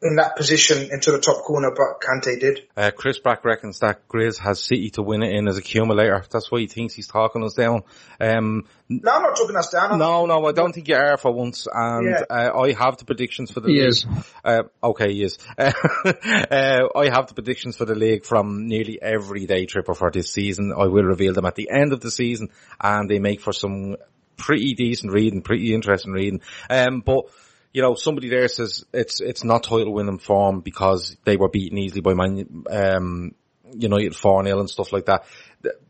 in 0.02 0.16
that 0.16 0.34
position 0.34 0.88
into 0.90 1.12
the 1.12 1.18
top 1.18 1.42
corner, 1.44 1.70
but 1.76 2.00
Kante 2.00 2.40
did. 2.40 2.60
Uh, 2.74 2.90
Chris 2.90 3.18
Brack 3.18 3.44
reckons 3.44 3.80
that 3.80 4.08
Grizz 4.08 4.38
has 4.38 4.62
City 4.64 4.88
to 4.90 5.02
win 5.02 5.22
it 5.22 5.34
in 5.34 5.46
as 5.46 5.58
accumulator. 5.58 6.24
That's 6.30 6.50
why 6.50 6.60
he 6.60 6.66
thinks 6.68 6.94
he's 6.94 7.06
talking 7.06 7.44
us 7.44 7.52
down. 7.52 7.82
Um, 8.18 8.64
No, 8.88 9.12
I'm 9.12 9.22
not 9.22 9.36
talking 9.36 9.56
us 9.56 9.70
down. 9.70 9.90
I'm- 9.90 9.98
no, 9.98 10.24
no, 10.24 10.46
I 10.46 10.52
don't 10.52 10.72
think 10.72 10.88
you 10.88 10.96
are 10.96 11.18
for 11.18 11.30
once. 11.32 11.66
And 11.70 12.06
Yeah. 12.08 12.22
uh, 12.30 12.58
I 12.58 12.72
have 12.72 12.96
the 12.96 13.04
predictions 13.04 13.50
for 13.50 13.60
the 13.60 13.68
He 13.68 13.74
league. 13.80 13.88
is. 13.88 14.06
Uh, 14.42 14.62
okay, 14.82 15.12
he 15.12 15.22
is. 15.22 15.36
Uh, 15.58 15.70
uh, 16.04 16.88
I 16.96 17.04
have 17.10 17.26
the 17.28 17.34
predictions 17.34 17.76
for 17.76 17.84
the 17.84 17.94
league 17.94 18.24
from 18.24 18.66
nearly 18.68 18.98
every 19.02 19.44
day 19.46 19.66
tripper 19.66 19.94
for 19.94 20.10
this 20.10 20.32
season. 20.32 20.72
I 20.76 20.86
will 20.86 21.04
reveal 21.04 21.34
them 21.34 21.44
at 21.46 21.56
the 21.56 21.68
end 21.70 21.92
of 21.92 22.00
the 22.00 22.10
season, 22.10 22.48
and 22.80 23.08
they 23.10 23.18
make 23.18 23.40
for 23.42 23.52
some 23.52 23.96
pretty 24.38 24.72
decent 24.74 25.12
reading, 25.12 25.42
pretty 25.42 25.74
interesting 25.74 26.12
reading. 26.12 26.40
Um, 26.70 27.02
but 27.04 27.24
you 27.72 27.82
know, 27.82 27.94
somebody 27.94 28.28
there 28.28 28.48
says 28.48 28.84
it's 28.92 29.20
it's 29.20 29.44
not 29.44 29.62
title 29.62 29.92
winning 29.92 30.18
form 30.18 30.60
because 30.60 31.16
they 31.24 31.36
were 31.36 31.48
beaten 31.48 31.78
easily 31.78 32.00
by 32.00 32.14
Man 32.14 32.64
um, 32.70 33.34
United 33.72 34.16
four 34.16 34.44
0 34.44 34.58
and 34.58 34.70
stuff 34.70 34.92
like 34.92 35.06
that. 35.06 35.24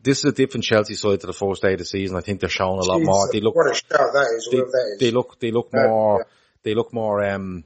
This 0.03 0.19
is 0.19 0.25
a 0.25 0.33
different 0.33 0.65
Chelsea 0.65 0.95
side 0.95 1.21
to 1.21 1.27
the 1.27 1.33
first 1.33 1.63
day 1.63 1.73
of 1.73 1.79
the 1.79 1.85
season. 1.85 2.17
I 2.17 2.21
think 2.21 2.41
they're 2.41 2.49
showing 2.49 2.81
a 2.81 2.85
lot 2.85 3.01
more. 3.01 3.29
They 3.33 3.41
look 3.41 3.55
what 3.55 3.71
a 3.71 3.75
shout 3.75 4.13
that 4.13 4.35
is, 4.37 4.49
they, 4.51 4.59
that 4.59 4.91
is. 4.95 4.99
they 5.01 5.11
look 5.11 5.39
they 5.41 5.51
look 5.51 5.71
more 5.73 6.19
yeah. 6.19 6.33
they 6.65 6.75
look 6.75 6.93
more 6.93 7.25
um 7.25 7.65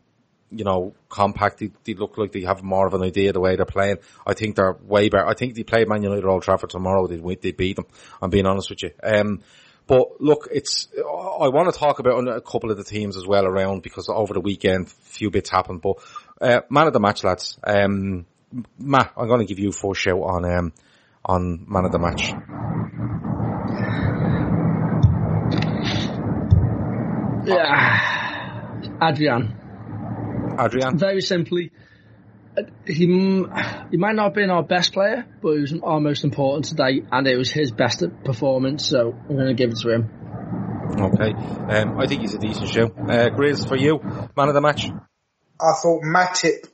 you 0.50 0.64
know 0.64 0.94
compact 1.09 1.58
they, 1.58 1.71
they 1.83 1.94
look 1.94 2.17
like 2.17 2.31
they 2.31 2.42
have 2.42 2.62
more 2.62 2.87
of 2.87 2.94
an 2.94 3.02
idea 3.02 3.31
of 3.31 3.35
the 3.35 3.40
way 3.40 3.56
they're 3.56 3.65
playing 3.65 3.96
I 4.25 4.35
think 4.35 4.54
they're 4.54 4.77
way 4.83 5.08
better 5.08 5.27
I 5.27 5.35
think 5.35 5.54
they 5.54 5.65
play 5.65 5.85
Man 5.85 6.02
United 6.02 6.25
Old 6.25 6.42
Trafford 6.42 6.71
tomorrow 6.71 7.06
they'd, 7.08 7.40
they'd 7.40 7.56
beat 7.56 7.77
them 7.77 7.87
I'm 8.23 8.31
being 8.31 8.46
honest 8.46 8.71
with 8.71 8.83
you 8.83 8.90
um 9.02 9.40
but 9.87 10.20
look 10.20 10.48
it's 10.52 10.88
I 10.96 11.48
want 11.48 11.72
to 11.72 11.78
talk 11.78 11.98
about 11.98 12.26
a 12.28 12.40
couple 12.40 12.70
of 12.70 12.76
the 12.76 12.85
teams 12.85 13.16
as 13.16 13.26
well 13.26 13.46
around 13.46 13.82
because 13.82 14.08
over 14.08 14.35
the 14.35 14.40
weekend 14.40 14.87
a 14.87 14.90
few 14.90 15.30
bits 15.30 15.50
happened 15.50 15.82
but 15.82 15.96
uh, 16.40 16.60
man 16.70 16.87
of 16.87 16.92
the 16.92 17.00
match 17.00 17.24
lads 17.24 17.58
um 17.64 18.26
Matt 18.78 19.12
I'm 19.16 19.28
going 19.28 19.40
to 19.40 19.46
give 19.46 19.58
you 19.58 19.72
first 19.72 20.00
shout 20.00 20.20
on 20.20 20.44
um 20.44 20.72
on 21.24 21.66
man 21.68 21.85
of 21.85 21.92
the 21.92 21.98
match 21.98 22.32
Yeah. 27.46 28.94
Adrian. 29.02 29.54
Adrian 30.58 30.98
Very 30.98 31.20
simply, 31.20 31.72
he 32.87 32.94
he 32.94 33.96
might 33.96 34.15
not 34.15 34.25
have 34.25 34.35
been 34.35 34.50
our 34.50 34.63
best 34.63 34.92
player, 34.92 35.27
but 35.42 35.52
he 35.55 35.61
was 35.61 35.75
our 35.83 36.00
most 36.00 36.25
important 36.25 36.67
today, 36.67 37.02
and 37.11 37.27
it 37.27 37.37
was 37.37 37.50
his 37.50 37.73
best 37.73 38.02
performance. 38.25 38.87
So 38.87 39.13
I'm 39.13 39.37
going 39.37 39.48
to 39.48 39.55
give 39.55 39.71
it 39.71 39.79
to 39.83 39.90
him. 39.90 40.11
Okay. 40.96 41.33
Um, 41.33 41.98
I 41.98 42.07
think 42.07 42.21
he's 42.21 42.35
a 42.35 42.38
decent 42.38 42.69
show. 42.69 42.87
Uh, 42.87 43.31
Grizz, 43.31 43.67
for 43.67 43.77
you, 43.77 44.00
man 44.37 44.48
of 44.48 44.55
the 44.55 44.61
match? 44.61 44.87
I 45.61 45.73
thought 45.83 46.02
Matip 46.02 46.69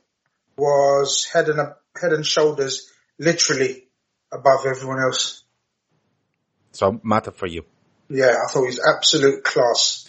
was 0.57 1.27
head 1.31 1.49
and, 1.49 1.59
head 1.99 2.13
and 2.13 2.25
shoulders 2.25 2.89
literally 3.17 3.87
above 4.31 4.65
everyone 4.65 5.01
else. 5.01 5.43
So 6.71 6.93
Matip 7.05 7.35
for 7.35 7.47
you. 7.47 7.65
Yeah, 8.09 8.35
I 8.45 8.51
thought 8.51 8.65
he's 8.65 8.81
absolute 8.85 9.43
class. 9.43 10.00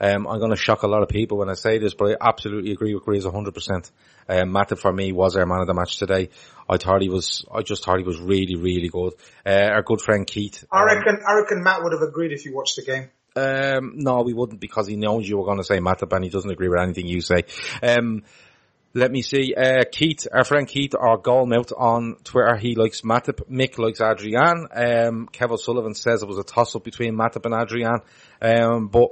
Um, 0.00 0.26
I'm 0.26 0.38
going 0.38 0.50
to 0.50 0.56
shock 0.56 0.82
a 0.82 0.86
lot 0.86 1.02
of 1.02 1.08
people 1.08 1.38
when 1.38 1.50
I 1.50 1.54
say 1.54 1.78
this, 1.78 1.94
but 1.94 2.12
I 2.12 2.28
absolutely 2.28 2.72
agree 2.72 2.94
with 2.94 3.04
Grizz 3.04 3.24
100%. 3.24 3.90
Um, 4.28 4.50
Matip 4.50 4.78
for 4.78 4.92
me 4.92 5.12
was 5.12 5.36
our 5.36 5.46
man 5.46 5.60
of 5.60 5.66
the 5.66 5.74
match 5.74 5.98
today. 5.98 6.30
I 6.68 6.76
thought 6.76 7.02
he 7.02 7.08
was, 7.08 7.44
I 7.52 7.62
just 7.62 7.84
thought 7.84 7.98
he 7.98 8.04
was 8.04 8.18
really, 8.18 8.56
really 8.56 8.88
good. 8.88 9.14
Uh, 9.44 9.68
our 9.72 9.82
good 9.82 10.00
friend 10.00 10.26
Keith. 10.26 10.64
I 10.72 10.84
reckon, 10.84 11.16
um, 11.16 11.22
I 11.26 11.34
reckon 11.34 11.62
Matt 11.62 11.82
would 11.82 11.92
have 11.92 12.02
agreed 12.02 12.32
if 12.32 12.44
you 12.44 12.54
watched 12.54 12.76
the 12.76 12.82
game. 12.82 13.10
Um, 13.36 13.92
no, 13.96 14.22
we 14.22 14.32
wouldn't 14.32 14.60
because 14.60 14.86
he 14.86 14.96
knows 14.96 15.28
you 15.28 15.38
were 15.38 15.44
going 15.44 15.58
to 15.58 15.64
say 15.64 15.78
Matip 15.78 16.14
and 16.14 16.24
he 16.24 16.30
doesn't 16.30 16.50
agree 16.50 16.68
with 16.68 16.80
anything 16.80 17.06
you 17.06 17.20
say. 17.20 17.44
Um, 17.82 18.22
let 18.92 19.12
me 19.12 19.22
see. 19.22 19.54
Uh, 19.54 19.84
Keith, 19.90 20.26
our 20.32 20.44
friend 20.44 20.66
Keith, 20.66 20.94
our 20.98 21.16
goalmouth 21.16 21.72
on 21.76 22.16
Twitter, 22.24 22.56
he 22.56 22.74
likes 22.74 23.02
Matip. 23.02 23.48
Mick 23.48 23.78
likes 23.78 24.00
Adrian. 24.00 24.66
Um, 24.72 25.28
Kevin 25.28 25.58
Sullivan 25.58 25.94
says 25.94 26.22
it 26.22 26.28
was 26.28 26.38
a 26.38 26.42
toss 26.42 26.74
up 26.74 26.82
between 26.82 27.14
Matip 27.14 27.44
and 27.46 27.54
Adrian. 27.54 28.00
Um, 28.42 28.88
but 28.88 29.10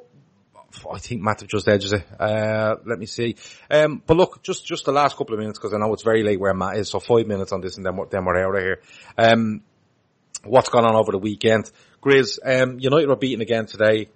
I 0.91 0.99
think 0.99 1.23
Matip 1.23 1.49
just 1.49 1.69
edges 1.69 1.93
it. 1.93 2.05
Uh, 2.19 2.77
let 2.85 2.99
me 2.99 3.07
see. 3.07 3.37
Um, 3.71 4.03
but 4.07 4.17
look, 4.17 4.43
just, 4.43 4.67
just 4.67 4.85
the 4.85 4.93
last 4.93 5.17
couple 5.17 5.35
of 5.35 5.41
minutes 5.41 5.59
because 5.59 5.75
I 5.75 5.79
know 5.79 5.93
it's 5.93 6.03
very 6.03 6.23
late 6.23 6.41
where 6.41 6.55
Matt 6.55 6.77
is. 6.77 6.91
So 6.91 7.01
five 7.01 7.27
minutes 7.27 7.53
on 7.53 7.61
this 7.61 7.77
and 7.77 7.85
then 7.85 7.97
we're, 7.97 8.07
then 8.07 8.25
we're 8.25 8.37
out 8.37 8.55
of 8.55 8.63
here. 8.63 8.81
Um, 9.17 9.63
what's 10.45 10.69
gone 10.69 10.85
on 10.85 10.95
over 10.95 11.13
the 11.13 11.19
weekend? 11.19 11.71
Grizz, 12.03 12.39
um, 12.45 12.79
United 12.79 13.09
were 13.09 13.17
beaten 13.17 13.41
again 13.41 13.67
today. 13.67 14.09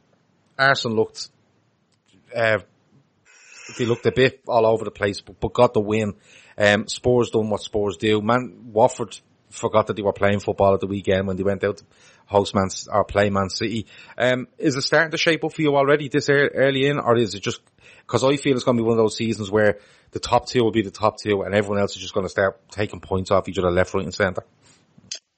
Arsenal 0.58 0.96
looked, 0.96 1.28
uh, 2.34 2.58
they 3.78 3.86
looked 3.86 4.06
a 4.06 4.12
bit 4.12 4.40
all 4.46 4.66
over 4.66 4.84
the 4.84 4.90
place, 4.90 5.20
but, 5.20 5.40
but 5.40 5.52
got 5.52 5.74
the 5.74 5.80
win. 5.80 6.14
Um, 6.58 6.86
Spurs 6.88 7.30
done 7.30 7.50
what 7.50 7.62
Spurs 7.62 7.96
do. 7.96 8.20
Man, 8.20 8.70
Watford 8.72 9.18
forgot 9.50 9.86
that 9.86 9.96
they 9.96 10.02
were 10.02 10.12
playing 10.12 10.40
football 10.40 10.74
at 10.74 10.80
the 10.80 10.86
weekend 10.86 11.26
when 11.26 11.36
they 11.36 11.42
went 11.42 11.64
out 11.64 11.82
to 12.32 12.38
host 12.38 12.54
Man 12.54 12.68
or 12.90 13.04
play 13.04 13.30
Man 13.30 13.50
City. 13.50 13.86
Um, 14.16 14.48
is 14.58 14.76
it 14.76 14.82
starting 14.82 15.10
to 15.12 15.18
shape 15.18 15.44
up 15.44 15.52
for 15.52 15.62
you 15.62 15.76
already 15.76 16.08
this 16.08 16.28
early 16.28 16.86
in, 16.86 16.98
or 16.98 17.16
is 17.16 17.34
it 17.34 17.42
just 17.42 17.60
because 18.00 18.24
I 18.24 18.36
feel 18.36 18.54
it's 18.54 18.64
going 18.64 18.76
to 18.76 18.82
be 18.82 18.86
one 18.86 18.98
of 18.98 19.04
those 19.04 19.16
seasons 19.16 19.50
where 19.50 19.78
the 20.10 20.20
top 20.20 20.46
two 20.46 20.62
will 20.62 20.72
be 20.72 20.82
the 20.82 20.90
top 20.90 21.18
two, 21.18 21.42
and 21.42 21.54
everyone 21.54 21.80
else 21.80 21.94
is 21.96 22.02
just 22.02 22.14
going 22.14 22.26
to 22.26 22.30
start 22.30 22.60
taking 22.70 23.00
points 23.00 23.30
off 23.30 23.48
each 23.48 23.58
other 23.58 23.70
left, 23.70 23.94
right, 23.94 24.04
and 24.04 24.14
centre. 24.14 24.44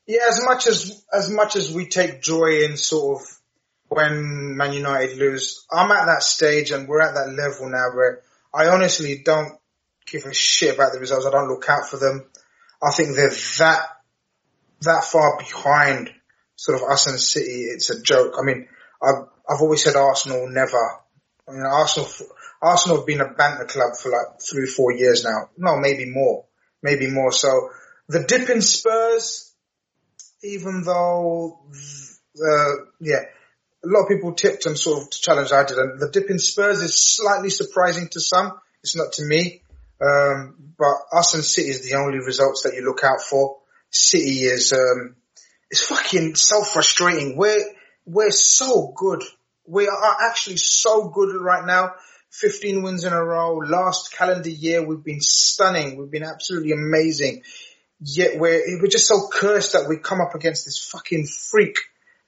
Yeah, 0.06 0.20
as 0.28 0.44
much 0.44 0.66
as 0.66 1.04
as 1.12 1.30
much 1.30 1.56
as 1.56 1.72
we 1.72 1.86
take 1.86 2.22
joy 2.22 2.64
in 2.64 2.76
sort 2.76 3.20
of 3.20 3.28
when 3.88 4.56
Man 4.56 4.72
United 4.72 5.16
lose, 5.16 5.66
I'm 5.70 5.90
at 5.92 6.06
that 6.06 6.22
stage 6.22 6.70
and 6.70 6.88
we're 6.88 7.00
at 7.00 7.14
that 7.14 7.32
level 7.32 7.70
now 7.70 7.94
where 7.94 8.22
I 8.52 8.68
honestly 8.68 9.22
don't 9.24 9.58
give 10.06 10.24
a 10.24 10.34
shit 10.34 10.74
about 10.74 10.92
the 10.92 11.00
results. 11.00 11.26
I 11.26 11.30
don't 11.30 11.48
look 11.48 11.68
out 11.68 11.88
for 11.88 11.96
them. 11.96 12.26
I 12.82 12.90
think 12.90 13.14
they're 13.14 13.30
that 13.30 13.86
that 14.80 15.04
far 15.04 15.38
behind 15.38 16.10
sort 16.56 16.80
of 16.80 16.88
us 16.88 17.06
and 17.06 17.18
City. 17.18 17.64
It's 17.64 17.90
a 17.90 18.02
joke. 18.02 18.34
I 18.38 18.44
mean, 18.44 18.68
I've 19.02 19.26
I've 19.48 19.60
always 19.60 19.82
said 19.82 19.96
Arsenal 19.96 20.48
never. 20.48 21.00
I 21.48 21.52
mean, 21.52 21.62
Arsenal 21.62 22.08
Arsenal 22.62 22.98
have 22.98 23.06
been 23.06 23.20
a 23.20 23.32
banter 23.32 23.66
club 23.66 23.96
for 24.00 24.10
like 24.10 24.40
three, 24.40 24.66
four 24.66 24.92
years 24.92 25.24
now. 25.24 25.50
No, 25.56 25.76
maybe 25.76 26.10
more, 26.10 26.46
maybe 26.82 27.10
more. 27.10 27.32
So 27.32 27.70
the 28.08 28.24
dip 28.24 28.48
in 28.48 28.62
Spurs 28.62 29.54
even 30.44 30.82
though, 30.84 31.60
uh, 32.36 32.72
yeah, 33.00 33.22
a 33.84 33.88
lot 33.88 34.02
of 34.02 34.08
people 34.08 34.34
tipped 34.34 34.66
and 34.66 34.78
sort 34.78 35.02
of 35.02 35.10
challenged 35.10 35.52
I 35.52 35.64
did. 35.64 35.78
And 35.78 36.00
the 36.00 36.10
dip 36.10 36.30
in 36.30 36.38
Spurs 36.38 36.80
is 36.80 37.00
slightly 37.00 37.50
surprising 37.50 38.08
to 38.08 38.20
some. 38.20 38.52
It's 38.82 38.96
not 38.96 39.12
to 39.14 39.24
me. 39.24 39.62
Um, 40.00 40.74
but 40.78 40.96
us 41.12 41.34
and 41.34 41.44
City 41.44 41.68
is 41.68 41.88
the 41.88 41.96
only 41.96 42.18
results 42.18 42.62
that 42.62 42.74
you 42.74 42.84
look 42.84 43.02
out 43.04 43.20
for. 43.22 43.58
City 43.90 44.44
is, 44.44 44.72
um, 44.72 45.16
it's 45.74 45.84
fucking 45.84 46.34
so 46.36 46.62
frustrating. 46.62 47.36
We're, 47.36 47.64
we're 48.06 48.30
so 48.30 48.92
good. 48.94 49.22
We 49.66 49.88
are 49.88 50.16
actually 50.28 50.56
so 50.56 51.08
good 51.08 51.34
right 51.34 51.66
now. 51.66 51.94
15 52.30 52.82
wins 52.82 53.04
in 53.04 53.12
a 53.12 53.24
row. 53.24 53.58
Last 53.58 54.12
calendar 54.12 54.50
year, 54.50 54.86
we've 54.86 55.04
been 55.04 55.20
stunning. 55.20 55.96
We've 55.96 56.10
been 56.10 56.24
absolutely 56.24 56.72
amazing 56.72 57.42
yet 58.04 58.38
we're, 58.38 58.62
we're 58.80 58.88
just 58.88 59.06
so 59.06 59.28
cursed 59.28 59.72
that 59.72 59.88
we 59.88 59.96
come 59.96 60.20
up 60.20 60.34
against 60.34 60.64
this 60.64 60.78
fucking 60.78 61.26
freak. 61.26 61.78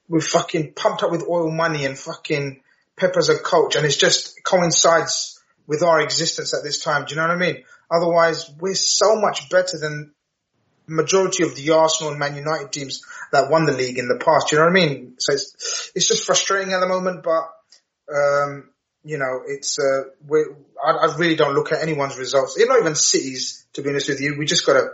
We're 0.09 0.21
fucking 0.21 0.73
pumped 0.73 1.03
up 1.03 1.11
with 1.11 1.27
oil 1.27 1.51
money 1.51 1.85
and 1.85 1.97
fucking 1.97 2.61
Pepper's 2.95 3.29
a 3.29 3.37
coach 3.37 3.75
and 3.75 3.85
it 3.85 3.97
just 3.97 4.43
coincides 4.43 5.41
with 5.67 5.83
our 5.83 6.01
existence 6.01 6.53
at 6.53 6.63
this 6.63 6.83
time. 6.83 7.05
Do 7.05 7.11
you 7.11 7.21
know 7.21 7.27
what 7.27 7.35
I 7.35 7.39
mean? 7.39 7.63
Otherwise, 7.91 8.49
we're 8.59 8.75
so 8.75 9.19
much 9.19 9.49
better 9.49 9.77
than 9.77 10.13
majority 10.87 11.43
of 11.43 11.55
the 11.55 11.71
Arsenal 11.71 12.11
and 12.11 12.19
Man 12.19 12.35
United 12.35 12.71
teams 12.71 13.01
that 13.31 13.49
won 13.49 13.65
the 13.65 13.73
league 13.73 13.97
in 13.97 14.07
the 14.07 14.23
past. 14.23 14.51
You 14.51 14.57
know 14.57 14.65
what 14.65 14.71
I 14.71 14.73
mean? 14.73 15.15
So 15.19 15.33
it's, 15.33 15.91
it's 15.95 16.07
just 16.07 16.25
frustrating 16.25 16.73
at 16.73 16.79
the 16.79 16.87
moment, 16.87 17.23
but, 17.23 17.43
um, 18.13 18.69
you 19.03 19.17
know, 19.17 19.41
it's, 19.45 19.79
uh, 19.79 20.09
we 20.27 20.45
I, 20.83 20.91
I 20.91 21.15
really 21.17 21.35
don't 21.35 21.53
look 21.53 21.71
at 21.71 21.81
anyone's 21.81 22.17
results. 22.17 22.57
Not 22.57 22.79
even 22.79 22.95
City's, 22.95 23.65
to 23.73 23.81
be 23.81 23.89
honest 23.89 24.09
with 24.09 24.21
you. 24.21 24.35
We 24.37 24.45
just 24.45 24.65
gotta 24.65 24.89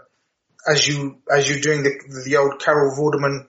as 0.68 0.88
you 0.88 1.18
as 1.32 1.50
you're 1.50 1.60
doing 1.60 1.84
the 1.84 2.24
the 2.26 2.38
old 2.38 2.60
Carol 2.60 2.96
Vorderman, 2.96 3.48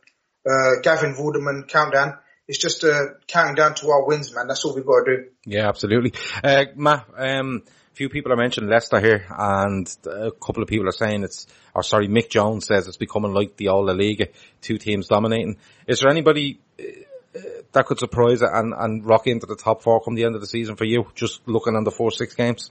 uh, 0.49 0.81
Gavin 0.83 1.15
Vorderman 1.15 1.69
countdown. 1.69 2.19
It's 2.47 2.59
just 2.59 2.85
uh, 2.85 3.15
counting 3.27 3.55
down 3.55 3.75
to 3.77 3.89
our 3.89 4.07
wins, 4.07 4.35
man. 4.35 4.49
That's 4.49 4.65
all 4.65 4.75
we've 4.75 4.85
got 4.85 5.05
to 5.05 5.17
do. 5.17 5.25
Yeah, 5.47 5.69
absolutely. 5.69 6.13
Uh, 6.43 6.67
Matt, 6.77 7.07
um, 7.17 7.63
few 7.95 8.09
people 8.09 8.33
are 8.33 8.37
mentioning 8.37 8.69
Leicester 8.69 9.01
here, 9.01 9.25
and 9.31 9.89
a 10.07 10.31
couple 10.33 10.63
of 10.63 10.69
people 10.69 10.89
are 10.89 10.93
saying 10.93 11.23
it's, 11.23 11.47
or 11.75 11.83
sorry, 11.83 12.09
Mick 12.09 12.29
Jones 12.29 12.67
says 12.67 12.89
it's 12.89 12.97
becoming 12.97 13.33
like 13.33 13.57
the 13.57 13.69
All 13.69 13.87
La 13.87 13.93
Liga, 13.93 14.29
two 14.61 14.79
teams 14.79 15.09
dominating. 15.09 15.57
Is 15.87 16.01
there 16.01 16.11
anybody 16.11 16.61
uh, 16.79 17.39
that 17.73 17.87
could 17.87 17.99
surprise 17.99 18.43
and, 18.43 18.75
and 18.77 19.07
rock 19.07 19.27
into 19.27 19.47
the 19.47 19.57
top 19.57 19.83
four 19.83 20.01
come 20.01 20.15
the 20.15 20.25
end 20.25 20.35
of 20.35 20.41
the 20.41 20.47
season 20.47 20.77
for 20.77 20.85
you, 20.85 21.07
just 21.15 21.41
looking 21.47 21.77
on 21.77 21.85
the 21.85 21.91
four, 21.91 22.11
six 22.11 22.35
games? 22.35 22.71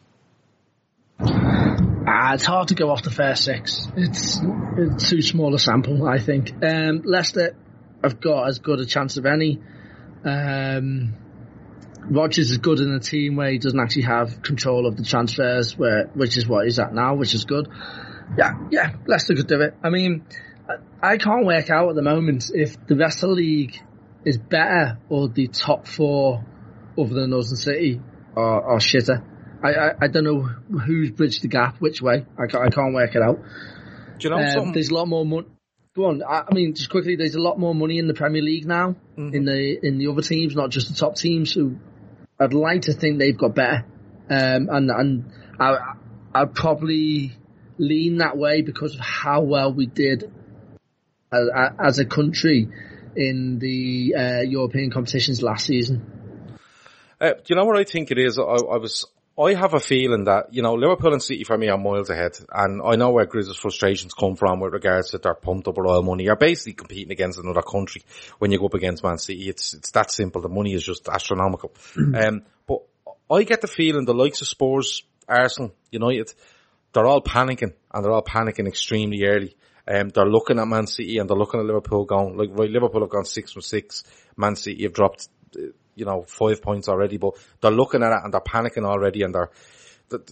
Ah, 1.20 2.34
it's 2.34 2.46
hard 2.46 2.68
to 2.68 2.76
go 2.76 2.90
off 2.90 3.04
the 3.04 3.12
first 3.12 3.46
six. 3.46 3.88
It's, 3.96 4.42
it's 4.78 5.10
too 5.10 5.22
small 5.22 5.56
a 5.56 5.60
sample, 5.60 6.06
I 6.08 6.20
think. 6.20 6.52
Um, 6.64 7.02
Leicester 7.06 7.56
have 8.04 8.20
got 8.20 8.50
as 8.50 8.60
good 8.60 8.80
a 8.80 8.86
chance 8.86 9.16
of 9.18 9.26
any. 9.26 9.62
Um, 10.26 11.16
Rodgers 12.10 12.52
is 12.52 12.58
good 12.58 12.80
in 12.80 12.92
a 12.92 13.00
team 13.00 13.36
where 13.36 13.52
he 13.52 13.58
doesn't 13.58 13.80
actually 13.80 14.04
have 14.04 14.42
control 14.42 14.88
of 14.88 14.98
the 14.98 15.04
transfers, 15.04 15.78
where 15.78 16.08
which 16.14 16.38
is 16.38 16.48
what 16.48 16.66
he's 16.66 16.80
at 16.80 16.94
now, 16.94 17.16
which 17.16 17.34
is 17.34 17.46
good. 17.46 17.68
Yeah, 18.38 18.54
yeah, 18.72 18.96
Leicester 19.08 19.36
could 19.36 19.48
do 19.48 19.62
it. 19.62 19.76
I 19.84 19.90
mean, 19.90 20.26
I 21.02 21.18
can't 21.18 21.46
work 21.46 21.70
out 21.70 21.90
at 21.90 21.96
the 21.96 22.02
moment 22.02 22.52
if 22.54 22.76
the 22.88 22.96
rest 22.96 23.24
of 23.24 23.30
the 23.30 23.36
league 23.36 23.76
is 24.26 24.38
better 24.38 25.00
or 25.10 25.28
the 25.28 25.48
top 25.48 25.88
four 25.88 26.46
other 26.98 27.14
than 27.14 27.32
Northern 27.32 27.58
City 27.58 28.02
are, 28.36 28.74
are 28.74 28.80
shitter. 28.80 29.24
I, 29.64 29.74
I, 29.74 29.92
I 30.02 30.08
don't 30.08 30.24
know 30.24 30.42
who's 30.42 31.12
bridged 31.12 31.42
the 31.42 31.48
gap 31.48 31.78
which 31.80 32.02
way. 32.02 32.26
I 32.38 32.48
can't, 32.48 32.66
I 32.66 32.70
can't 32.70 32.94
work 32.94 33.16
it 33.16 33.22
out. 33.22 33.40
Do 34.20 34.28
you 34.28 34.30
know 34.30 34.62
um, 34.62 34.74
There's 34.74 34.90
a 34.90 34.94
lot 34.94 35.08
more 35.08 35.26
money. 35.26 35.48
Go 35.96 36.06
on. 36.06 36.24
I, 36.24 36.44
I, 36.50 36.54
mean, 36.54 36.74
just 36.74 36.90
quickly, 36.90 37.16
there's 37.16 37.36
a 37.36 37.42
lot 37.42 37.60
more 37.60 37.76
money 37.76 38.00
in 38.00 38.08
the 38.08 38.14
Premier 38.14 38.42
League 38.42 38.66
now 38.66 38.96
mm-hmm. 39.18 39.34
in 39.34 39.46
the 39.46 39.80
in 39.86 39.98
the 40.00 40.08
other 40.08 40.22
teams, 40.22 40.56
not 40.56 40.72
just 40.72 40.90
the 40.90 40.96
top 40.96 41.16
teams. 41.16 41.54
So 41.54 41.76
I'd 42.40 42.54
like 42.54 42.84
to 42.84 42.94
think 42.94 43.20
they've 43.20 43.38
got 43.38 43.56
better, 43.56 43.86
um, 44.30 44.70
and 44.70 44.92
and 44.92 45.32
I 45.60 45.96
I'd 46.34 46.54
probably 46.54 47.34
lean 47.78 48.18
that 48.18 48.38
way 48.38 48.62
because 48.62 48.96
of 48.96 49.02
how 49.02 49.42
well 49.42 49.74
we 49.74 49.86
did 49.86 50.32
as, 51.32 51.48
as 51.80 52.00
a 52.00 52.06
country 52.06 52.70
in 53.16 53.60
the 53.60 54.16
uh, 54.18 54.42
European 54.42 54.92
competitions 54.92 55.42
last 55.42 55.66
season. 55.66 56.10
Uh, 57.22 57.34
do 57.34 57.42
you 57.48 57.56
know 57.56 57.66
what 57.66 57.78
I 57.78 57.84
think 57.84 58.12
it 58.12 58.18
is? 58.18 58.38
I, 58.38 58.44
I 58.44 58.78
was 58.78 59.06
I 59.40 59.56
have 59.56 59.74
a 59.74 59.80
feeling 59.80 60.26
that, 60.26 60.54
you 60.54 60.62
know, 60.62 60.76
Liverpool 60.76 61.14
and 61.14 61.22
City 61.22 61.44
for 61.44 61.58
me 61.58 61.68
are 61.68 61.78
miles 61.78 62.12
ahead. 62.12 62.38
And 62.52 62.82
I 62.84 62.96
know 62.96 63.10
where 63.10 63.26
Grizz's 63.26 63.58
frustrations 63.58 64.14
come 64.14 64.36
from 64.36 64.60
with 64.60 64.74
regards 64.74 65.10
to 65.12 65.18
their 65.18 65.34
pumped 65.34 65.68
up 65.68 65.78
oil 65.80 66.04
money. 66.04 66.26
You're 66.26 66.36
basically 66.36 66.74
competing 66.74 67.12
against 67.12 67.40
another 67.40 67.64
country 67.64 68.04
when 68.38 68.52
you 68.52 68.60
go 68.60 68.68
up 68.68 68.76
against 68.76 69.04
Man 69.04 69.18
City. 69.18 69.50
It's, 69.50 69.74
it's 69.74 69.92
that 69.92 70.12
simple. 70.12 70.42
The 70.42 70.50
money 70.50 70.74
is 70.74 70.84
just 70.84 71.08
astronomical. 71.10 71.74
Um, 72.14 72.44
but 72.68 72.80
I 73.30 73.44
get 73.44 73.62
the 73.62 73.68
feeling 73.68 74.06
the 74.06 74.14
likes 74.14 74.42
of 74.42 74.48
Spurs, 74.48 75.02
Arsenal, 75.28 75.74
United, 75.90 76.32
they're 76.94 77.08
all 77.08 77.22
panicking 77.22 77.74
and 77.92 78.06
they're 78.06 78.12
all 78.12 78.24
panicking 78.24 78.68
extremely 78.68 79.26
early. 79.26 79.56
Um, 79.88 80.10
they're 80.10 80.26
looking 80.26 80.60
at 80.60 80.68
Man 80.68 80.86
City 80.86 81.18
and 81.18 81.28
they're 81.28 81.36
looking 81.38 81.60
at 81.60 81.66
Liverpool 81.66 82.06
going, 82.06 82.38
like, 82.38 82.50
right, 82.52 82.70
Liverpool 82.70 83.02
have 83.02 83.10
gone 83.10 83.26
six 83.26 83.52
from 83.52 83.64
six. 83.64 84.04
Man 84.38 84.56
City 84.56 84.84
have 84.84 84.94
dropped 84.94 85.28
you 85.96 86.06
know, 86.06 86.24
five 86.24 86.62
points 86.62 86.88
already, 86.90 87.18
but 87.18 87.34
they're 87.62 87.72
looking 87.72 88.04
at 88.04 88.12
it 88.12 88.20
and 88.24 88.34
they're 88.34 88.42
panicking 88.42 88.86
already 88.86 89.24
and 89.24 89.34
they're, 89.34 89.50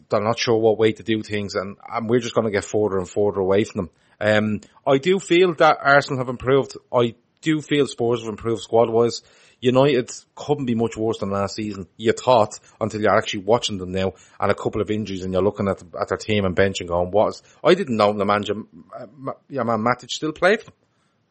they're 0.09 0.21
not 0.21 0.39
sure 0.39 0.57
what 0.57 0.77
way 0.77 0.91
to 0.91 1.03
do 1.03 1.21
things 1.21 1.55
and, 1.55 1.77
and 1.91 2.09
we're 2.09 2.19
just 2.19 2.35
going 2.35 2.45
to 2.45 2.51
get 2.51 2.65
further 2.65 2.97
and 2.97 3.09
further 3.09 3.39
away 3.39 3.63
from 3.63 3.85
them. 3.85 3.89
Um, 4.19 4.61
I 4.85 4.99
do 4.99 5.19
feel 5.19 5.55
that 5.55 5.77
Arsenal 5.81 6.19
have 6.19 6.29
improved. 6.29 6.77
I 6.93 7.15
do 7.41 7.61
feel 7.61 7.87
Spurs 7.87 8.21
have 8.21 8.29
improved 8.29 8.61
squad 8.61 8.89
wise. 8.89 9.21
United 9.59 10.11
couldn't 10.35 10.65
be 10.65 10.75
much 10.75 10.97
worse 10.97 11.19
than 11.19 11.29
last 11.29 11.55
season. 11.55 11.87
You 11.97 12.13
thought 12.13 12.59
until 12.79 13.01
you're 13.01 13.15
actually 13.15 13.43
watching 13.43 13.77
them 13.77 13.91
now 13.91 14.13
and 14.39 14.51
a 14.51 14.55
couple 14.55 14.81
of 14.81 14.89
injuries 14.89 15.23
and 15.23 15.33
you're 15.33 15.43
looking 15.43 15.67
at 15.67 15.83
at 15.99 16.07
their 16.09 16.17
team 16.17 16.45
and 16.45 16.55
bench 16.55 16.79
and 16.79 16.89
going, 16.89 17.11
what 17.11 17.29
is, 17.29 17.43
I 17.63 17.75
didn't 17.75 17.97
know 17.97 18.11
the 18.13 18.25
manager, 18.25 18.55
uh, 18.99 19.33
yeah 19.49 19.63
man, 19.63 19.79
Matic 19.79 20.09
still 20.09 20.33
played 20.33 20.61
for 20.61 20.65
them. 20.65 20.73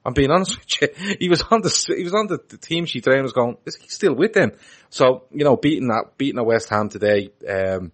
I'm 0.04 0.14
being 0.14 0.30
honest 0.30 0.58
with 0.58 0.82
you. 0.98 1.16
He 1.20 1.28
was 1.28 1.42
on 1.50 1.60
the, 1.62 1.94
he 1.96 2.04
was 2.04 2.14
on 2.14 2.26
the, 2.26 2.38
the 2.48 2.56
team 2.56 2.86
sheet 2.86 3.04
today 3.04 3.16
and 3.16 3.24
was 3.24 3.32
going, 3.32 3.58
is 3.66 3.76
he 3.76 3.88
still 3.88 4.14
with 4.14 4.32
them? 4.32 4.52
So, 4.88 5.24
you 5.30 5.44
know, 5.44 5.56
beating 5.56 5.88
that, 5.88 6.16
beating 6.16 6.38
a 6.38 6.44
West 6.44 6.70
Ham 6.70 6.88
today, 6.88 7.30
um, 7.48 7.92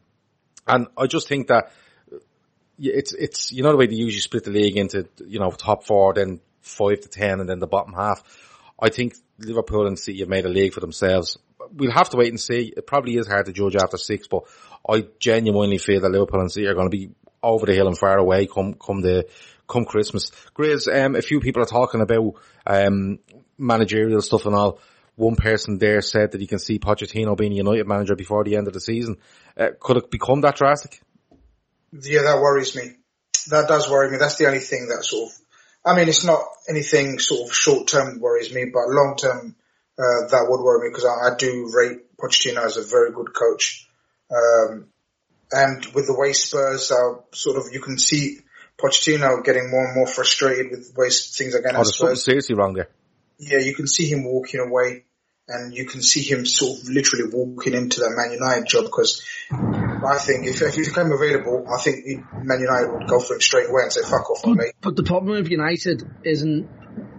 and 0.67 0.87
I 0.97 1.07
just 1.07 1.29
think 1.29 1.49
that 1.49 1.73
it's, 2.79 3.13
it's, 3.13 3.53
you 3.53 3.63
know 3.63 3.71
the 3.71 3.77
way 3.77 3.87
they 3.87 3.95
usually 3.95 4.21
split 4.21 4.45
the 4.45 4.51
league 4.51 4.77
into, 4.77 5.09
you 5.27 5.39
know, 5.39 5.51
top 5.51 5.85
four, 5.85 6.15
then 6.15 6.41
five 6.61 7.01
to 7.01 7.09
ten 7.09 7.41
and 7.41 7.49
then 7.49 7.59
the 7.59 7.67
bottom 7.67 7.93
half. 7.93 8.23
I 8.79 8.91
think 8.91 9.15
Liverpool 9.39 9.87
and 9.87 9.99
City 9.99 10.21
have 10.21 10.29
made 10.29 10.45
a 10.45 10.51
league 10.51 10.75
for 10.75 10.81
themselves. 10.81 11.39
We'll 11.73 11.93
have 11.93 12.11
to 12.11 12.17
wait 12.17 12.29
and 12.29 12.41
see. 12.41 12.73
It 12.77 12.87
probably 12.87 13.17
is 13.17 13.27
hard 13.27 13.47
to 13.47 13.53
judge 13.53 13.77
after 13.77 13.97
six, 13.97 14.29
but 14.29 14.43
I 14.89 15.07
genuinely 15.19 15.79
feel 15.79 16.01
that 16.01 16.11
Liverpool 16.11 16.41
and 16.41 16.53
City 16.53 16.67
are 16.67 16.75
going 16.75 16.91
to 16.91 16.97
be 16.97 17.11
over 17.43 17.67
the 17.67 17.75
hill 17.75 17.87
and 17.87 17.99
far 17.99 18.19
away 18.19 18.47
come, 18.47 18.75
come 18.75 19.01
the, 19.01 19.27
come 19.69 19.85
Christmas. 19.85 20.31
Grizz, 20.55 20.89
um, 20.89 21.17
a 21.17 21.23
few 21.23 21.41
people 21.41 21.63
are 21.63 21.67
talking 21.67 22.01
about, 22.01 22.35
um, 22.67 23.19
managerial 23.59 24.21
stuff 24.23 24.47
and 24.47 24.55
all. 24.55 24.79
One 25.17 25.37
person 25.37 25.79
there 25.79 26.03
said 26.03 26.33
that 26.33 26.41
he 26.41 26.47
can 26.47 26.59
see 26.59 26.79
Pochettino 26.79 27.37
being 27.37 27.53
United 27.53 27.87
manager 27.87 28.15
before 28.15 28.45
the 28.45 28.57
end 28.57 28.67
of 28.67 28.75
the 28.75 28.81
season. 28.81 29.17
Uh, 29.57 29.69
could 29.81 29.97
it 29.97 30.11
become 30.11 30.43
that 30.43 30.57
drastic? 30.57 31.01
Yeah, 31.93 32.23
that 32.23 32.41
worries 32.41 32.77
me. 32.77 32.97
That 33.49 33.67
does 33.67 33.89
worry 33.89 34.11
me. 34.11 34.19
That's 34.19 34.37
the 34.37 34.47
only 34.47 34.59
thing 34.59 34.89
that 34.89 35.05
sort 35.05 35.31
of 35.31 35.39
I 35.87 35.95
mean, 35.95 36.09
it's 36.09 36.25
not 36.25 36.43
anything 36.69 37.21
sort 37.21 37.49
of 37.49 37.55
short 37.55 37.87
term 37.87 38.19
worries 38.19 38.53
me, 38.53 38.65
but 38.73 38.89
long 38.89 39.15
term, 39.17 39.55
uh, 39.97 40.29
that 40.31 40.47
would 40.49 40.61
worry 40.61 40.89
me 40.89 40.91
because 40.91 41.05
I, 41.05 41.33
I, 41.33 41.37
do 41.37 41.71
rate 41.73 42.17
Pochettino 42.19 42.65
as 42.65 42.77
a 42.77 42.83
very 42.83 43.13
good 43.13 43.33
coach. 43.33 43.89
Um, 44.29 44.87
and 45.53 45.87
with 45.95 46.09
the 46.09 46.17
way 46.19 46.33
Spurs 46.33 46.91
are 46.91 47.23
sort 47.33 47.57
of, 47.57 47.73
you 47.73 47.81
can 47.81 47.99
see 47.99 48.41
Pochettino 48.79 49.43
getting 49.43 49.71
more 49.71 49.87
and 49.87 49.95
more 49.95 50.07
frustrated 50.07 50.71
with 50.71 50.95
the 50.95 51.01
way 51.01 51.09
things 51.09 51.55
are 51.55 51.63
going. 51.63 51.77
Oh, 51.77 51.79
there's 51.79 51.97
something 51.97 52.17
seriously 52.17 52.55
wrong 52.55 52.75
there. 52.75 52.89
Yeah, 53.39 53.59
you 53.59 53.75
can 53.75 53.87
see 53.87 54.07
him 54.07 54.25
walking 54.25 54.61
away 54.61 55.05
and 55.49 55.75
you 55.75 55.87
can 55.87 56.03
see 56.03 56.23
him 56.23 56.45
sort 56.45 56.81
of 56.81 56.89
literally 56.89 57.31
walking 57.33 57.75
into 57.75 58.01
that 58.01 58.15
Man 58.17 58.33
United 58.33 58.67
job 58.67 58.85
because 58.85 59.23
I 59.51 60.19
think 60.19 60.47
if, 60.47 60.61
if 60.61 60.75
he 60.75 60.83
became 60.83 61.13
available, 61.13 61.67
I 61.73 61.81
think 61.81 62.05
Man 62.43 62.61
United 62.61 62.93
would 62.93 63.09
go 63.09 63.21
for 63.21 63.37
it 63.37 63.43
straight 63.43 63.69
away 63.69 63.83
and 63.83 63.93
say 63.93 64.03
fuck 64.03 64.31
off 64.31 64.45
on 64.45 64.57
me. 64.57 64.73
But 64.81 64.97
the 64.97 65.05
problem 65.05 65.37
with 65.37 65.51
United 65.51 66.03
isn't 66.25 66.69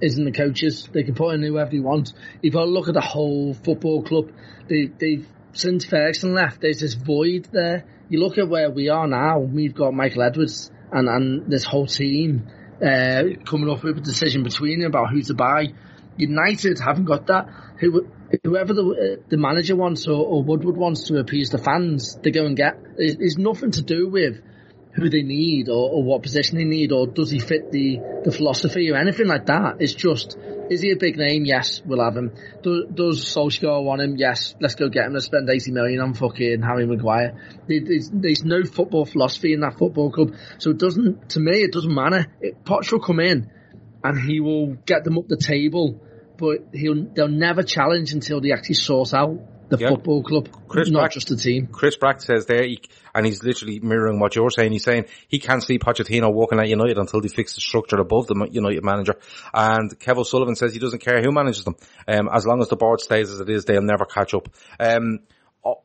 isn't 0.01 0.25
the 0.25 0.31
coaches. 0.31 0.89
They 0.91 1.03
can 1.03 1.15
put 1.15 1.35
in 1.35 1.43
whoever 1.43 1.71
they 1.71 1.79
want. 1.79 2.13
If 2.41 2.55
I 2.55 2.61
look 2.61 2.87
at 2.87 2.93
the 2.93 3.01
whole 3.01 3.53
football 3.53 4.03
club. 4.03 4.31
They, 4.67 4.85
they've 4.85 5.27
since 5.53 5.85
Ferguson 5.85 6.33
left, 6.33 6.61
there's 6.61 6.81
this 6.81 6.93
void 6.93 7.47
there. 7.51 7.85
You 8.09 8.19
look 8.19 8.37
at 8.37 8.47
where 8.47 8.69
we 8.69 8.89
are 8.89 9.07
now. 9.07 9.39
We've 9.39 9.73
got 9.73 9.93
Michael 9.93 10.23
Edwards 10.23 10.69
and 10.91 11.07
and 11.07 11.51
this 11.51 11.63
whole 11.63 11.87
team 11.87 12.47
uh, 12.81 13.23
coming 13.45 13.69
up 13.69 13.83
with 13.83 13.97
a 13.97 14.01
decision 14.01 14.43
between 14.43 14.79
them 14.79 14.87
about 14.87 15.11
who 15.11 15.21
to 15.23 15.33
buy. 15.33 15.73
United 16.17 16.79
haven't 16.79 17.05
got 17.05 17.27
that. 17.27 17.49
Who 17.79 18.07
whoever 18.43 18.73
the 18.73 19.21
the 19.29 19.37
manager 19.37 19.75
wants 19.75 20.07
or, 20.07 20.25
or, 20.25 20.43
Woodward 20.43 20.77
wants 20.77 21.05
to 21.05 21.19
appease 21.19 21.49
the 21.49 21.57
fans, 21.57 22.17
they 22.23 22.31
go 22.31 22.45
and 22.45 22.57
get. 22.57 22.77
It's, 22.97 23.37
nothing 23.37 23.71
to 23.71 23.81
do 23.81 24.09
with 24.09 24.41
who 24.97 25.09
they 25.09 25.21
need 25.21 25.69
or, 25.69 25.91
or, 25.91 26.03
what 26.03 26.23
position 26.23 26.57
they 26.57 26.63
need 26.63 26.91
or 26.91 27.05
does 27.05 27.29
he 27.29 27.39
fit 27.39 27.71
the, 27.71 27.99
the 28.23 28.31
philosophy 28.31 28.89
or 28.89 28.95
anything 28.95 29.27
like 29.27 29.45
that. 29.45 29.75
It's 29.79 29.93
just, 29.93 30.35
is 30.71 30.81
he 30.81 30.91
a 30.91 30.95
big 30.95 31.17
name? 31.17 31.45
Yes, 31.45 31.83
we'll 31.85 32.03
have 32.03 32.17
him. 32.17 32.33
Do, 32.63 32.87
does 32.91 33.23
Solskjaer 33.23 33.83
want 33.83 34.01
him? 34.01 34.15
Yes, 34.17 34.55
let's 34.59 34.73
go 34.73 34.89
get 34.89 35.05
him. 35.05 35.13
Let's 35.13 35.27
spend 35.27 35.47
80 35.47 35.71
million 35.71 36.01
on 36.01 36.15
fucking 36.15 36.63
Harry 36.63 36.87
Maguire. 36.87 37.59
There's, 37.67 38.09
there's 38.11 38.43
no 38.43 38.63
football 38.63 39.05
philosophy 39.05 39.53
in 39.53 39.59
that 39.59 39.77
football 39.77 40.11
club. 40.11 40.33
So 40.57 40.71
it 40.71 40.79
doesn't, 40.79 41.29
to 41.29 41.39
me, 41.39 41.61
it 41.61 41.71
doesn't 41.71 41.93
matter. 41.93 42.25
It, 42.41 42.65
Poch 42.65 42.91
will 42.91 42.99
come 42.99 43.19
in 43.19 43.51
and 44.03 44.19
he 44.19 44.39
will 44.39 44.73
get 44.73 45.03
them 45.03 45.19
up 45.19 45.27
the 45.27 45.37
table 45.37 46.01
but 46.39 46.67
he'll 46.71 47.07
they'll 47.15 47.27
never 47.27 47.63
challenge 47.63 48.13
until 48.13 48.39
they 48.39 48.51
actually 48.51 48.75
sort 48.75 49.11
out 49.11 49.39
the 49.69 49.77
yeah. 49.77 49.89
football 49.89 50.23
club, 50.23 50.49
Chris 50.67 50.89
not 50.89 50.99
Brack, 51.01 51.11
just 51.11 51.29
the 51.29 51.35
team. 51.35 51.67
Chris 51.67 51.95
Brack 51.95 52.21
says 52.21 52.45
there, 52.45 52.63
he, 52.63 52.81
and 53.13 53.25
he's 53.25 53.43
literally 53.43 53.79
mirroring 53.79 54.19
what 54.19 54.35
you're 54.35 54.49
saying. 54.49 54.71
He's 54.71 54.83
saying 54.83 55.05
he 55.27 55.39
can't 55.39 55.63
see 55.63 55.79
Pochettino 55.79 56.33
walking 56.33 56.59
at 56.59 56.69
United 56.69 56.97
until 56.97 57.21
they 57.21 57.27
fix 57.27 57.55
the 57.55 57.61
structure 57.61 57.97
above 57.97 58.27
the 58.27 58.47
United 58.49 58.83
manager. 58.83 59.15
And 59.53 59.97
Kev 59.99 60.17
O'Sullivan 60.17 60.55
says 60.55 60.73
he 60.73 60.79
doesn't 60.79 60.99
care 60.99 61.21
who 61.21 61.31
manages 61.31 61.63
them. 61.63 61.75
Um, 62.07 62.29
as 62.31 62.45
long 62.45 62.61
as 62.61 62.69
the 62.69 62.77
board 62.77 63.01
stays 63.01 63.31
as 63.31 63.39
it 63.39 63.49
is, 63.49 63.65
they'll 63.65 63.81
never 63.81 64.05
catch 64.05 64.33
up. 64.33 64.49
Um, 64.79 65.19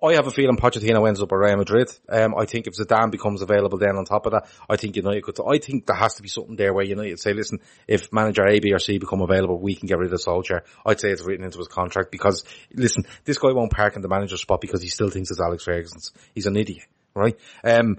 I 0.03 0.15
have 0.15 0.27
a 0.27 0.31
feeling 0.31 0.57
Pochettino 0.57 1.07
ends 1.09 1.21
up 1.21 1.33
at 1.33 1.35
Real 1.35 1.57
Madrid. 1.57 1.91
Um, 2.09 2.35
I 2.37 2.45
think 2.45 2.67
if 2.67 2.75
Zidane 2.75 3.11
becomes 3.11 3.43
available 3.43 3.79
then 3.79 3.97
on 3.97 4.05
top 4.05 4.27
of 4.27 4.33
that, 4.33 4.47
I 4.69 4.77
think 4.77 4.97
United 4.97 5.23
could, 5.23 5.39
I 5.41 5.59
think 5.59 5.87
there 5.87 5.97
has 5.97 6.15
to 6.15 6.23
be 6.23 6.29
something 6.29 6.57
there 6.57 6.73
where 6.73 6.85
United 6.85 7.19
say, 7.19 7.33
listen, 7.33 7.61
if 7.89 8.13
manager 8.13 8.47
A, 8.47 8.61
B 8.61 8.73
or 8.73 8.79
C 8.79 8.99
become 8.99 9.23
available, 9.23 9.59
we 9.59 9.75
can 9.75 9.89
get 9.89 9.99
rid 9.99 10.13
of 10.13 10.21
Solskjaer. 10.21 10.63
I'd 10.87 11.01
say 11.01 11.09
it's 11.11 11.25
written 11.25 11.45
into 11.45 11.59
his 11.59 11.69
contract 11.69 12.11
because, 12.11 12.45
listen, 12.73 13.07
this 13.25 13.39
guy 13.39 13.53
won't 13.53 13.73
park 13.73 13.97
in 13.97 14.03
the 14.03 14.09
manager 14.09 14.37
spot 14.37 14.61
because 14.61 14.83
he 14.83 14.89
still 14.89 15.11
thinks 15.11 15.31
it's 15.31 15.41
Alex 15.41 15.65
Ferguson's. 15.65 16.13
He's 16.35 16.47
an 16.47 16.57
idiot, 16.57 16.87
right? 17.15 17.39
Um, 17.65 17.99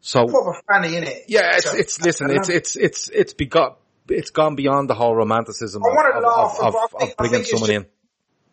so. 0.00 0.26
Proper 0.26 0.60
fanny, 0.70 0.88
innit? 0.88 1.24
Yeah, 1.28 1.56
it's, 1.56 1.74
it's, 1.74 2.00
listen, 2.00 2.30
it's, 2.30 2.48
it's, 2.48 2.76
it's, 2.76 3.08
it's 3.08 3.34
begot, 3.34 3.78
it's 4.08 4.30
gone 4.30 4.54
beyond 4.54 4.88
the 4.88 4.94
whole 4.94 5.16
romanticism 5.16 5.82
I 5.84 5.88
of, 5.88 6.22
laugh, 6.22 6.58
of, 6.60 6.74
of, 6.74 7.02
of 7.02 7.16
bringing 7.16 7.44
someone 7.44 7.70
in. 7.70 7.86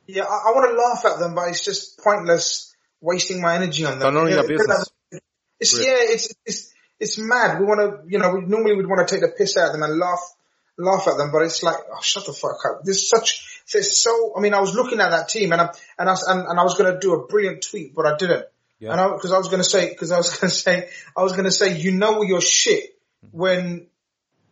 Yeah, 0.07 0.23
I, 0.23 0.49
I 0.49 0.51
want 0.53 0.71
to 0.71 0.77
laugh 0.77 1.13
at 1.13 1.19
them, 1.19 1.36
but 1.36 1.49
it's 1.49 1.63
just 1.63 1.99
pointless 1.99 2.70
wasting 3.02 3.41
my 3.41 3.56
energy 3.56 3.86
on 3.86 3.99
them. 3.99 4.14
Don't 4.14 4.24
know 4.24 4.30
your 4.30 4.47
business. 4.47 4.89
It's, 5.60 5.78
yeah, 5.78 5.97
it's, 5.97 6.34
it's, 6.45 6.74
it's 6.99 7.18
mad. 7.18 7.60
We 7.60 7.66
want 7.66 7.80
to, 7.80 8.12
you 8.12 8.20
know, 8.20 8.36
we 8.36 8.45
normally 8.45 8.76
would 8.76 8.88
want 8.88 9.08
to 9.08 9.14
take 9.14 9.22
the 9.22 9.34
piss 9.36 9.58
out 9.58 9.68
of 9.68 9.74
them 9.74 9.84
and 9.84 9.97
laugh, 9.97 10.22
laugh 10.78 11.08
at 11.08 11.18
them, 11.18 11.32
but 11.32 11.43
it's 11.43 11.62
like, 11.62 11.76
oh, 11.91 12.02
shut 12.02 12.26
the 12.26 12.34
fuck 12.34 12.58
up. 12.66 12.82
There's 12.84 13.10
such, 13.10 13.64
there's 13.72 14.02
so, 14.02 14.34
I 14.36 14.39
mean, 14.39 14.54
I 14.54 14.62
was 14.62 14.74
looking 14.74 14.99
at 14.99 15.12
that 15.12 15.30
team 15.30 15.52
and 15.52 15.62
I, 15.62 15.70
and 15.99 16.10
I, 16.10 16.16
and, 16.28 16.47
and 16.47 16.60
I 16.60 16.64
was 16.64 16.76
going 16.76 16.93
to 16.93 16.99
do 16.99 17.14
a 17.14 17.28
brilliant 17.28 17.66
tweet, 17.70 17.93
but 17.93 18.06
I 18.06 18.18
didn't. 18.18 18.45
Yeah. 18.80 18.91
And 18.91 19.02
I, 19.02 19.10
cause 19.18 19.32
I 19.32 19.38
was 19.38 19.47
going 19.47 19.62
to 19.62 19.70
say, 19.70 19.93
cause 19.93 20.12
I 20.12 20.18
was 20.18 20.30
going 20.39 20.49
to 20.49 20.56
say, 20.56 20.89
I 21.16 21.24
was 21.24 21.34
going 21.34 21.45
to 21.45 21.52
say, 21.52 21.78
you 21.78 21.91
know 21.91 22.24
your 22.24 22.41
shit 22.41 22.97
when 23.32 23.88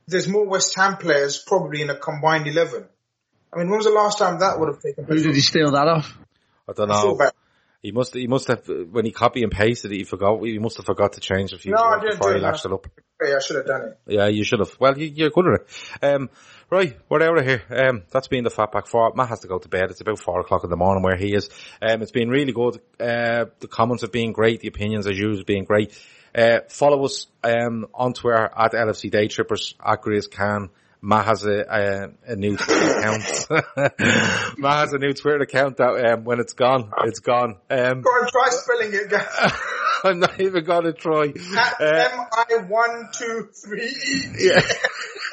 there's 0.08 0.28
more 0.28 0.46
West 0.46 0.76
Ham 0.76 0.98
players 0.98 1.44
probably 1.46 1.82
in 1.82 1.90
a 1.90 1.96
combined 1.96 2.48
11. 2.48 2.86
I 3.52 3.58
mean, 3.58 3.70
when 3.70 3.78
was 3.78 3.86
the 3.86 3.92
last 3.92 4.20
time 4.20 4.40
that 4.40 4.60
would 4.60 4.70
have 4.70 4.82
taken 4.82 5.06
place? 5.06 5.20
Who 5.20 5.28
did 5.28 5.36
he 5.36 5.42
steal 5.42 5.72
that 5.72 5.88
off? 5.88 6.16
I 6.68 6.74
don't 6.74 6.90
know. 6.90 7.18
He 7.82 7.94
must, 7.94 8.14
he 8.14 8.28
must 8.28 8.50
have, 8.50 8.68
when 8.68 9.06
he 9.06 9.12
copy 9.12 9.42
and 9.42 9.52
pasted 9.52 9.94
it, 9.94 9.98
he 9.98 10.04
forgot, 10.04 10.44
he 10.44 10.60
must 10.60 10.78
have 10.78 10.86
forgot 10.86 11.14
to 11.14 11.22
change 11.22 11.54
a 11.54 11.58
few 11.58 11.72
no, 11.72 11.82
I 11.82 12.00
didn't 12.02 12.18
before 12.18 12.34
he 12.34 12.40
lashed 12.40 12.66
it 12.66 12.74
up. 12.74 12.88
Yeah, 13.24 13.36
I 13.36 13.40
should 13.40 13.56
have 13.56 13.66
done 13.66 13.82
it. 13.84 14.00
Yeah, 14.06 14.28
you 14.28 14.44
should 14.44 14.60
have. 14.60 14.76
Well, 14.80 14.98
you, 14.98 15.26
are 15.26 15.30
good 15.30 15.46
at 15.48 15.62
it. 15.62 16.04
Um, 16.04 16.30
right, 16.70 16.98
we're 17.08 17.24
out 17.24 17.38
of 17.38 17.46
here. 17.46 17.64
Um, 17.70 18.04
that's 18.12 18.28
been 18.28 18.44
the 18.44 18.50
Fatback 18.50 18.88
Four. 18.88 19.14
Matt 19.16 19.30
has 19.30 19.42
to 19.42 19.48
go 19.48 19.60
to 19.60 19.70
bed. 19.70 19.92
It's 19.92 20.02
about 20.02 20.20
four 20.20 20.42
o'clock 20.42 20.66
in 20.66 20.70
the 20.70 20.76
morning 20.76 21.04
where 21.04 21.16
he 21.16 21.34
is. 21.34 21.50
Um, 21.82 22.02
it's 22.02 22.12
been 22.12 22.30
really 22.30 22.52
good. 22.52 22.82
Uh, 23.00 23.46
the 23.60 23.68
comments 23.70 24.02
have 24.02 24.12
been 24.12 24.34
great. 24.34 24.60
The 24.60 24.68
opinions 24.68 25.08
as 25.08 25.18
usual 25.18 25.38
have 25.38 25.46
been 25.46 25.64
great. 25.66 25.98
Uh, 26.36 26.60
follow 26.68 27.04
us, 27.06 27.28
um, 27.44 27.88
on 27.94 28.14
Twitter 28.14 28.50
at 28.56 28.74
LFC 28.74 29.10
Day 29.10 29.28
Trippers, 29.28 29.76
at 29.86 30.02
Grizz 30.02 30.30
Can. 30.30 30.70
Matt 31.02 31.26
has 31.26 31.46
a, 31.46 31.62
a, 31.62 32.34
a 32.34 32.36
new 32.36 32.58
Twitter 32.58 33.00
account. 33.00 33.48
Matt 34.58 34.80
has 34.80 34.94
a 34.94 34.98
new 34.98 35.14
Twitter 35.14 35.42
account 35.42 35.78
that 35.78 36.14
um, 36.14 36.24
when 36.26 36.40
it's 36.40 36.54
gone, 36.54 36.92
it's 37.06 37.20
gone. 37.20 37.58
Um, 37.70 38.02
Go 38.02 38.10
and 38.20 38.30
try 38.30 38.50
spelling 38.50 38.90
it. 38.94 39.14
I'm 40.04 40.20
not 40.20 40.40
even 40.40 40.64
gonna 40.64 40.94
try. 40.94 41.34
Uh, 41.80 41.86
M 41.86 42.28
I 42.32 42.46
one 42.68 43.10
two 43.14 43.50
three. 43.54 43.94
Yeah. 44.38 44.62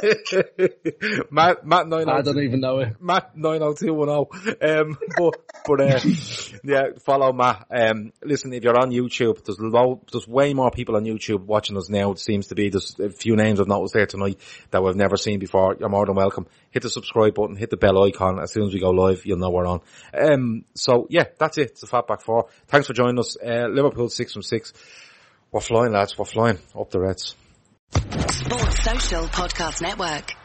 Matt 1.31 1.67
Matt 1.67 1.89
nine. 1.89 2.09
I 2.09 2.23
don't 2.23 2.39
even 2.43 2.61
know 2.61 2.81
it. 2.81 3.01
Matt 3.01 3.37
nine 3.37 3.62
oh 3.62 3.75
two 3.75 3.95
one 3.95 4.09
oh. 4.09 4.29
Um, 4.61 4.99
but 5.17 5.37
but 5.67 5.81
uh, 5.81 6.01
yeah, 6.64 6.91
follow 7.05 7.33
Matt. 7.33 7.67
Um, 7.71 8.12
listen, 8.23 8.53
if 8.53 8.64
you're 8.64 8.79
on 8.79 8.91
YouTube, 8.91 9.45
there's 9.45 9.59
low, 9.59 10.03
there's 10.12 10.29
way 10.29 10.55
more 10.55 10.71
people 10.71 10.97
on 10.97 11.05
YouTube 11.05 11.45
watching 11.45 11.77
us 11.77 11.89
now. 11.89 12.12
It 12.12 12.19
seems 12.19 12.49
to 12.49 12.55
be 12.55 12.69
there's 12.69 12.99
a 12.99 13.11
few 13.11 13.37
names 13.37 13.61
I've 13.61 13.69
noticed 13.69 13.95
there 13.95 14.07
tonight 14.07 14.41
that 14.71 14.83
we've 14.83 14.97
never 14.97 15.17
seen 15.17 15.39
before. 15.39 15.77
You're 15.79 15.89
more 15.89 16.07
than 16.07 16.17
welcome. 16.17 16.47
Hit 16.77 16.83
the 16.83 16.91
subscribe 16.91 17.35
button, 17.35 17.57
hit 17.57 17.70
the 17.70 17.79
bell 17.79 18.05
icon. 18.05 18.39
As 18.39 18.53
soon 18.53 18.64
as 18.64 18.74
we 18.74 18.81
go 18.81 18.91
live, 18.91 19.24
you'll 19.24 19.39
know 19.39 19.49
we're 19.49 19.66
on. 19.66 19.81
Um, 20.12 20.66
so 20.74 21.07
yeah, 21.09 21.24
that's 21.39 21.57
it. 21.57 21.70
It's 21.70 21.81
the 21.81 21.87
Fatback 21.87 22.20
Four. 22.20 22.49
Thanks 22.66 22.87
for 22.87 22.93
joining 22.93 23.18
us. 23.18 23.35
Uh, 23.43 23.68
Liverpool 23.70 24.11
six 24.11 24.35
from 24.35 24.43
six. 24.43 24.74
We're 25.51 25.62
flying, 25.62 25.93
lads. 25.93 26.18
We're 26.18 26.27
flying 26.27 26.59
up 26.79 26.91
the 26.91 27.01
Reds. 27.01 27.35
Sports 27.93 28.85
Social 28.85 29.24
Podcast 29.24 29.81
Network. 29.81 30.36